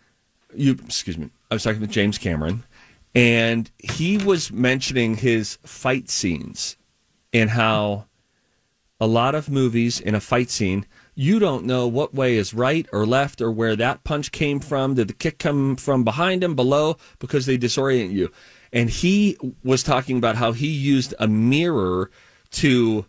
you 0.54 0.78
excuse 0.84 1.18
me. 1.18 1.30
I 1.50 1.54
was 1.54 1.62
talking 1.62 1.80
with 1.80 1.90
James 1.90 2.16
Cameron, 2.16 2.64
and 3.14 3.70
he 3.78 4.16
was 4.16 4.50
mentioning 4.50 5.16
his 5.16 5.58
fight 5.64 6.08
scenes 6.08 6.76
and 7.32 7.50
how 7.50 8.06
a 9.00 9.06
lot 9.06 9.34
of 9.34 9.50
movies 9.50 10.00
in 10.00 10.14
a 10.14 10.20
fight 10.20 10.48
scene, 10.48 10.86
you 11.14 11.38
don't 11.38 11.64
know 11.64 11.86
what 11.86 12.14
way 12.14 12.36
is 12.36 12.54
right 12.54 12.86
or 12.92 13.06
left 13.06 13.40
or 13.40 13.50
where 13.50 13.76
that 13.76 14.04
punch 14.04 14.32
came 14.32 14.60
from. 14.60 14.94
Did 14.94 15.08
the 15.08 15.14
kick 15.14 15.38
come 15.38 15.76
from 15.76 16.04
behind 16.04 16.42
him, 16.42 16.54
below? 16.54 16.96
Because 17.18 17.46
they 17.46 17.56
disorient 17.56 18.12
you. 18.12 18.30
And 18.72 18.90
he 18.90 19.38
was 19.62 19.82
talking 19.82 20.18
about 20.18 20.36
how 20.36 20.52
he 20.52 20.66
used 20.66 21.14
a 21.18 21.28
mirror 21.28 22.10
to 22.52 23.06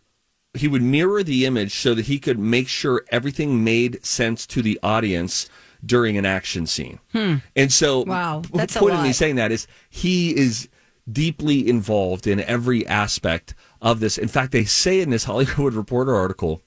he 0.54 0.68
would 0.68 0.82
mirror 0.82 1.22
the 1.22 1.46
image 1.46 1.76
so 1.76 1.94
that 1.94 2.06
he 2.06 2.18
could 2.18 2.39
make 2.39 2.68
sure 2.68 3.04
everything 3.10 3.63
made 3.63 4.04
sense 4.06 4.46
to 4.48 4.62
the 4.62 4.80
audience 4.82 5.50
during 5.86 6.18
an 6.18 6.26
action 6.26 6.65
scene. 6.65 7.00
Hmm. 7.12 7.36
And 7.56 7.72
so, 7.74 8.04
Wow, 8.04 8.41
that's 8.54 8.76
a 8.76 8.80
point 8.80 8.96
of 8.96 9.04
me 9.04 9.12
saying 9.12 9.36
that 9.36 9.52
is 9.52 9.68
he 9.89 10.36
is 10.36 10.70
deeply 11.12 11.68
involved 11.68 12.26
in 12.26 12.39
every 12.39 12.86
aspect 12.88 13.54
of 13.82 14.00
this. 14.00 14.18
In 14.18 14.28
fact, 14.28 14.52
they 14.52 14.65
say 14.65 15.02
in 15.02 15.10
this 15.10 15.26
Hollywood 15.26 15.74
Reporter 15.76 16.15
article, 16.15 16.62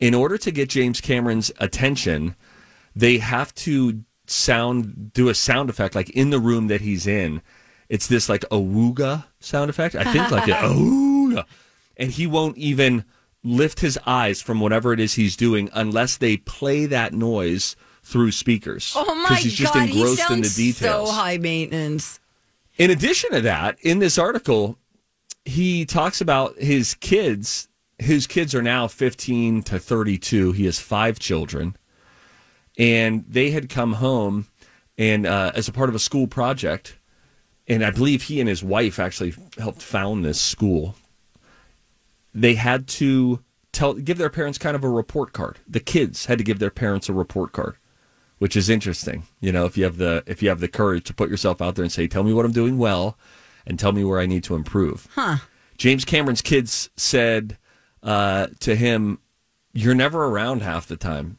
in 0.00 0.14
order 0.14 0.38
to 0.38 0.50
get 0.50 0.68
James 0.68 1.00
Cameron's 1.00 1.50
attention, 1.58 2.36
they 2.94 3.18
have 3.18 3.54
to 3.56 4.02
sound 4.26 5.12
do 5.12 5.28
a 5.28 5.34
sound 5.34 5.70
effect 5.70 5.94
like 5.94 6.10
in 6.10 6.30
the 6.30 6.38
room 6.38 6.66
that 6.68 6.80
he's 6.80 7.06
in. 7.06 7.42
It's 7.88 8.06
this 8.08 8.28
like 8.28 8.42
awooga 8.50 9.24
sound 9.40 9.70
effect. 9.70 9.94
I 9.94 10.04
think 10.12 10.30
like 10.30 10.48
a 10.48 10.52
awooga. 10.68 11.44
And 11.96 12.10
he 12.10 12.26
won't 12.26 12.58
even 12.58 13.04
lift 13.42 13.80
his 13.80 13.98
eyes 14.06 14.42
from 14.42 14.60
whatever 14.60 14.92
it 14.92 14.98
is 15.00 15.14
he's 15.14 15.36
doing 15.36 15.70
unless 15.72 16.16
they 16.16 16.36
play 16.36 16.84
that 16.86 17.12
noise 17.12 17.76
through 18.02 18.32
speakers. 18.32 18.92
Oh 18.96 19.14
my 19.14 19.36
he's 19.36 19.54
just 19.54 19.72
god, 19.72 19.88
he 19.88 19.98
engrossed 19.98 20.18
sounds 20.18 20.32
in 20.32 20.42
the 20.42 20.48
details. 20.72 21.08
so 21.08 21.14
high 21.14 21.38
maintenance. 21.38 22.20
In 22.76 22.90
addition 22.90 23.30
to 23.30 23.40
that, 23.42 23.78
in 23.80 24.00
this 24.00 24.18
article, 24.18 24.78
he 25.44 25.86
talks 25.86 26.20
about 26.20 26.58
his 26.58 26.94
kids. 26.94 27.68
His 27.98 28.26
kids 28.26 28.54
are 28.54 28.62
now 28.62 28.88
15 28.88 29.62
to 29.64 29.78
32. 29.78 30.52
He 30.52 30.64
has 30.66 30.78
five 30.78 31.18
children. 31.18 31.76
And 32.78 33.24
they 33.26 33.50
had 33.50 33.68
come 33.68 33.94
home 33.94 34.46
and 34.98 35.26
uh, 35.26 35.52
as 35.54 35.68
a 35.68 35.72
part 35.72 35.88
of 35.88 35.94
a 35.94 35.98
school 35.98 36.26
project. 36.26 36.98
And 37.66 37.84
I 37.84 37.90
believe 37.90 38.24
he 38.24 38.38
and 38.38 38.48
his 38.48 38.62
wife 38.62 38.98
actually 38.98 39.34
helped 39.58 39.82
found 39.82 40.24
this 40.24 40.40
school. 40.40 40.94
They 42.34 42.54
had 42.54 42.86
to 42.88 43.42
tell 43.72 43.94
give 43.94 44.18
their 44.18 44.30
parents 44.30 44.58
kind 44.58 44.76
of 44.76 44.84
a 44.84 44.88
report 44.88 45.32
card. 45.32 45.58
The 45.66 45.80
kids 45.80 46.26
had 46.26 46.38
to 46.38 46.44
give 46.44 46.58
their 46.58 46.70
parents 46.70 47.08
a 47.08 47.14
report 47.14 47.52
card 47.52 47.76
which 48.38 48.56
is 48.56 48.68
interesting. 48.68 49.24
You 49.40 49.52
know, 49.52 49.64
if 49.64 49.76
you 49.76 49.84
have 49.84 49.96
the 49.96 50.22
if 50.26 50.42
you 50.42 50.48
have 50.48 50.60
the 50.60 50.68
courage 50.68 51.04
to 51.04 51.14
put 51.14 51.30
yourself 51.30 51.62
out 51.62 51.74
there 51.74 51.82
and 51.82 51.92
say, 51.92 52.06
"Tell 52.06 52.22
me 52.22 52.32
what 52.32 52.44
I'm 52.44 52.52
doing 52.52 52.78
well," 52.78 53.18
and 53.66 53.78
tell 53.78 53.92
me 53.92 54.04
where 54.04 54.20
I 54.20 54.26
need 54.26 54.44
to 54.44 54.54
improve. 54.54 55.08
Huh. 55.14 55.38
James 55.78 56.04
Cameron's 56.04 56.42
kids 56.42 56.90
said 56.96 57.58
uh, 58.06 58.46
to 58.60 58.74
him, 58.74 59.18
"You're 59.74 59.94
never 59.94 60.24
around 60.24 60.62
half 60.62 60.86
the 60.86 60.96
time, 60.96 61.36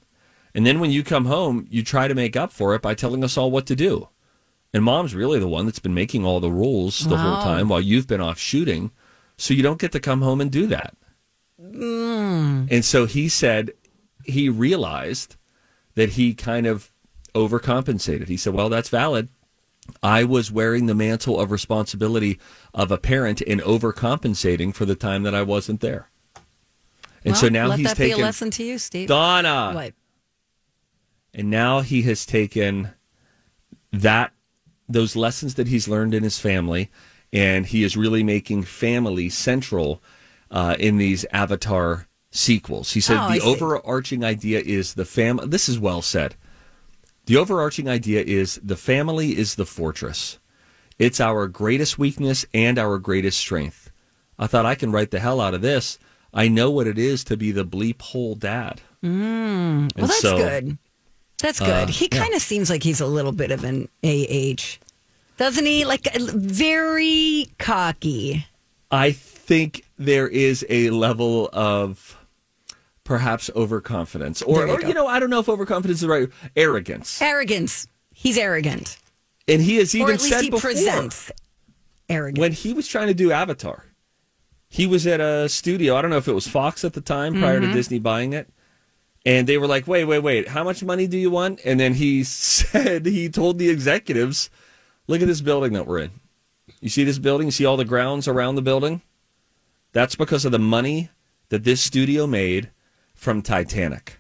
and 0.54 0.68
then 0.68 0.80
when 0.80 0.92
you 0.92 1.04
come 1.04 1.26
home, 1.26 1.66
you 1.72 1.82
try 1.82 2.08
to 2.08 2.14
make 2.14 2.36
up 2.36 2.52
for 2.52 2.76
it 2.76 2.84
by 2.84 2.94
telling 2.94 3.24
us 3.24 3.38
all 3.38 3.50
what 3.50 3.66
to 3.66 3.76
do." 3.76 4.10
And 4.74 4.84
mom's 4.84 5.16
really 5.16 5.40
the 5.40 5.48
one 5.48 5.66
that's 5.66 5.80
been 5.80 5.94
making 5.96 6.26
all 6.26 6.40
the 6.40 6.52
rules 6.52 7.00
the 7.00 7.18
whole 7.18 7.42
time 7.42 7.70
while 7.70 7.82
you've 7.82 8.06
been 8.06 8.22
off 8.22 8.38
shooting, 8.38 8.92
so 9.38 9.54
you 9.54 9.64
don't 9.64 9.80
get 9.80 9.94
to 9.94 10.00
come 10.00 10.22
home 10.22 10.42
and 10.42 10.52
do 10.52 10.68
that. 10.68 10.96
And 12.70 12.86
so 12.86 13.06
he 13.06 13.30
said 13.30 13.72
he 14.26 14.50
realized 14.50 15.38
that 15.96 16.10
he 16.12 16.34
kind 16.36 16.68
of 16.68 16.92
overcompensated. 17.34 18.28
He 18.28 18.38
said, 18.38 18.54
Well, 18.54 18.70
that's 18.70 18.90
valid. 18.90 19.30
I 20.04 20.26
was 20.26 20.52
wearing 20.52 20.86
the 20.86 20.94
mantle 20.94 21.40
of 21.40 21.50
responsibility 21.50 22.40
of 22.74 22.92
a 22.92 22.98
parent 22.98 23.42
and 23.42 23.62
overcompensating 23.62 24.76
for 24.76 24.86
the 24.86 24.96
time 24.96 25.24
that 25.24 25.34
I 25.34 25.44
wasn't 25.44 25.80
there. 25.80 26.10
And 27.28 27.38
so 27.38 27.50
now 27.50 27.68
let 27.68 27.80
he's 27.80 27.90
that 27.90 27.98
be 27.98 28.06
a 28.06 28.08
taken 28.10 28.22
lesson 28.22 28.52
to 28.52 28.64
you, 28.64 28.78
Steve. 28.78 29.08
Donna. 29.08 29.72
What? 29.74 29.94
And 31.34 31.50
now 31.50 31.82
he 31.82 32.02
has 32.04 32.26
taken 32.26 32.92
that 33.92 34.32
those 34.90 35.16
lessons 35.16 35.56
that 35.56 35.68
he's 35.68 35.88
learned 35.88 36.14
in 36.14 36.24
his 36.24 36.40
family, 36.40 36.90
and 37.34 37.66
he 37.66 37.84
is 37.84 37.98
really 37.98 38.24
making 38.24 38.64
family 38.64 39.30
central 39.30 40.02
uh, 40.50 40.76
in 40.80 40.98
these 40.98 41.26
Avatar 41.32 42.08
sequels. 42.32 42.94
He 42.94 43.02
said 43.02 43.18
Oh, 43.20 43.32
the 43.32 43.42
overarching 43.42 44.24
idea 44.24 44.60
is 44.60 44.94
the 44.94 45.06
fam. 45.06 45.40
This 45.46 45.68
is 45.68 45.78
well 45.80 46.02
said. 46.02 46.36
The 47.26 47.38
overarching 47.38 47.90
idea 47.90 48.22
is 48.22 48.60
the 48.64 48.78
family 48.78 49.38
is 49.38 49.56
the 49.56 49.66
fortress. 49.66 50.40
It's 50.98 51.20
our 51.20 51.48
greatest 51.48 52.00
weakness 52.00 52.46
and 52.54 52.80
our 52.80 52.98
greatest 52.98 53.38
strength. 53.38 53.92
I 54.40 54.48
thought 54.48 54.66
I 54.66 54.76
can 54.76 54.92
write 54.92 55.12
the 55.12 55.20
hell 55.20 55.42
out 55.42 55.54
of 55.54 55.62
this. 55.62 56.00
I 56.34 56.48
know 56.48 56.70
what 56.72 56.88
it 56.88 56.98
is 56.98 57.24
to 57.26 57.38
be 57.38 57.52
the 57.52 57.66
bleep 57.66 58.02
hole 58.02 58.36
dad. 58.36 58.82
Mm, 59.04 59.96
Well, 59.98 60.08
that's 60.08 60.22
good. 60.22 60.78
That's 61.40 61.60
good. 61.60 61.70
uh, 61.70 61.88
he 61.88 62.08
kind 62.08 62.34
of 62.34 62.42
seems 62.42 62.70
like 62.70 62.84
he's 62.84 63.00
a 63.00 63.06
little 63.08 63.32
bit 63.32 63.52
of 63.52 63.64
an 63.64 63.88
AH, 64.04 64.78
doesn't 65.38 65.66
he? 65.66 65.86
Like 65.86 66.08
uh, 66.16 66.20
very 66.34 67.48
cocky. 67.60 68.46
I 68.90 69.12
think 69.12 69.84
there 69.98 70.28
is 70.28 70.66
a 70.70 70.90
level 70.90 71.50
of 71.54 72.18
perhaps 73.04 73.50
overconfidence, 73.56 74.42
or, 74.42 74.66
you 74.68 74.74
or 74.74 74.82
you 74.82 74.94
know, 74.94 75.08
I 75.08 75.20
don't 75.20 75.30
know 75.30 75.40
if 75.40 75.48
overconfidence 75.50 75.98
is 75.98 76.02
the 76.02 76.08
right 76.10 76.30
arrogance. 76.56 77.22
Arrogance. 77.22 77.88
He's 78.14 78.38
arrogant. 78.38 78.98
And 79.48 79.62
he 79.62 79.78
has 79.78 79.94
even 79.96 80.16
at 80.16 80.22
least 80.22 80.30
said 80.30 80.44
he 80.44 80.50
before 80.50 80.72
presents 80.72 81.32
arrogant. 82.10 82.40
when 82.40 82.52
he 82.52 82.74
was 82.74 82.88
trying 82.88 83.08
to 83.08 83.14
do 83.14 83.32
Avatar, 83.32 83.86
he 84.70 84.86
was 84.88 85.08
at 85.08 85.20
a 85.22 85.48
studio. 85.50 85.96
I 85.96 86.02
don't 86.02 86.12
know 86.12 86.18
if 86.18 86.28
it 86.28 86.34
was 86.34 86.48
Fox 86.48 86.84
at 86.84 86.94
the 86.94 87.02
time 87.02 87.34
prior 87.40 87.60
Mm-hmm. 87.60 87.70
to 87.70 87.74
Disney 87.74 88.00
buying 88.00 88.34
it. 88.34 88.50
And 89.26 89.46
they 89.48 89.58
were 89.58 89.68
like, 89.68 89.88
wait, 89.88 90.06
wait, 90.06 90.20
wait, 90.20 90.48
how 90.50 90.64
much 90.64 90.84
money 90.84 91.06
do 91.08 91.18
you 91.18 91.30
want? 91.30 91.60
And 91.66 91.80
then 91.80 91.94
he 91.96 92.24
said, 92.24 93.06
he 93.06 93.30
told 93.30 93.58
the 93.58 93.70
executives, 93.70 94.50
look 95.08 95.22
at 95.22 95.28
this 95.28 95.42
building 95.42 95.74
that 95.74 95.86
we're 95.88 96.00
in. 96.00 96.12
You 96.82 96.90
see 96.90 97.04
this 97.04 97.20
building? 97.20 97.48
You 97.48 97.52
see 97.52 97.66
all 97.66 97.78
the 97.78 97.86
grounds 97.86 98.28
around 98.28 98.56
the 98.56 98.62
building? 98.62 99.02
That's 99.94 100.16
because 100.16 100.46
of 100.46 100.52
the 100.52 100.60
money 100.60 101.10
that 101.50 101.64
this 101.64 101.82
studio 101.82 102.28
made 102.28 102.72
from 103.16 103.42
Titanic. 103.42 104.20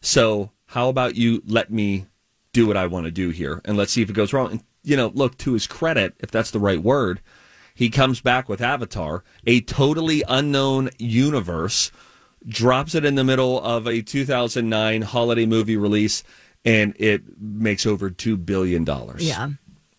So, 0.00 0.50
how 0.66 0.88
about 0.88 1.16
you 1.16 1.42
let 1.46 1.70
me 1.70 2.06
do 2.52 2.66
what 2.66 2.76
I 2.76 2.86
want 2.86 3.06
to 3.06 3.10
do 3.10 3.30
here 3.30 3.60
and 3.64 3.76
let's 3.76 3.92
see 3.92 4.02
if 4.02 4.10
it 4.10 4.14
goes 4.14 4.32
wrong? 4.32 4.50
And, 4.50 4.64
you 4.82 4.96
know, 4.96 5.08
look, 5.14 5.36
to 5.38 5.52
his 5.54 5.66
credit, 5.66 6.14
if 6.20 6.30
that's 6.30 6.50
the 6.50 6.60
right 6.60 6.82
word, 6.82 7.20
he 7.74 7.90
comes 7.90 8.20
back 8.20 8.48
with 8.48 8.60
Avatar, 8.60 9.24
a 9.46 9.60
totally 9.60 10.22
unknown 10.28 10.90
universe, 10.98 11.90
drops 12.46 12.94
it 12.94 13.04
in 13.04 13.14
the 13.14 13.24
middle 13.24 13.60
of 13.62 13.86
a 13.86 14.02
2009 14.02 15.02
holiday 15.02 15.46
movie 15.46 15.76
release, 15.76 16.22
and 16.64 16.94
it 16.98 17.22
makes 17.40 17.86
over 17.86 18.10
$2 18.10 18.44
billion. 18.44 18.86
yeah. 19.18 19.50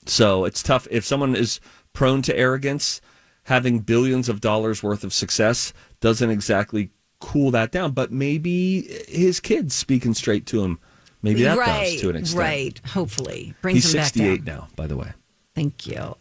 So 0.05 0.43
it's 0.43 0.61
tough 0.61 0.87
if 0.91 1.05
someone 1.05 1.35
is 1.35 1.59
prone 1.93 2.21
to 2.23 2.37
arrogance. 2.37 2.99
Having 3.47 3.79
billions 3.79 4.29
of 4.29 4.41
dollars 4.41 4.83
worth 4.83 5.03
of 5.03 5.13
success 5.13 5.73
doesn't 5.99 6.29
exactly 6.29 6.91
cool 7.19 7.51
that 7.51 7.71
down. 7.71 7.91
But 7.91 8.11
maybe 8.11 8.81
his 9.07 9.39
kids 9.39 9.73
speaking 9.75 10.13
straight 10.13 10.45
to 10.47 10.63
him, 10.63 10.79
maybe 11.21 11.43
that 11.43 11.57
right. 11.57 11.91
does 11.91 12.01
to 12.01 12.09
an 12.09 12.15
extent. 12.17 12.39
Right. 12.39 12.81
Hopefully. 12.87 13.53
Brings 13.61 13.83
He's 13.83 13.93
him 13.93 13.99
back 13.99 14.05
68 14.07 14.45
down. 14.45 14.55
now, 14.55 14.67
by 14.75 14.87
the 14.87 14.97
way. 14.97 15.11
Thank 15.55 15.85
you. 15.87 16.15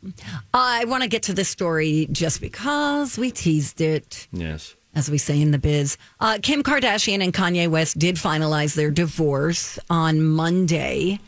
I 0.53 0.85
want 0.85 1.03
to 1.03 1.09
get 1.09 1.23
to 1.25 1.33
this 1.35 1.49
story 1.49 2.07
just 2.13 2.41
because 2.41 3.17
we 3.17 3.31
teased 3.31 3.81
it. 3.81 4.29
Yes. 4.33 4.75
as 4.95 5.11
we 5.11 5.17
say 5.17 5.41
in 5.41 5.53
the 5.53 5.59
biz. 5.59 5.97
Uh, 6.21 6.39
Kim 6.43 6.63
Kardashian 6.63 7.25
and 7.25 7.33
Kanye 7.33 7.67
West 7.69 7.99
did 7.99 8.17
finalize 8.17 8.75
their 8.75 8.91
divorce 8.91 9.79
on 9.89 10.23
Monday. 10.23 11.19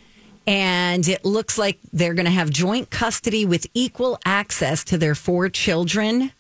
And 0.47 1.09
it 1.09 1.25
looks 1.25 1.57
like 1.57 1.79
they're 1.95 2.12
going 2.12 2.27
to 2.27 2.31
have 2.31 2.51
joint 2.51 2.90
custody 2.90 3.47
with 3.47 3.67
equal 3.73 4.19
access 4.27 4.85
to 4.85 4.99
their 4.99 5.14
four 5.14 5.49
children. 5.49 6.33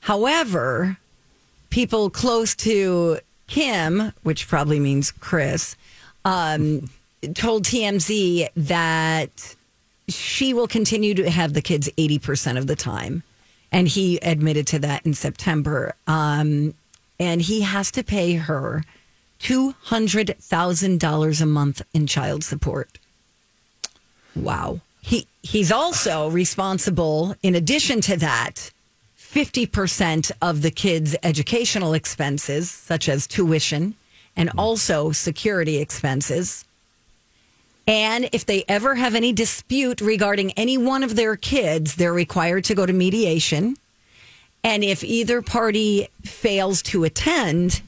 However, 0.00 0.96
people 1.68 2.08
close 2.08 2.54
to 2.56 3.18
Kim, 3.46 4.12
which 4.22 4.48
probably 4.48 4.80
means 4.80 5.10
Kris, 5.12 5.76
um, 6.24 6.88
told 7.34 7.64
TMZ 7.64 8.48
that 8.56 9.56
she 10.08 10.52
will 10.52 10.68
continue 10.68 11.14
to 11.14 11.30
have 11.30 11.54
the 11.54 11.62
kids 11.62 11.88
80% 11.96 12.58
of 12.58 12.66
the 12.66 12.76
time. 12.76 13.22
And 13.72 13.88
he 13.88 14.18
admitted 14.18 14.66
to 14.68 14.78
that 14.80 15.04
in 15.04 15.14
September. 15.14 15.94
Um, 16.06 16.74
and 17.18 17.42
he 17.42 17.62
has 17.62 17.90
to 17.92 18.04
pay 18.04 18.34
her 18.34 18.84
$200,000 19.40 21.40
a 21.40 21.46
month 21.46 21.82
in 21.92 22.06
child 22.06 22.44
support. 22.44 22.98
Wow. 24.34 24.80
He 25.00 25.26
he's 25.42 25.70
also 25.70 26.30
responsible 26.30 27.36
in 27.42 27.54
addition 27.54 28.00
to 28.02 28.16
that 28.16 28.70
50% 29.18 30.32
of 30.40 30.62
the 30.62 30.70
kids' 30.70 31.16
educational 31.22 31.92
expenses 31.92 32.70
such 32.70 33.08
as 33.08 33.26
tuition 33.26 33.94
and 34.36 34.50
also 34.56 35.12
security 35.12 35.78
expenses. 35.78 36.64
And 37.86 38.28
if 38.32 38.46
they 38.46 38.64
ever 38.66 38.94
have 38.94 39.14
any 39.14 39.32
dispute 39.32 40.00
regarding 40.00 40.52
any 40.52 40.78
one 40.78 41.02
of 41.02 41.16
their 41.16 41.36
kids, 41.36 41.96
they're 41.96 42.12
required 42.12 42.64
to 42.64 42.74
go 42.74 42.86
to 42.86 42.92
mediation. 42.92 43.76
And 44.62 44.82
if 44.82 45.04
either 45.04 45.42
party 45.42 46.08
fails 46.22 46.80
to 46.82 47.04
attend, 47.04 47.82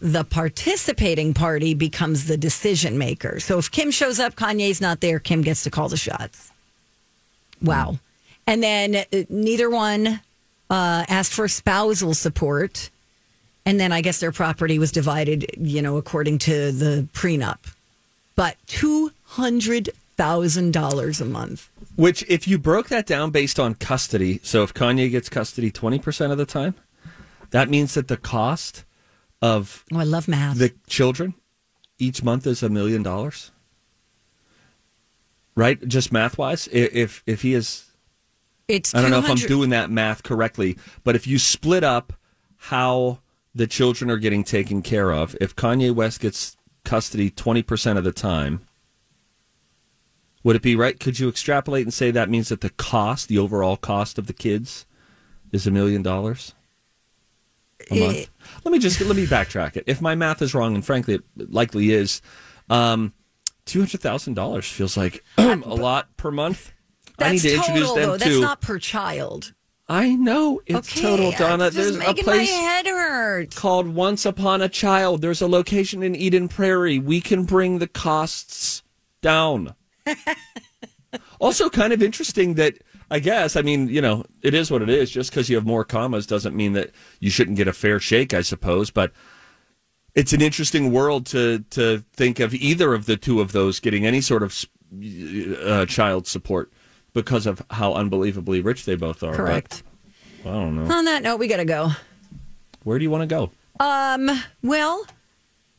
the 0.00 0.24
participating 0.24 1.34
party 1.34 1.74
becomes 1.74 2.26
the 2.26 2.38
decision 2.38 2.96
maker. 2.96 3.38
So 3.40 3.58
if 3.58 3.70
Kim 3.70 3.90
shows 3.90 4.18
up, 4.18 4.34
Kanye's 4.34 4.80
not 4.80 5.00
there, 5.00 5.18
Kim 5.18 5.42
gets 5.42 5.62
to 5.64 5.70
call 5.70 5.90
the 5.90 5.98
shots. 5.98 6.50
Wow. 7.60 7.98
And 8.46 8.62
then 8.62 8.96
uh, 8.96 9.24
neither 9.28 9.68
one 9.68 10.20
uh, 10.70 11.04
asked 11.08 11.34
for 11.34 11.46
spousal 11.48 12.14
support. 12.14 12.88
And 13.66 13.78
then 13.78 13.92
I 13.92 14.00
guess 14.00 14.20
their 14.20 14.32
property 14.32 14.78
was 14.78 14.90
divided, 14.90 15.46
you 15.58 15.82
know, 15.82 15.98
according 15.98 16.38
to 16.38 16.72
the 16.72 17.06
prenup. 17.12 17.58
But 18.40 18.56
$200,000 18.68 21.20
a 21.20 21.24
month. 21.26 21.68
Which, 21.96 22.24
if 22.26 22.48
you 22.48 22.56
broke 22.56 22.88
that 22.88 23.04
down 23.04 23.32
based 23.32 23.60
on 23.60 23.74
custody, 23.74 24.40
so 24.42 24.62
if 24.62 24.72
Kanye 24.72 25.10
gets 25.10 25.28
custody 25.28 25.70
20% 25.70 26.32
of 26.32 26.38
the 26.38 26.46
time, 26.46 26.74
that 27.50 27.68
means 27.68 27.92
that 27.92 28.08
the 28.08 28.16
cost 28.16 28.86
of 29.42 29.84
Oh, 29.92 29.98
I 29.98 30.04
love 30.04 30.26
math. 30.26 30.56
the 30.56 30.72
children 30.86 31.34
each 31.98 32.22
month 32.22 32.46
is 32.46 32.62
a 32.62 32.70
million 32.70 33.02
dollars. 33.02 33.50
Right? 35.54 35.86
Just 35.86 36.10
math 36.10 36.38
wise. 36.38 36.66
If, 36.72 37.22
if 37.26 37.42
he 37.42 37.52
is, 37.52 37.90
it's 38.68 38.94
I 38.94 39.02
don't 39.02 39.10
know 39.10 39.18
if 39.18 39.28
I'm 39.28 39.36
doing 39.36 39.68
that 39.68 39.90
math 39.90 40.22
correctly, 40.22 40.78
but 41.04 41.14
if 41.14 41.26
you 41.26 41.38
split 41.38 41.84
up 41.84 42.14
how 42.56 43.18
the 43.54 43.66
children 43.66 44.10
are 44.10 44.16
getting 44.16 44.44
taken 44.44 44.80
care 44.80 45.12
of, 45.12 45.36
if 45.42 45.54
Kanye 45.54 45.94
West 45.94 46.20
gets 46.20 46.56
custody 46.84 47.30
20% 47.30 47.96
of 47.98 48.04
the 48.04 48.12
time, 48.12 48.60
would 50.42 50.56
it 50.56 50.62
be 50.62 50.76
right? 50.76 50.98
Could 50.98 51.18
you 51.18 51.28
extrapolate 51.28 51.84
and 51.84 51.92
say 51.92 52.10
that 52.10 52.30
means 52.30 52.48
that 52.48 52.60
the 52.62 52.70
cost, 52.70 53.28
the 53.28 53.38
overall 53.38 53.76
cost 53.76 54.18
of 54.18 54.26
the 54.26 54.32
kids, 54.32 54.86
is 55.52 55.66
a 55.66 55.70
million 55.70 56.02
dollars 56.02 56.54
a 57.90 57.98
month? 58.00 58.16
It- 58.16 58.30
let 58.64 58.72
me 58.72 58.78
just 58.78 59.00
let 59.00 59.16
me 59.16 59.26
backtrack 59.26 59.76
it. 59.76 59.84
If 59.86 60.00
my 60.00 60.14
math 60.14 60.40
is 60.42 60.54
wrong, 60.54 60.74
and 60.74 60.84
frankly, 60.84 61.14
it 61.14 61.24
likely 61.52 61.90
is, 61.92 62.22
um, 62.70 63.12
two 63.66 63.80
hundred 63.80 64.00
thousand 64.00 64.34
dollars 64.34 64.66
feels 64.68 64.96
like 64.96 65.22
a 65.38 65.54
lot 65.56 66.16
per 66.16 66.30
month. 66.30 66.72
I 67.18 67.32
need 67.32 67.40
That's 67.40 67.42
to 67.42 67.54
introduce 67.56 67.92
them 67.92 67.96
though. 68.02 68.16
to. 68.18 68.24
That's 68.24 68.40
not 68.40 68.60
per 68.62 68.78
child. 68.78 69.52
I 69.90 70.14
know 70.14 70.60
it's 70.66 70.92
okay, 70.92 71.00
total, 71.02 71.32
Donna. 71.32 71.66
It's 71.66 71.74
There's 71.74 71.96
a 71.96 72.14
place 72.14 72.48
my 72.48 72.56
head 72.56 72.86
hurt. 72.86 73.56
called 73.56 73.88
Once 73.88 74.24
Upon 74.24 74.62
a 74.62 74.68
Child. 74.68 75.20
There's 75.20 75.42
a 75.42 75.48
location 75.48 76.04
in 76.04 76.14
Eden 76.14 76.46
Prairie. 76.46 77.00
We 77.00 77.20
can 77.20 77.42
bring 77.42 77.80
the 77.80 77.88
costs 77.88 78.84
down. 79.20 79.74
also, 81.40 81.68
kind 81.68 81.92
of 81.92 82.04
interesting 82.04 82.54
that 82.54 82.78
I 83.10 83.18
guess, 83.18 83.56
I 83.56 83.62
mean, 83.62 83.88
you 83.88 84.00
know, 84.00 84.22
it 84.42 84.54
is 84.54 84.70
what 84.70 84.80
it 84.80 84.88
is. 84.88 85.10
Just 85.10 85.32
because 85.32 85.50
you 85.50 85.56
have 85.56 85.66
more 85.66 85.84
commas 85.84 86.24
doesn't 86.24 86.54
mean 86.54 86.74
that 86.74 86.92
you 87.18 87.28
shouldn't 87.28 87.56
get 87.56 87.66
a 87.66 87.72
fair 87.72 87.98
shake, 87.98 88.32
I 88.32 88.42
suppose. 88.42 88.92
But 88.92 89.12
it's 90.14 90.32
an 90.32 90.40
interesting 90.40 90.92
world 90.92 91.26
to 91.26 91.64
to 91.70 92.04
think 92.12 92.38
of 92.38 92.54
either 92.54 92.94
of 92.94 93.06
the 93.06 93.16
two 93.16 93.40
of 93.40 93.50
those 93.50 93.80
getting 93.80 94.06
any 94.06 94.20
sort 94.20 94.44
of 94.44 94.64
uh, 95.64 95.84
child 95.86 96.28
support 96.28 96.72
because 97.12 97.46
of 97.46 97.62
how 97.70 97.94
unbelievably 97.94 98.60
rich 98.60 98.84
they 98.84 98.94
both 98.94 99.22
are. 99.22 99.30
But 99.30 99.36
Correct. 99.36 99.82
I 100.44 100.50
don't 100.50 100.76
know. 100.76 100.94
On 100.94 101.04
that 101.04 101.22
note, 101.22 101.38
we 101.38 101.48
got 101.48 101.58
to 101.58 101.64
go. 101.64 101.90
Where 102.84 102.98
do 102.98 103.02
you 103.02 103.10
want 103.10 103.28
to 103.28 103.34
go? 103.34 103.50
Um, 103.78 104.30
well, 104.62 105.04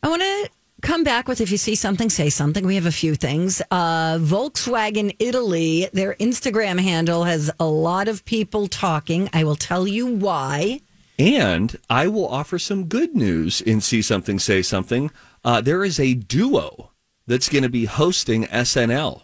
I 0.03 0.09
want 0.09 0.21
to 0.21 0.49
come 0.81 1.03
back 1.03 1.27
with 1.27 1.41
if 1.41 1.51
you 1.51 1.57
see 1.57 1.75
something, 1.75 2.09
say 2.09 2.29
something. 2.29 2.65
We 2.65 2.75
have 2.75 2.85
a 2.85 2.91
few 2.91 3.15
things. 3.15 3.61
Uh, 3.71 4.17
Volkswagen 4.17 5.15
Italy, 5.19 5.89
their 5.93 6.15
Instagram 6.15 6.79
handle 6.79 7.23
has 7.23 7.51
a 7.59 7.65
lot 7.65 8.07
of 8.07 8.25
people 8.25 8.67
talking. 8.67 9.29
I 9.33 9.43
will 9.43 9.55
tell 9.55 9.87
you 9.87 10.07
why. 10.07 10.81
And 11.19 11.77
I 11.89 12.07
will 12.07 12.27
offer 12.27 12.57
some 12.57 12.85
good 12.85 13.15
news 13.15 13.61
in 13.61 13.81
See 13.81 14.01
Something, 14.01 14.39
Say 14.39 14.63
Something. 14.63 15.11
Uh, 15.43 15.61
there 15.61 15.83
is 15.83 15.99
a 15.99 16.15
duo 16.15 16.91
that's 17.27 17.49
going 17.49 17.63
to 17.63 17.69
be 17.69 17.85
hosting 17.85 18.45
SNL. 18.45 19.21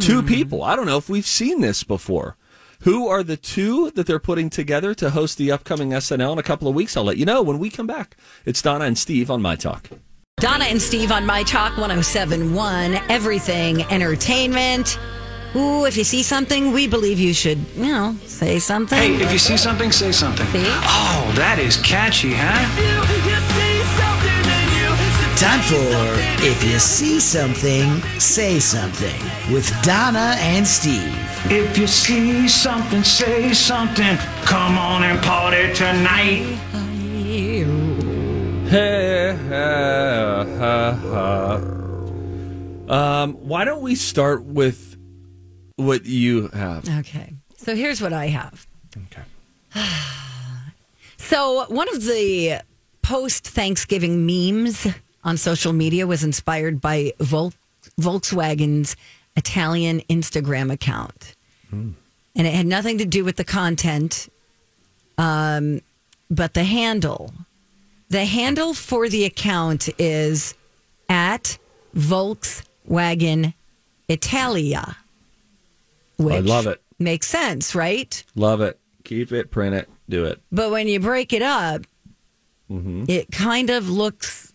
Two 0.00 0.22
people. 0.22 0.62
I 0.62 0.76
don't 0.76 0.86
know 0.86 0.98
if 0.98 1.08
we've 1.08 1.26
seen 1.26 1.60
this 1.60 1.82
before. 1.82 2.36
Who 2.82 3.08
are 3.08 3.22
the 3.22 3.36
two 3.36 3.90
that 3.92 4.06
they're 4.06 4.18
putting 4.18 4.50
together 4.50 4.94
to 4.94 5.10
host 5.10 5.38
the 5.38 5.50
upcoming 5.50 5.90
SNL 5.90 6.34
in 6.34 6.38
a 6.38 6.42
couple 6.42 6.68
of 6.68 6.74
weeks? 6.74 6.96
I'll 6.96 7.04
let 7.04 7.16
you 7.16 7.24
know 7.24 7.42
when 7.42 7.58
we 7.58 7.70
come 7.70 7.86
back. 7.86 8.16
It's 8.44 8.60
Donna 8.60 8.84
and 8.84 8.98
Steve 8.98 9.30
on 9.30 9.40
My 9.40 9.56
Talk. 9.56 9.88
Donna 10.38 10.66
and 10.66 10.80
Steve 10.80 11.10
on 11.10 11.24
My 11.24 11.42
Talk 11.42 11.78
1071, 11.78 12.96
Everything 13.08 13.82
Entertainment. 13.84 14.98
Ooh, 15.54 15.86
if 15.86 15.96
you 15.96 16.04
see 16.04 16.22
something, 16.22 16.72
we 16.72 16.86
believe 16.86 17.18
you 17.18 17.32
should, 17.32 17.58
you 17.76 17.86
know, 17.86 18.14
say 18.26 18.58
something. 18.58 18.98
Hey, 18.98 19.14
if 19.14 19.32
you 19.32 19.38
see 19.38 19.56
something, 19.56 19.90
say 19.90 20.12
something. 20.12 20.46
See? 20.48 20.64
Oh, 20.66 21.32
that 21.36 21.58
is 21.58 21.78
catchy, 21.78 22.34
huh? 22.34 22.60
Time 25.36 25.60
for 25.60 26.46
If 26.46 26.64
You 26.64 26.78
See 26.78 27.20
Something, 27.20 28.00
Say 28.18 28.58
Something 28.58 29.20
with 29.50 29.70
Donna 29.82 30.36
and 30.38 30.66
Steve. 30.66 31.14
If 31.50 31.78
you 31.78 31.86
see 31.86 32.48
something, 32.48 33.02
say 33.02 33.52
something. 33.52 34.16
Come 34.44 34.78
on 34.78 35.04
and 35.04 35.22
party 35.22 35.72
tonight. 35.74 36.62
Um, 42.88 43.34
why 43.34 43.64
don't 43.64 43.82
we 43.82 43.94
start 43.96 44.44
with 44.44 44.96
what 45.76 46.06
you 46.06 46.48
have? 46.48 46.88
Okay. 47.00 47.32
So 47.56 47.74
here's 47.74 48.00
what 48.00 48.12
I 48.12 48.26
have. 48.26 48.66
Okay. 48.96 49.22
So 51.18 51.64
one 51.70 51.88
of 51.92 52.04
the 52.04 52.60
post 53.02 53.48
Thanksgiving 53.48 54.26
memes 54.26 54.86
on 55.24 55.36
social 55.36 55.72
media 55.72 56.06
was 56.06 56.22
inspired 56.22 56.80
by 56.80 57.14
Vol- 57.18 57.52
Volkswagen's 58.00 58.94
Italian 59.36 60.00
Instagram 60.08 60.72
account. 60.72 61.34
And 61.72 61.94
it 62.46 62.54
had 62.54 62.66
nothing 62.66 62.98
to 62.98 63.04
do 63.04 63.24
with 63.24 63.36
the 63.36 63.44
content, 63.44 64.28
um, 65.18 65.80
but 66.30 66.54
the 66.54 66.64
handle. 66.64 67.32
The 68.08 68.24
handle 68.24 68.72
for 68.72 69.08
the 69.08 69.24
account 69.24 69.88
is 69.98 70.54
at 71.08 71.58
Volkswagen 71.94 73.52
Italia. 74.08 74.96
Which 76.18 76.34
I 76.34 76.38
love 76.40 76.66
it. 76.66 76.80
Makes 76.98 77.26
sense, 77.26 77.74
right? 77.74 78.22
Love 78.36 78.60
it. 78.60 78.78
Keep 79.04 79.32
it, 79.32 79.50
print 79.50 79.74
it, 79.74 79.88
do 80.08 80.24
it. 80.24 80.40
But 80.50 80.70
when 80.70 80.88
you 80.88 81.00
break 81.00 81.32
it 81.32 81.42
up, 81.42 81.82
Mm-hmm. 82.68 83.04
it 83.06 83.30
kind 83.30 83.70
of 83.70 83.88
looks 83.88 84.52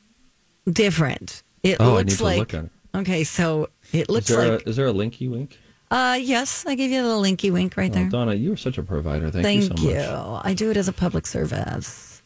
different. 0.69 1.43
It 1.63 1.77
Oh, 1.79 1.93
looks 1.93 2.19
like 2.19 2.39
look 2.39 2.53
it. 2.55 2.69
okay, 2.93 3.23
so 3.23 3.69
it 3.93 4.01
Is 4.03 4.09
looks 4.09 4.27
there, 4.27 4.51
like 4.53 4.65
a, 4.65 4.69
is 4.69 4.75
there 4.75 4.87
a 4.87 4.93
linky 4.93 5.29
wink? 5.29 5.57
uh 5.91 6.17
yes, 6.21 6.65
I 6.65 6.75
gave 6.75 6.89
you 6.91 7.01
a 7.01 7.05
little 7.05 7.21
linky 7.21 7.51
wink 7.51 7.75
right 7.77 7.91
Oh, 7.91 7.95
there. 7.95 8.09
Donna, 8.09 8.33
you 8.33 8.53
are 8.53 8.57
such 8.57 8.77
a 8.77 8.83
provider. 8.83 9.29
Thank, 9.29 9.43
Thank, 9.43 9.61
you 9.63 9.77
so 9.77 9.89
you. 9.89 9.95
much. 10.31 10.41
I 10.45 10.53
do 10.53 10.69
it 10.71 10.77
as 10.77 10.87
a 10.87 10.93
public 10.93 11.27
service. 11.27 12.21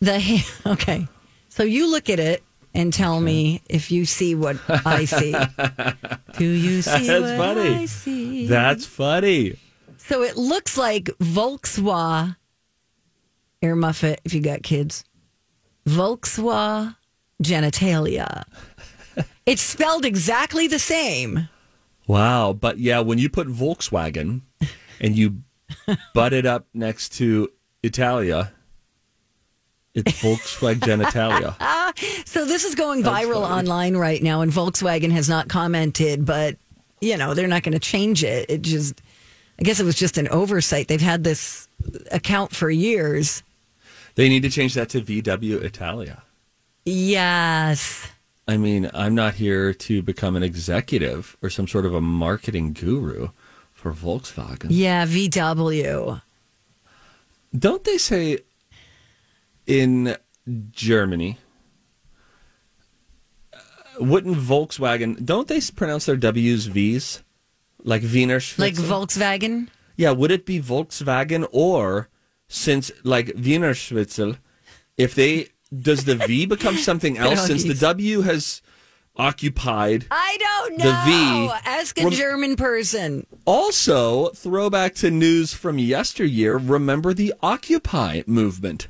The 0.00 0.44
okay, 0.66 1.06
so 1.48 1.62
you 1.62 1.90
look 1.90 2.08
at 2.10 2.18
it 2.20 2.42
and 2.74 2.92
tell 2.92 3.20
me 3.20 3.60
if 3.68 3.90
you 3.90 4.06
see 4.06 4.34
what 4.34 4.56
I 4.86 5.04
see. 5.04 5.32
do 6.38 6.44
you 6.46 6.80
see 6.82 7.06
That's 7.06 7.22
what 7.22 7.36
funny. 7.36 7.74
I 7.74 7.86
see? 7.86 8.46
That's 8.46 8.86
funny. 8.86 9.56
So 9.98 10.22
it 10.22 10.36
looks 10.36 10.76
like 10.78 11.04
Volkswagen 11.20 12.36
Air 13.60 13.76
Muffet 13.76 14.20
if 14.24 14.32
you 14.34 14.40
got 14.40 14.62
kids. 14.62 15.04
Volkswagen 15.86 16.96
genitalia. 17.42 18.44
It's 19.46 19.62
spelled 19.62 20.04
exactly 20.04 20.66
the 20.66 20.78
same. 20.78 21.48
Wow. 22.06 22.52
But 22.52 22.78
yeah, 22.78 23.00
when 23.00 23.18
you 23.18 23.28
put 23.28 23.48
Volkswagen 23.48 24.42
and 25.00 25.16
you 25.16 25.42
butt 26.14 26.32
it 26.32 26.46
up 26.46 26.66
next 26.74 27.10
to 27.18 27.48
Italia, 27.82 28.52
it's 29.94 30.12
Volkswagen 30.22 30.80
genitalia. 30.80 31.56
So 32.26 32.44
this 32.44 32.64
is 32.64 32.74
going 32.74 33.02
viral 33.02 33.42
online 33.42 33.96
right 33.96 34.22
now, 34.22 34.40
and 34.40 34.50
Volkswagen 34.50 35.10
has 35.12 35.28
not 35.28 35.48
commented, 35.48 36.24
but 36.24 36.56
you 37.00 37.16
know 37.16 37.34
they're 37.34 37.48
not 37.48 37.62
going 37.62 37.72
to 37.74 37.78
change 37.78 38.24
it. 38.24 38.48
It 38.48 38.62
just, 38.62 39.02
I 39.58 39.62
guess 39.62 39.80
it 39.80 39.84
was 39.84 39.96
just 39.96 40.18
an 40.18 40.28
oversight. 40.28 40.88
They've 40.88 41.00
had 41.00 41.24
this 41.24 41.68
account 42.10 42.54
for 42.54 42.70
years. 42.70 43.42
They 44.14 44.28
need 44.28 44.42
to 44.42 44.50
change 44.50 44.74
that 44.74 44.88
to 44.90 45.00
VW 45.00 45.62
Italia. 45.62 46.22
Yes. 46.84 48.08
I 48.46 48.56
mean, 48.56 48.90
I'm 48.92 49.14
not 49.14 49.34
here 49.34 49.72
to 49.72 50.02
become 50.02 50.34
an 50.36 50.42
executive 50.42 51.36
or 51.42 51.50
some 51.50 51.68
sort 51.68 51.86
of 51.86 51.94
a 51.94 52.00
marketing 52.00 52.72
guru 52.72 53.28
for 53.72 53.92
Volkswagen. 53.92 54.66
Yeah, 54.70 55.06
VW. 55.06 56.22
Don't 57.56 57.84
they 57.84 57.98
say 57.98 58.38
in 59.66 60.16
Germany? 60.70 61.38
uh, 63.52 63.58
Wouldn't 64.00 64.36
Volkswagen? 64.36 65.24
Don't 65.24 65.48
they 65.48 65.60
pronounce 65.74 66.06
their 66.06 66.16
W's 66.16 66.66
V's 66.66 67.22
like 67.84 68.02
Wiener? 68.02 68.40
Like 68.58 68.74
Volkswagen? 68.74 69.68
Yeah, 69.96 70.10
would 70.10 70.30
it 70.30 70.46
be 70.46 70.60
Volkswagen 70.60 71.46
or 71.52 72.08
since 72.48 72.90
like 73.04 73.32
Wiener 73.36 73.74
Schnitzel, 73.74 74.36
if 74.96 75.14
they 75.14 75.48
does 75.80 76.04
the 76.04 76.16
V 76.16 76.46
become 76.46 76.76
something 76.78 77.18
else 77.18 77.46
since 77.46 77.64
the 77.64 77.74
W 77.74 78.20
has 78.22 78.62
occupied? 79.16 80.06
I 80.10 80.36
don't 80.38 80.78
know. 80.78 80.84
The 80.84 81.02
V. 81.06 81.50
Ask 81.64 81.98
a 82.00 82.04
Rem- 82.04 82.12
German 82.12 82.56
person. 82.56 83.26
Also, 83.44 84.28
throwback 84.30 84.94
to 84.96 85.10
news 85.10 85.52
from 85.54 85.78
yesteryear. 85.78 86.56
Remember 86.56 87.12
the 87.14 87.34
Occupy 87.42 88.22
movement? 88.26 88.88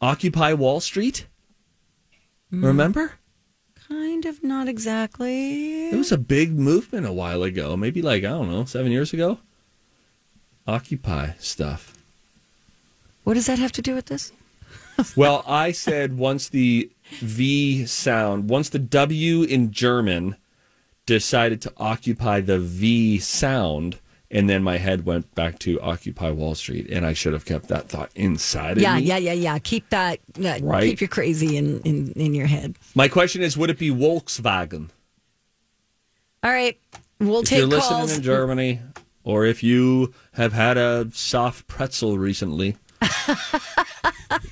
Occupy 0.00 0.54
Wall 0.54 0.80
Street. 0.80 1.26
Hmm. 2.50 2.64
Remember? 2.64 3.12
Kind 3.88 4.24
of 4.24 4.42
not 4.42 4.68
exactly. 4.68 5.88
It 5.90 5.96
was 5.96 6.12
a 6.12 6.18
big 6.18 6.52
movement 6.58 7.06
a 7.06 7.12
while 7.12 7.42
ago, 7.42 7.76
maybe 7.76 8.02
like, 8.02 8.22
I 8.24 8.28
don't 8.28 8.50
know, 8.50 8.64
seven 8.64 8.92
years 8.92 9.12
ago. 9.12 9.38
Occupy 10.66 11.32
stuff. 11.38 11.94
What 13.24 13.34
does 13.34 13.46
that 13.46 13.58
have 13.58 13.72
to 13.72 13.82
do 13.82 13.94
with 13.94 14.06
this? 14.06 14.32
Well, 15.16 15.44
I 15.46 15.72
said 15.72 16.16
once 16.18 16.48
the 16.48 16.90
V 17.20 17.86
sound, 17.86 18.48
once 18.48 18.68
the 18.68 18.78
W 18.78 19.42
in 19.42 19.72
German 19.72 20.36
decided 21.06 21.60
to 21.62 21.72
occupy 21.76 22.40
the 22.40 22.58
V 22.58 23.18
sound, 23.18 23.98
and 24.30 24.48
then 24.48 24.62
my 24.62 24.78
head 24.78 25.04
went 25.06 25.34
back 25.34 25.58
to 25.60 25.80
Occupy 25.80 26.30
Wall 26.30 26.54
Street, 26.54 26.88
and 26.88 27.04
I 27.04 27.14
should 27.14 27.32
have 27.32 27.44
kept 27.44 27.66
that 27.68 27.88
thought 27.88 28.10
inside 28.14 28.76
of 28.76 28.82
Yeah, 28.82 28.96
yeah, 28.96 29.16
yeah, 29.16 29.32
yeah. 29.32 29.58
Keep 29.58 29.90
that. 29.90 30.20
Uh, 30.38 30.58
Right. 30.62 30.90
Keep 30.90 31.00
your 31.00 31.08
crazy 31.08 31.56
in, 31.56 31.80
in 31.82 32.12
in 32.12 32.34
your 32.34 32.46
head. 32.46 32.76
My 32.94 33.08
question 33.08 33.42
is, 33.42 33.56
would 33.56 33.70
it 33.70 33.78
be 33.78 33.90
Volkswagen? 33.90 34.90
All 36.42 36.50
right, 36.50 36.78
we'll 37.18 37.40
if 37.40 37.48
take 37.48 37.56
If 37.56 37.58
you're 37.58 37.66
listening 37.68 38.08
in 38.16 38.22
Germany, 38.22 38.80
or 39.24 39.44
if 39.44 39.62
you 39.62 40.14
have 40.32 40.52
had 40.52 40.78
a 40.78 41.08
soft 41.12 41.66
pretzel 41.66 42.16
recently, 42.18 42.76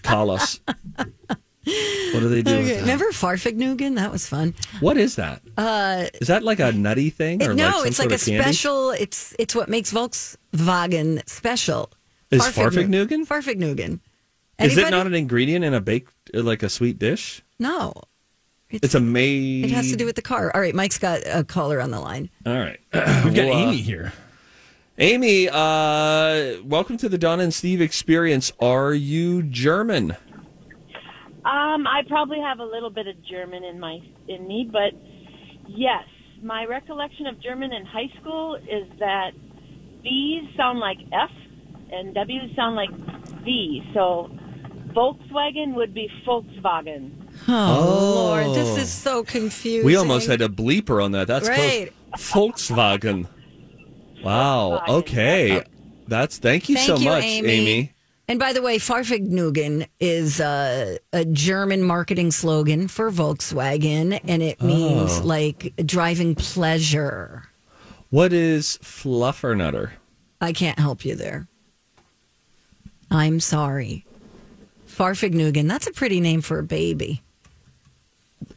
call 0.03 0.31
us. 0.31 0.61
What 0.67 2.21
do 2.21 2.29
they 2.31 2.41
do? 2.43 2.55
Okay. 2.55 2.81
Remember 2.81 3.07
Fahrvergnügen? 3.13 3.97
That 3.97 4.11
was 4.11 4.27
fun. 4.27 4.55
What 4.81 4.97
is 4.97 5.17
that? 5.17 5.43
Uh, 5.59 6.07
Is 6.21 6.29
that 6.29 6.43
like 6.43 6.61
a 6.61 6.73
nutty 6.73 7.11
thing, 7.11 7.43
or 7.43 7.51
it- 7.53 7.57
no, 7.57 7.65
like 7.65 7.75
some 7.75 7.87
it's 7.89 7.97
sort 7.99 8.11
like 8.11 8.23
a 8.23 8.25
candy? 8.25 8.43
special. 8.43 8.91
It's 8.93 9.35
it's 9.39 9.55
what 9.55 9.69
makes 9.69 9.93
Volkswagen 9.93 11.29
special. 11.29 11.91
Is 12.31 12.43
Fahrvergnügen? 12.43 13.27
Fahrvergnügen. 13.27 14.01
Is 14.59 14.77
it 14.79 14.91
not 14.91 15.07
an 15.07 15.15
ingredient 15.15 15.65
in 15.65 15.73
a 15.75 15.81
baked, 15.81 16.13
uh, 16.35 16.43
like 16.43 16.63
a 16.63 16.69
sweet 16.69 16.99
dish? 16.99 17.43
No. 17.59 17.93
It's, 18.71 18.95
a 18.95 19.01
made. 19.01 19.65
It 19.65 19.71
has 19.71 19.91
to 19.91 19.97
do 19.97 20.05
with 20.05 20.17
the 20.17 20.21
car. 20.23 20.51
All 20.55 20.61
right, 20.61 20.75
Mike's 20.75 20.99
got 20.99 21.21
a 21.27 21.43
caller 21.43 21.81
on 21.81 21.91
the 21.91 22.01
line. 22.01 22.29
All 22.45 22.53
right, 22.59 22.79
We've 22.93 23.35
got 23.35 23.47
Well, 23.47 23.53
Amy 23.69 23.79
here. 23.79 24.13
Amy, 25.01 25.49
uh, 25.49 26.61
welcome 26.65 26.97
to 26.97 27.09
the 27.09 27.19
Don 27.19 27.39
and 27.39 27.55
Steve 27.55 27.81
experience. 27.81 28.51
Are 28.59 28.93
you 28.93 29.45
German? 29.45 30.17
Um, 31.45 31.87
I 31.87 32.03
probably 32.09 32.41
have 32.41 32.59
a 32.59 32.65
little 32.65 32.91
bit 32.91 33.07
of 33.07 33.15
German 33.25 33.63
in 33.63 33.79
my 33.79 34.01
in 34.27 34.49
me, 34.49 34.69
but 34.71 34.91
yes, 35.69 36.03
my 36.43 36.65
recollection 36.65 37.29
of 37.29 37.41
German 37.41 37.73
in 37.73 37.87
high 37.87 38.11
school 38.21 38.57
is 38.57 38.89
that 38.99 39.31
V's 40.03 40.49
sound 40.57 40.81
like 40.81 40.99
F 41.13 41.31
and 41.93 42.13
W's 42.13 42.57
sound 42.57 42.75
like 42.75 42.91
V. 43.45 43.83
So 43.95 44.29
Volkswagen 44.89 45.75
would 45.75 45.95
be 45.95 46.09
Volkswagen. 46.27 47.13
Oh, 47.47 48.15
Lord, 48.31 48.47
this 48.57 48.77
is 48.77 48.91
so 48.93 49.23
confusing. 49.23 49.87
We 49.87 49.95
almost 49.95 50.27
had 50.27 50.41
a 50.41 50.49
bleeper 50.49 51.03
on 51.03 51.13
that. 51.13 51.29
That's 51.29 51.49
Right. 51.49 51.93
close. 52.13 52.69
Volkswagen. 52.69 53.29
Wow. 54.23 54.83
Okay. 54.89 55.63
That's 56.07 56.39
thank 56.39 56.69
you 56.69 56.77
Thank 56.77 56.87
so 56.87 56.97
you, 56.97 57.05
much, 57.09 57.25
Amy. 57.25 57.49
Amy. 57.49 57.93
And 58.31 58.39
by 58.39 58.53
the 58.53 58.61
way, 58.61 58.79
Fahrvergnügen 58.79 59.87
is 60.01 60.39
uh, 60.41 60.99
a 61.15 61.25
German 61.25 61.83
marketing 61.83 62.31
slogan 62.31 62.87
for 62.89 63.11
Volkswagen, 63.11 64.21
and 64.25 64.43
it 64.43 64.61
means 64.63 65.19
Oh. 65.19 65.23
like 65.25 65.73
driving 65.85 66.35
pleasure. 66.35 67.45
What 68.11 68.33
is 68.35 68.79
fluffernutter? 68.83 69.93
I 70.41 70.53
can't 70.53 70.79
help 70.79 71.05
you 71.05 71.15
there. 71.15 71.47
I'm 73.11 73.41
sorry. 73.41 74.05
Fahrvergnügen, 74.87 75.69
that's 75.69 75.87
a 75.87 75.93
pretty 75.93 76.21
name 76.21 76.43
for 76.43 76.59
a 76.59 76.63
baby. 76.65 77.23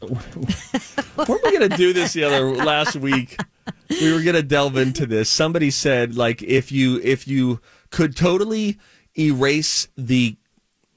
Weren't 0.02 1.44
we 1.44 1.58
going 1.58 1.68
to 1.70 1.76
do 1.76 1.92
this 1.92 2.12
the 2.12 2.24
other 2.24 2.42
last 2.54 2.96
week? 2.96 3.36
We 3.88 4.12
were 4.12 4.22
going 4.22 4.34
to 4.36 4.42
delve 4.42 4.76
into 4.76 5.06
this. 5.06 5.28
Somebody 5.30 5.70
said, 5.70 6.16
like, 6.16 6.42
if 6.42 6.72
you 6.72 6.98
if 7.02 7.28
you 7.28 7.60
could 7.90 8.16
totally 8.16 8.78
erase 9.18 9.88
the 9.96 10.36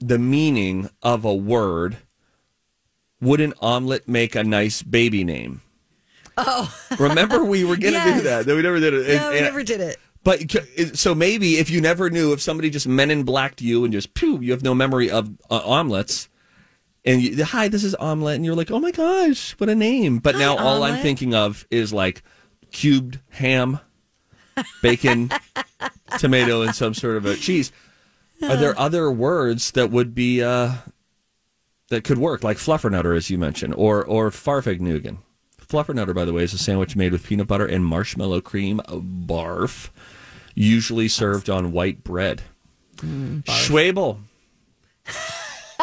the 0.00 0.18
meaning 0.18 0.90
of 1.02 1.24
a 1.24 1.34
word, 1.34 1.98
would 3.20 3.40
an 3.40 3.54
omelet 3.60 4.08
make 4.08 4.34
a 4.34 4.44
nice 4.44 4.82
baby 4.82 5.24
name? 5.24 5.62
Oh, 6.38 6.74
Remember, 6.98 7.42
we 7.44 7.64
were 7.64 7.76
going 7.76 7.94
to 7.94 7.98
Yes. 8.04 8.18
do 8.22 8.28
that. 8.28 8.46
We 8.46 8.60
never 8.62 8.78
did 8.80 8.92
it. 8.94 9.06
yeah, 9.08 9.24
And- 9.26 9.34
we 9.34 9.40
never 9.40 9.62
did 9.62 9.80
it. 9.80 9.98
But 10.22 10.42
so 10.94 11.14
maybe 11.14 11.58
if 11.58 11.70
you 11.70 11.80
never 11.80 12.10
knew, 12.10 12.32
if 12.32 12.42
somebody 12.42 12.68
just 12.68 12.88
men 12.88 13.12
in 13.12 13.22
blacked 13.22 13.62
you 13.62 13.84
and 13.84 13.92
just 13.92 14.12
pew, 14.12 14.40
you 14.40 14.50
have 14.50 14.62
no 14.62 14.74
memory 14.74 15.08
of 15.08 15.30
uh, 15.48 15.60
omelets. 15.64 16.28
And 17.04 17.22
you, 17.22 17.44
hi, 17.44 17.68
this 17.68 17.84
is 17.84 17.94
omelet, 17.94 18.34
and 18.34 18.44
you're 18.44 18.56
like, 18.56 18.72
oh 18.72 18.80
my 18.80 18.90
gosh, 18.90 19.52
what 19.58 19.68
a 19.70 19.74
name! 19.76 20.18
But 20.18 20.34
now 20.34 20.56
all 20.58 20.82
I'm 20.82 21.00
thinking 21.00 21.32
of 21.32 21.64
is 21.70 21.92
like 21.92 22.24
cubed 22.76 23.20
ham, 23.30 23.80
bacon, 24.82 25.30
tomato, 26.18 26.60
and 26.60 26.74
some 26.74 26.92
sort 26.92 27.16
of 27.16 27.24
a 27.24 27.34
cheese. 27.34 27.72
Are 28.42 28.56
there 28.56 28.78
other 28.78 29.10
words 29.10 29.70
that 29.70 29.90
would 29.90 30.14
be 30.14 30.42
uh, 30.42 30.72
that 31.88 32.04
could 32.04 32.18
work, 32.18 32.44
like 32.44 32.58
fluffernutter, 32.58 33.16
as 33.16 33.30
you 33.30 33.38
mentioned, 33.38 33.74
or 33.74 34.04
or 34.04 34.30
Fahrvergnügen? 34.30 35.18
Fluffernutter, 35.58 36.14
by 36.14 36.26
the 36.26 36.34
way, 36.34 36.42
is 36.42 36.52
a 36.52 36.58
sandwich 36.58 36.94
made 36.94 37.12
with 37.12 37.26
peanut 37.26 37.48
butter 37.48 37.66
and 37.66 37.84
marshmallow 37.84 38.42
cream. 38.42 38.80
Barf, 38.86 39.88
usually 40.54 41.08
served 41.08 41.48
on 41.48 41.72
white 41.72 42.04
bread. 42.04 42.42
Schwebel, 42.98 44.18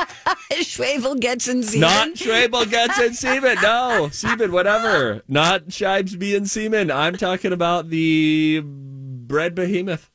Schwebel 0.51 1.20
gets 1.20 1.47
in 1.47 1.64
season. 1.64 1.82
not 1.82 2.10
Schwebel 2.10 2.70
gets 2.70 2.99
in 2.99 3.14
Seaman. 3.14 3.58
No, 3.62 4.10
Seaman, 4.12 4.51
whatever. 4.51 5.24
Not 5.28 5.68
Shibes 5.68 6.18
being 6.18 6.45
Seaman. 6.45 6.91
I'm 6.91 7.16
talking 7.18 7.54
about 7.54 7.89
the 7.89 8.62
bread 8.64 9.56
behemoth. 9.56 10.10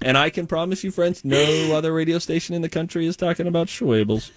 And 0.00 0.16
I 0.16 0.30
can 0.30 0.46
promise 0.46 0.84
you, 0.84 0.90
friends, 0.92 1.24
no 1.24 1.72
other 1.76 1.92
radio 1.92 2.18
station 2.18 2.54
in 2.54 2.62
the 2.62 2.68
country 2.68 3.06
is 3.06 3.16
talking 3.16 3.46
about 3.48 3.66
Schwebels. 3.66 4.30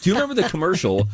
Do 0.00 0.10
you 0.10 0.14
remember 0.14 0.34
the 0.40 0.48
commercial? 0.48 1.08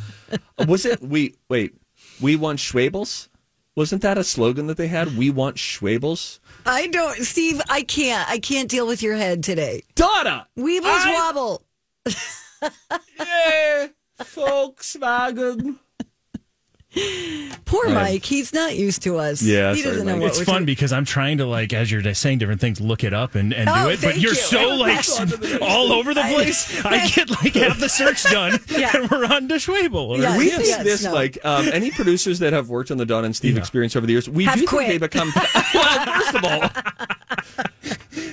Was 0.67 0.85
it 0.87 1.01
we 1.03 1.35
wait? 1.49 1.75
We 2.21 2.37
want 2.37 2.59
Schwebels. 2.61 3.29
Wasn't 3.77 4.03
that 4.03 4.19
a 4.19 4.25
slogan 4.25 4.67
that 4.67 4.77
they 4.77 4.89
had? 4.89 5.17
We 5.17 5.31
want 5.31 5.57
Schwebels. 5.57 6.39
I 6.67 6.89
don't, 6.89 7.17
Steve. 7.25 7.61
I 7.69 7.83
can't. 7.83 8.29
I 8.29 8.39
can't 8.39 8.69
deal 8.69 8.87
with 8.87 9.03
your 9.03 9.17
head 9.17 9.43
today. 9.43 9.83
Donna, 9.95 10.47
Weebles 10.59 10.83
I- 10.85 11.13
wobble. 11.15 11.63
Yeah, 13.19 13.89
Volkswagen. 14.19 15.79
Poor 17.65 17.85
Right. 17.87 17.95
Mike. 18.15 18.25
He's 18.25 18.53
not 18.53 18.75
used 18.77 19.03
to 19.03 19.17
us. 19.19 19.41
Yeah, 19.43 19.73
he 19.75 19.83
sorry, 19.83 19.93
doesn't 19.95 20.07
know 20.09 20.15
Mike. 20.15 20.23
what 20.23 20.29
It's 20.31 20.39
we're 20.41 20.45
fun 20.45 20.55
talking- 20.55 20.67
because 20.67 20.93
I'm 20.93 21.05
trying 21.05 21.39
to 21.39 21.47
like 21.47 21.73
as 21.73 21.89
you're 21.91 22.03
saying 22.15 22.39
different 22.39 22.61
things, 22.61 22.81
look 22.81 23.05
it 23.05 23.15
up 23.15 23.37
and, 23.37 23.55
and 23.55 23.69
Oh, 23.69 23.85
do 23.85 23.91
it, 23.91 24.01
but 24.03 24.19
you're 24.19 24.33
you. 24.33 24.37
so 24.37 24.75
like 24.75 25.05
all 25.63 25.93
over 25.93 26.13
the 26.13 26.23
place. 26.23 26.85
I, 26.85 27.07
get 27.15 27.31
like 27.31 27.55
half 27.55 27.79
the 27.79 27.89
search 27.89 28.25
done, 28.25 28.59
Yeah. 28.69 28.91
and 28.97 29.09
we're 29.09 29.25
on 29.25 29.47
to 29.49 29.55
Schwebel. 29.55 30.19
Yes. 30.19 30.37
we 30.39 30.47
Yes, 30.51 30.83
this 30.83 31.05
no. 31.05 31.13
like 31.15 31.39
um, 31.45 31.69
any 31.73 31.93
producers 31.93 32.41
that 32.41 32.53
have 32.53 32.69
worked 32.71 32.91
on 32.91 32.97
the 32.97 33.07
Don 33.07 33.25
and 33.25 33.37
Steve 33.37 33.55
Yeah. 33.55 33.61
experience 33.61 33.95
over 33.95 34.05
the 34.07 34.13
years. 34.13 34.29
We 34.29 34.45
Have 34.47 34.59
do 34.59 34.67
quit. 34.67 34.89
think 34.89 35.01
they 35.01 35.07
become 35.07 35.33
well. 35.73 36.21
First 36.21 36.35
of 36.35 36.45
all, 36.45 36.71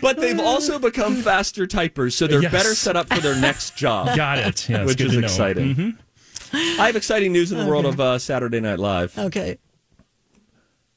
but 0.01 0.19
they've 0.19 0.39
also 0.39 0.79
become 0.79 1.15
faster 1.15 1.67
typers, 1.67 2.13
so 2.13 2.25
they're 2.25 2.41
Yes. 2.41 2.51
better 2.51 2.73
set 2.75 2.95
up 2.95 3.07
for 3.13 3.19
their 3.21 3.35
next 3.39 3.75
job. 3.75 4.15
Got 4.15 4.39
it. 4.39 4.67
Yeah, 4.67 4.83
which 4.85 4.97
good 4.97 5.07
is 5.07 5.13
to 5.13 5.19
know. 5.21 5.25
exciting. 5.27 5.75
Mhm. 5.75 5.95
I 6.53 6.85
have 6.87 6.95
exciting 6.95 7.31
news 7.33 7.51
in 7.51 7.57
the 7.57 7.65
world 7.65 7.85
of 7.85 7.99
uh, 7.99 8.19
Saturday 8.19 8.59
Night 8.59 8.79
Live. 8.79 9.17
Okay. 9.17 9.57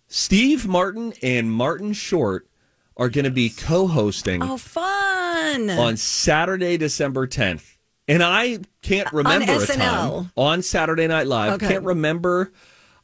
Steve 0.09 0.67
Martin 0.67 1.13
and 1.23 1.51
Martin 1.53 1.93
Short 1.93 2.49
are 2.97 3.09
going 3.09 3.25
to 3.25 3.31
be 3.31 3.49
co-hosting 3.51 4.43
Oh, 4.43 4.57
fun. 4.57 5.71
on 5.71 5.97
Saturday, 5.97 6.77
December 6.77 7.27
10th. 7.27 7.77
And 8.09 8.23
I 8.23 8.59
can't 8.83 9.11
remember 9.13 9.53
a 9.53 9.57
SNL. 9.59 9.77
time 9.77 10.33
on 10.37 10.63
Saturday 10.63 11.07
Night 11.07 11.27
Live. 11.29 11.55
Okay. 11.55 11.69
Can't 11.69 11.85
remember 11.85 12.53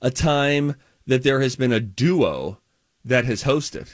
a 0.02 0.10
time 0.10 0.74
that 1.06 1.22
there 1.22 1.40
has 1.40 1.54
been 1.56 1.72
a 1.72 1.78
duo 1.80 2.58
that 3.04 3.24
has 3.24 3.44
hosted. 3.44 3.88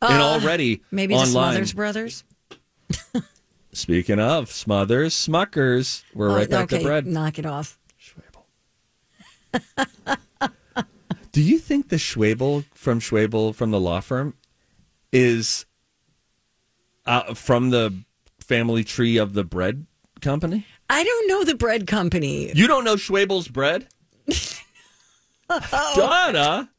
and 0.00 0.22
already 0.22 0.76
Uh, 0.76 0.84
Maybe 0.90 1.14
the 1.14 1.20
online. 1.20 1.30
Smothers 1.32 1.72
Brothers. 1.74 2.24
Speaking 3.76 4.18
of 4.18 4.50
Smothers, 4.50 5.12
Smuckers, 5.14 6.02
we're 6.14 6.34
right 6.34 6.46
Oh, 6.46 6.50
back 6.50 6.72
okay, 6.72 6.78
to 6.78 6.82
bread. 6.84 7.06
Knock 7.06 7.38
it 7.38 7.44
off. 7.44 7.78
Do 11.32 11.42
you 11.42 11.58
think 11.58 11.90
the 11.90 11.96
Schwebel 11.96 12.64
from 12.72 13.00
Schwebel 13.00 13.54
from 13.54 13.72
the 13.72 13.78
law 13.78 14.00
firm 14.00 14.32
is 15.12 15.66
uh, 17.04 17.34
from 17.34 17.68
the 17.68 17.92
family 18.40 18.82
tree 18.82 19.18
of 19.18 19.34
the 19.34 19.44
bread 19.44 19.84
company. 20.22 20.66
I 20.88 21.04
don't 21.04 21.28
know 21.28 21.44
the 21.44 21.54
bread 21.54 21.86
company. 21.86 22.50
You 22.54 22.66
don't 22.66 22.84
know 22.84 22.96
Schwebel's 22.96 23.48
bread, 23.48 23.88
Donna? 25.48 26.70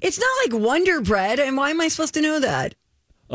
It's 0.00 0.20
not 0.20 0.30
like 0.44 0.62
Wonder 0.62 1.00
Bread, 1.00 1.40
and 1.40 1.56
why 1.56 1.70
am 1.70 1.80
I 1.80 1.88
supposed 1.88 2.14
to 2.14 2.22
know 2.22 2.38
that? 2.38 2.76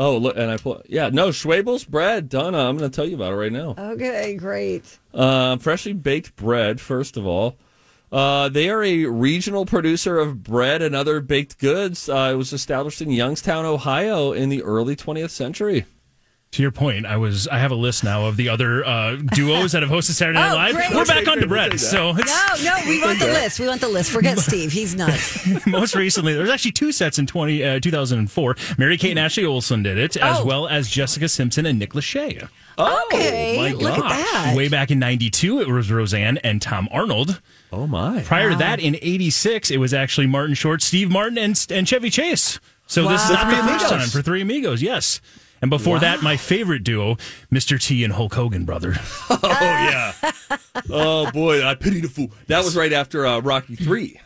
Oh, 0.00 0.16
look, 0.16 0.34
and 0.34 0.50
I 0.50 0.56
put 0.56 0.88
yeah, 0.88 1.10
no 1.10 1.28
Schwebel's 1.28 1.84
bread, 1.84 2.30
Donna. 2.30 2.56
I'm 2.56 2.78
going 2.78 2.90
to 2.90 2.96
tell 2.96 3.04
you 3.04 3.16
about 3.16 3.34
it 3.34 3.36
right 3.36 3.52
now. 3.52 3.74
Okay, 3.76 4.34
great. 4.34 4.98
Uh, 5.12 5.58
freshly 5.58 5.92
baked 5.92 6.34
bread, 6.36 6.80
first 6.80 7.18
of 7.18 7.26
all. 7.26 7.58
Uh, 8.10 8.48
they 8.48 8.70
are 8.70 8.82
a 8.82 9.04
regional 9.04 9.66
producer 9.66 10.18
of 10.18 10.42
bread 10.42 10.80
and 10.80 10.94
other 10.96 11.20
baked 11.20 11.58
goods. 11.58 12.08
Uh, 12.08 12.30
it 12.32 12.36
was 12.36 12.54
established 12.54 13.02
in 13.02 13.10
Youngstown, 13.10 13.66
Ohio, 13.66 14.32
in 14.32 14.48
the 14.48 14.62
early 14.62 14.96
20th 14.96 15.28
century. 15.28 15.84
To 16.54 16.62
your 16.62 16.72
point, 16.72 17.06
I 17.06 17.16
was 17.16 17.46
I 17.46 17.58
have 17.60 17.70
a 17.70 17.76
list 17.76 18.02
now 18.02 18.26
of 18.26 18.36
the 18.36 18.48
other 18.48 18.84
uh, 18.84 19.14
duos 19.14 19.70
that 19.70 19.82
have 19.82 19.90
hosted 19.92 20.14
Saturday 20.14 20.40
Night 20.40 20.50
Oh, 20.52 20.56
Live. 20.56 20.74
great. 20.74 20.90
We're 20.92 21.04
back 21.04 21.28
on 21.28 21.34
to 21.36 21.40
We'll 21.42 21.48
bread. 21.48 21.70
take 21.70 21.78
that. 21.80 21.86
So 21.86 22.10
it's, 22.16 22.64
No, 22.64 22.74
no, 22.76 22.88
we 22.88 23.00
want 23.00 23.20
the 23.20 23.26
list. 23.26 23.60
We 23.60 23.68
want 23.68 23.80
the 23.80 23.88
list. 23.88 24.10
Forget 24.10 24.36
Steve. 24.40 24.72
He's 24.72 24.96
nuts. 24.96 25.46
most 25.68 25.94
recently, 25.94 26.32
there 26.32 26.42
was 26.42 26.50
actually 26.50 26.72
two 26.72 26.90
sets 26.90 27.20
in 27.20 27.28
20, 27.28 27.62
uh, 27.64 27.78
2004. 27.80 28.56
Mary 28.78 28.96
Kate 28.98 29.10
and 29.10 29.20
Ashley 29.20 29.44
Olsen 29.44 29.84
did 29.84 29.96
it, 29.96 30.16
as 30.16 30.38
Oh. 30.40 30.44
well 30.44 30.66
as 30.66 30.90
Jessica 30.90 31.28
Simpson 31.28 31.66
and 31.66 31.78
Nick 31.78 31.92
Lachey. 31.92 32.48
Oh, 32.76 33.00
Okay, 33.06 33.56
my 33.56 33.70
look 33.70 33.92
at 33.92 34.00
gosh. 34.00 34.32
that. 34.32 34.56
Way 34.56 34.66
back 34.66 34.90
in 34.90 34.98
92, 34.98 35.60
it 35.60 35.68
was 35.68 35.88
Roseanne 35.92 36.38
and 36.38 36.60
Tom 36.60 36.88
Arnold. 36.90 37.40
Oh, 37.72 37.86
my. 37.86 38.22
Prior 38.22 38.50
to 38.50 38.56
that, 38.56 38.80
in 38.80 38.96
86, 38.96 39.70
it 39.70 39.76
was 39.76 39.94
actually 39.94 40.26
Martin 40.26 40.56
Short, 40.56 40.82
Steve 40.82 41.12
Martin, 41.12 41.38
and, 41.38 41.64
and 41.70 41.86
Chevy 41.86 42.10
Chase. 42.10 42.58
So 42.88 43.06
this 43.08 43.22
is 43.22 43.30
not 43.30 43.44
the 43.50 43.56
Three 43.56 43.68
first 43.68 43.84
Amigos. 43.84 43.90
time 43.90 44.08
for 44.08 44.20
Three 44.20 44.42
Amigos, 44.42 44.82
yes. 44.82 45.20
And 45.62 45.68
before 45.70 45.98
that, 45.98 46.22
my 46.22 46.36
favorite 46.36 46.84
duo, 46.84 47.16
Mr. 47.52 47.80
T 47.80 48.02
and 48.04 48.12
Hulk 48.14 48.34
Hogan, 48.34 48.64
brother. 48.64 48.94
Oh, 49.30 49.38
yeah. 49.52 50.12
oh, 50.90 51.30
boy. 51.32 51.64
I 51.64 51.74
pity 51.74 52.00
the 52.00 52.08
fool. 52.08 52.30
That 52.46 52.64
was 52.64 52.76
right 52.76 52.92
after 52.92 53.26
uh, 53.26 53.40
Rocky 53.40 53.76
3. 53.76 54.18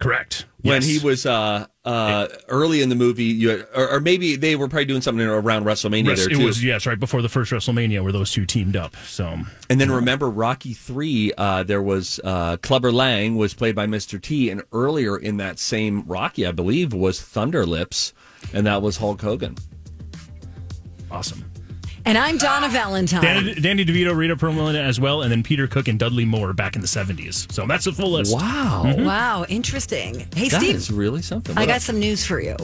Correct. 0.00 0.44
when 0.62 0.82
Yes. 0.82 0.84
he 0.86 0.98
was 0.98 1.24
uh, 1.24 1.66
uh, 1.84 2.28
early 2.48 2.82
in 2.82 2.88
the 2.88 2.94
movie, 2.96 3.24
you, 3.24 3.64
or, 3.74 3.92
or 3.94 4.00
maybe 4.00 4.36
they 4.36 4.56
were 4.56 4.68
probably 4.68 4.84
doing 4.86 5.00
something 5.00 5.24
around 5.26 5.64
WrestleMania 5.64 6.08
Yes, 6.08 6.18
there 6.18 6.32
it 6.32 6.36
too. 6.38 6.44
was 6.44 6.62
yes, 6.64 6.84
right 6.86 6.98
before 6.98 7.22
the 7.22 7.28
first 7.28 7.52
WrestleMania 7.52 8.02
where 8.02 8.12
those 8.12 8.30
two 8.32 8.44
teamed 8.44 8.76
up. 8.76 8.96
So 9.06 9.38
and 9.70 9.80
then 9.80 9.90
remember 9.90 10.28
Rocky 10.28 10.74
Three, 10.74 11.32
uh, 11.38 11.62
there 11.62 11.82
was 11.82 12.20
uh, 12.24 12.56
Clubber 12.58 12.92
Lang 12.92 13.36
was 13.36 13.54
played 13.54 13.74
by 13.76 13.86
Mr. 13.86 14.20
T, 14.20 14.50
and 14.50 14.62
earlier 14.72 15.16
in 15.16 15.36
that 15.38 15.58
same 15.58 16.02
Rocky, 16.06 16.44
I 16.46 16.52
believe, 16.52 16.92
was 16.92 17.22
Thunder 17.22 17.64
Lips, 17.64 18.12
and 18.52 18.66
that 18.66 18.82
was 18.82 18.96
Hulk 18.98 19.22
Hogan. 19.22 19.56
Awesome. 21.14 21.44
And 22.06 22.18
I'm 22.18 22.36
Donna 22.38 22.68
Valentine. 22.68 23.22
Danny, 23.22 23.54
Danny 23.54 23.84
DeVito, 23.84 24.14
Rhea 24.14 24.34
Perlman 24.34 24.74
as 24.74 24.98
well, 24.98 25.22
and 25.22 25.30
then 25.30 25.42
Peter 25.44 25.66
Cook 25.68 25.86
and 25.86 25.96
Dudley 25.98 26.24
Moore 26.24 26.52
back 26.52 26.74
in 26.74 26.82
the 26.82 26.88
seventies. 26.88 27.46
So 27.50 27.66
that's 27.66 27.84
the 27.84 27.92
full 27.92 28.10
list. 28.10 28.34
Wow, 28.34 28.82
mm-hmm. 28.84 29.04
Wow, 29.04 29.46
interesting. 29.48 30.26
Hey, 30.34 30.48
that 30.48 30.60
Steve, 30.60 30.74
is 30.74 30.90
really 30.90 31.22
something. 31.22 31.56
I 31.56 31.66
got 31.66 31.76
up? 31.76 31.82
some 31.82 32.00
news 32.00 32.26
for 32.26 32.40
you. 32.40 32.56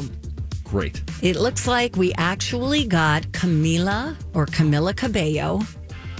great. 0.64 1.00
It 1.22 1.36
looks 1.36 1.66
like 1.68 1.96
we 1.96 2.12
actually 2.14 2.84
got 2.86 3.22
Camila 3.32 4.16
or 4.34 4.46
Camila 4.46 4.94
Cabello 4.96 5.60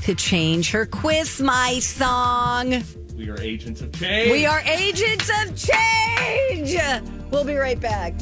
to 0.03 0.15
change 0.15 0.71
her 0.71 0.87
Quiz 0.87 1.41
My 1.41 1.79
song. 1.81 2.83
We 3.17 3.29
are 3.29 3.39
agents 3.41 3.83
of 3.83 3.93
change. 3.93 4.31
We 4.31 4.47
are 4.47 4.61
agents 4.61 5.31
of 5.43 5.57
change. 5.57 6.77
We'll 7.31 7.45
be 7.45 7.57
right 7.57 7.79
back. 7.79 8.15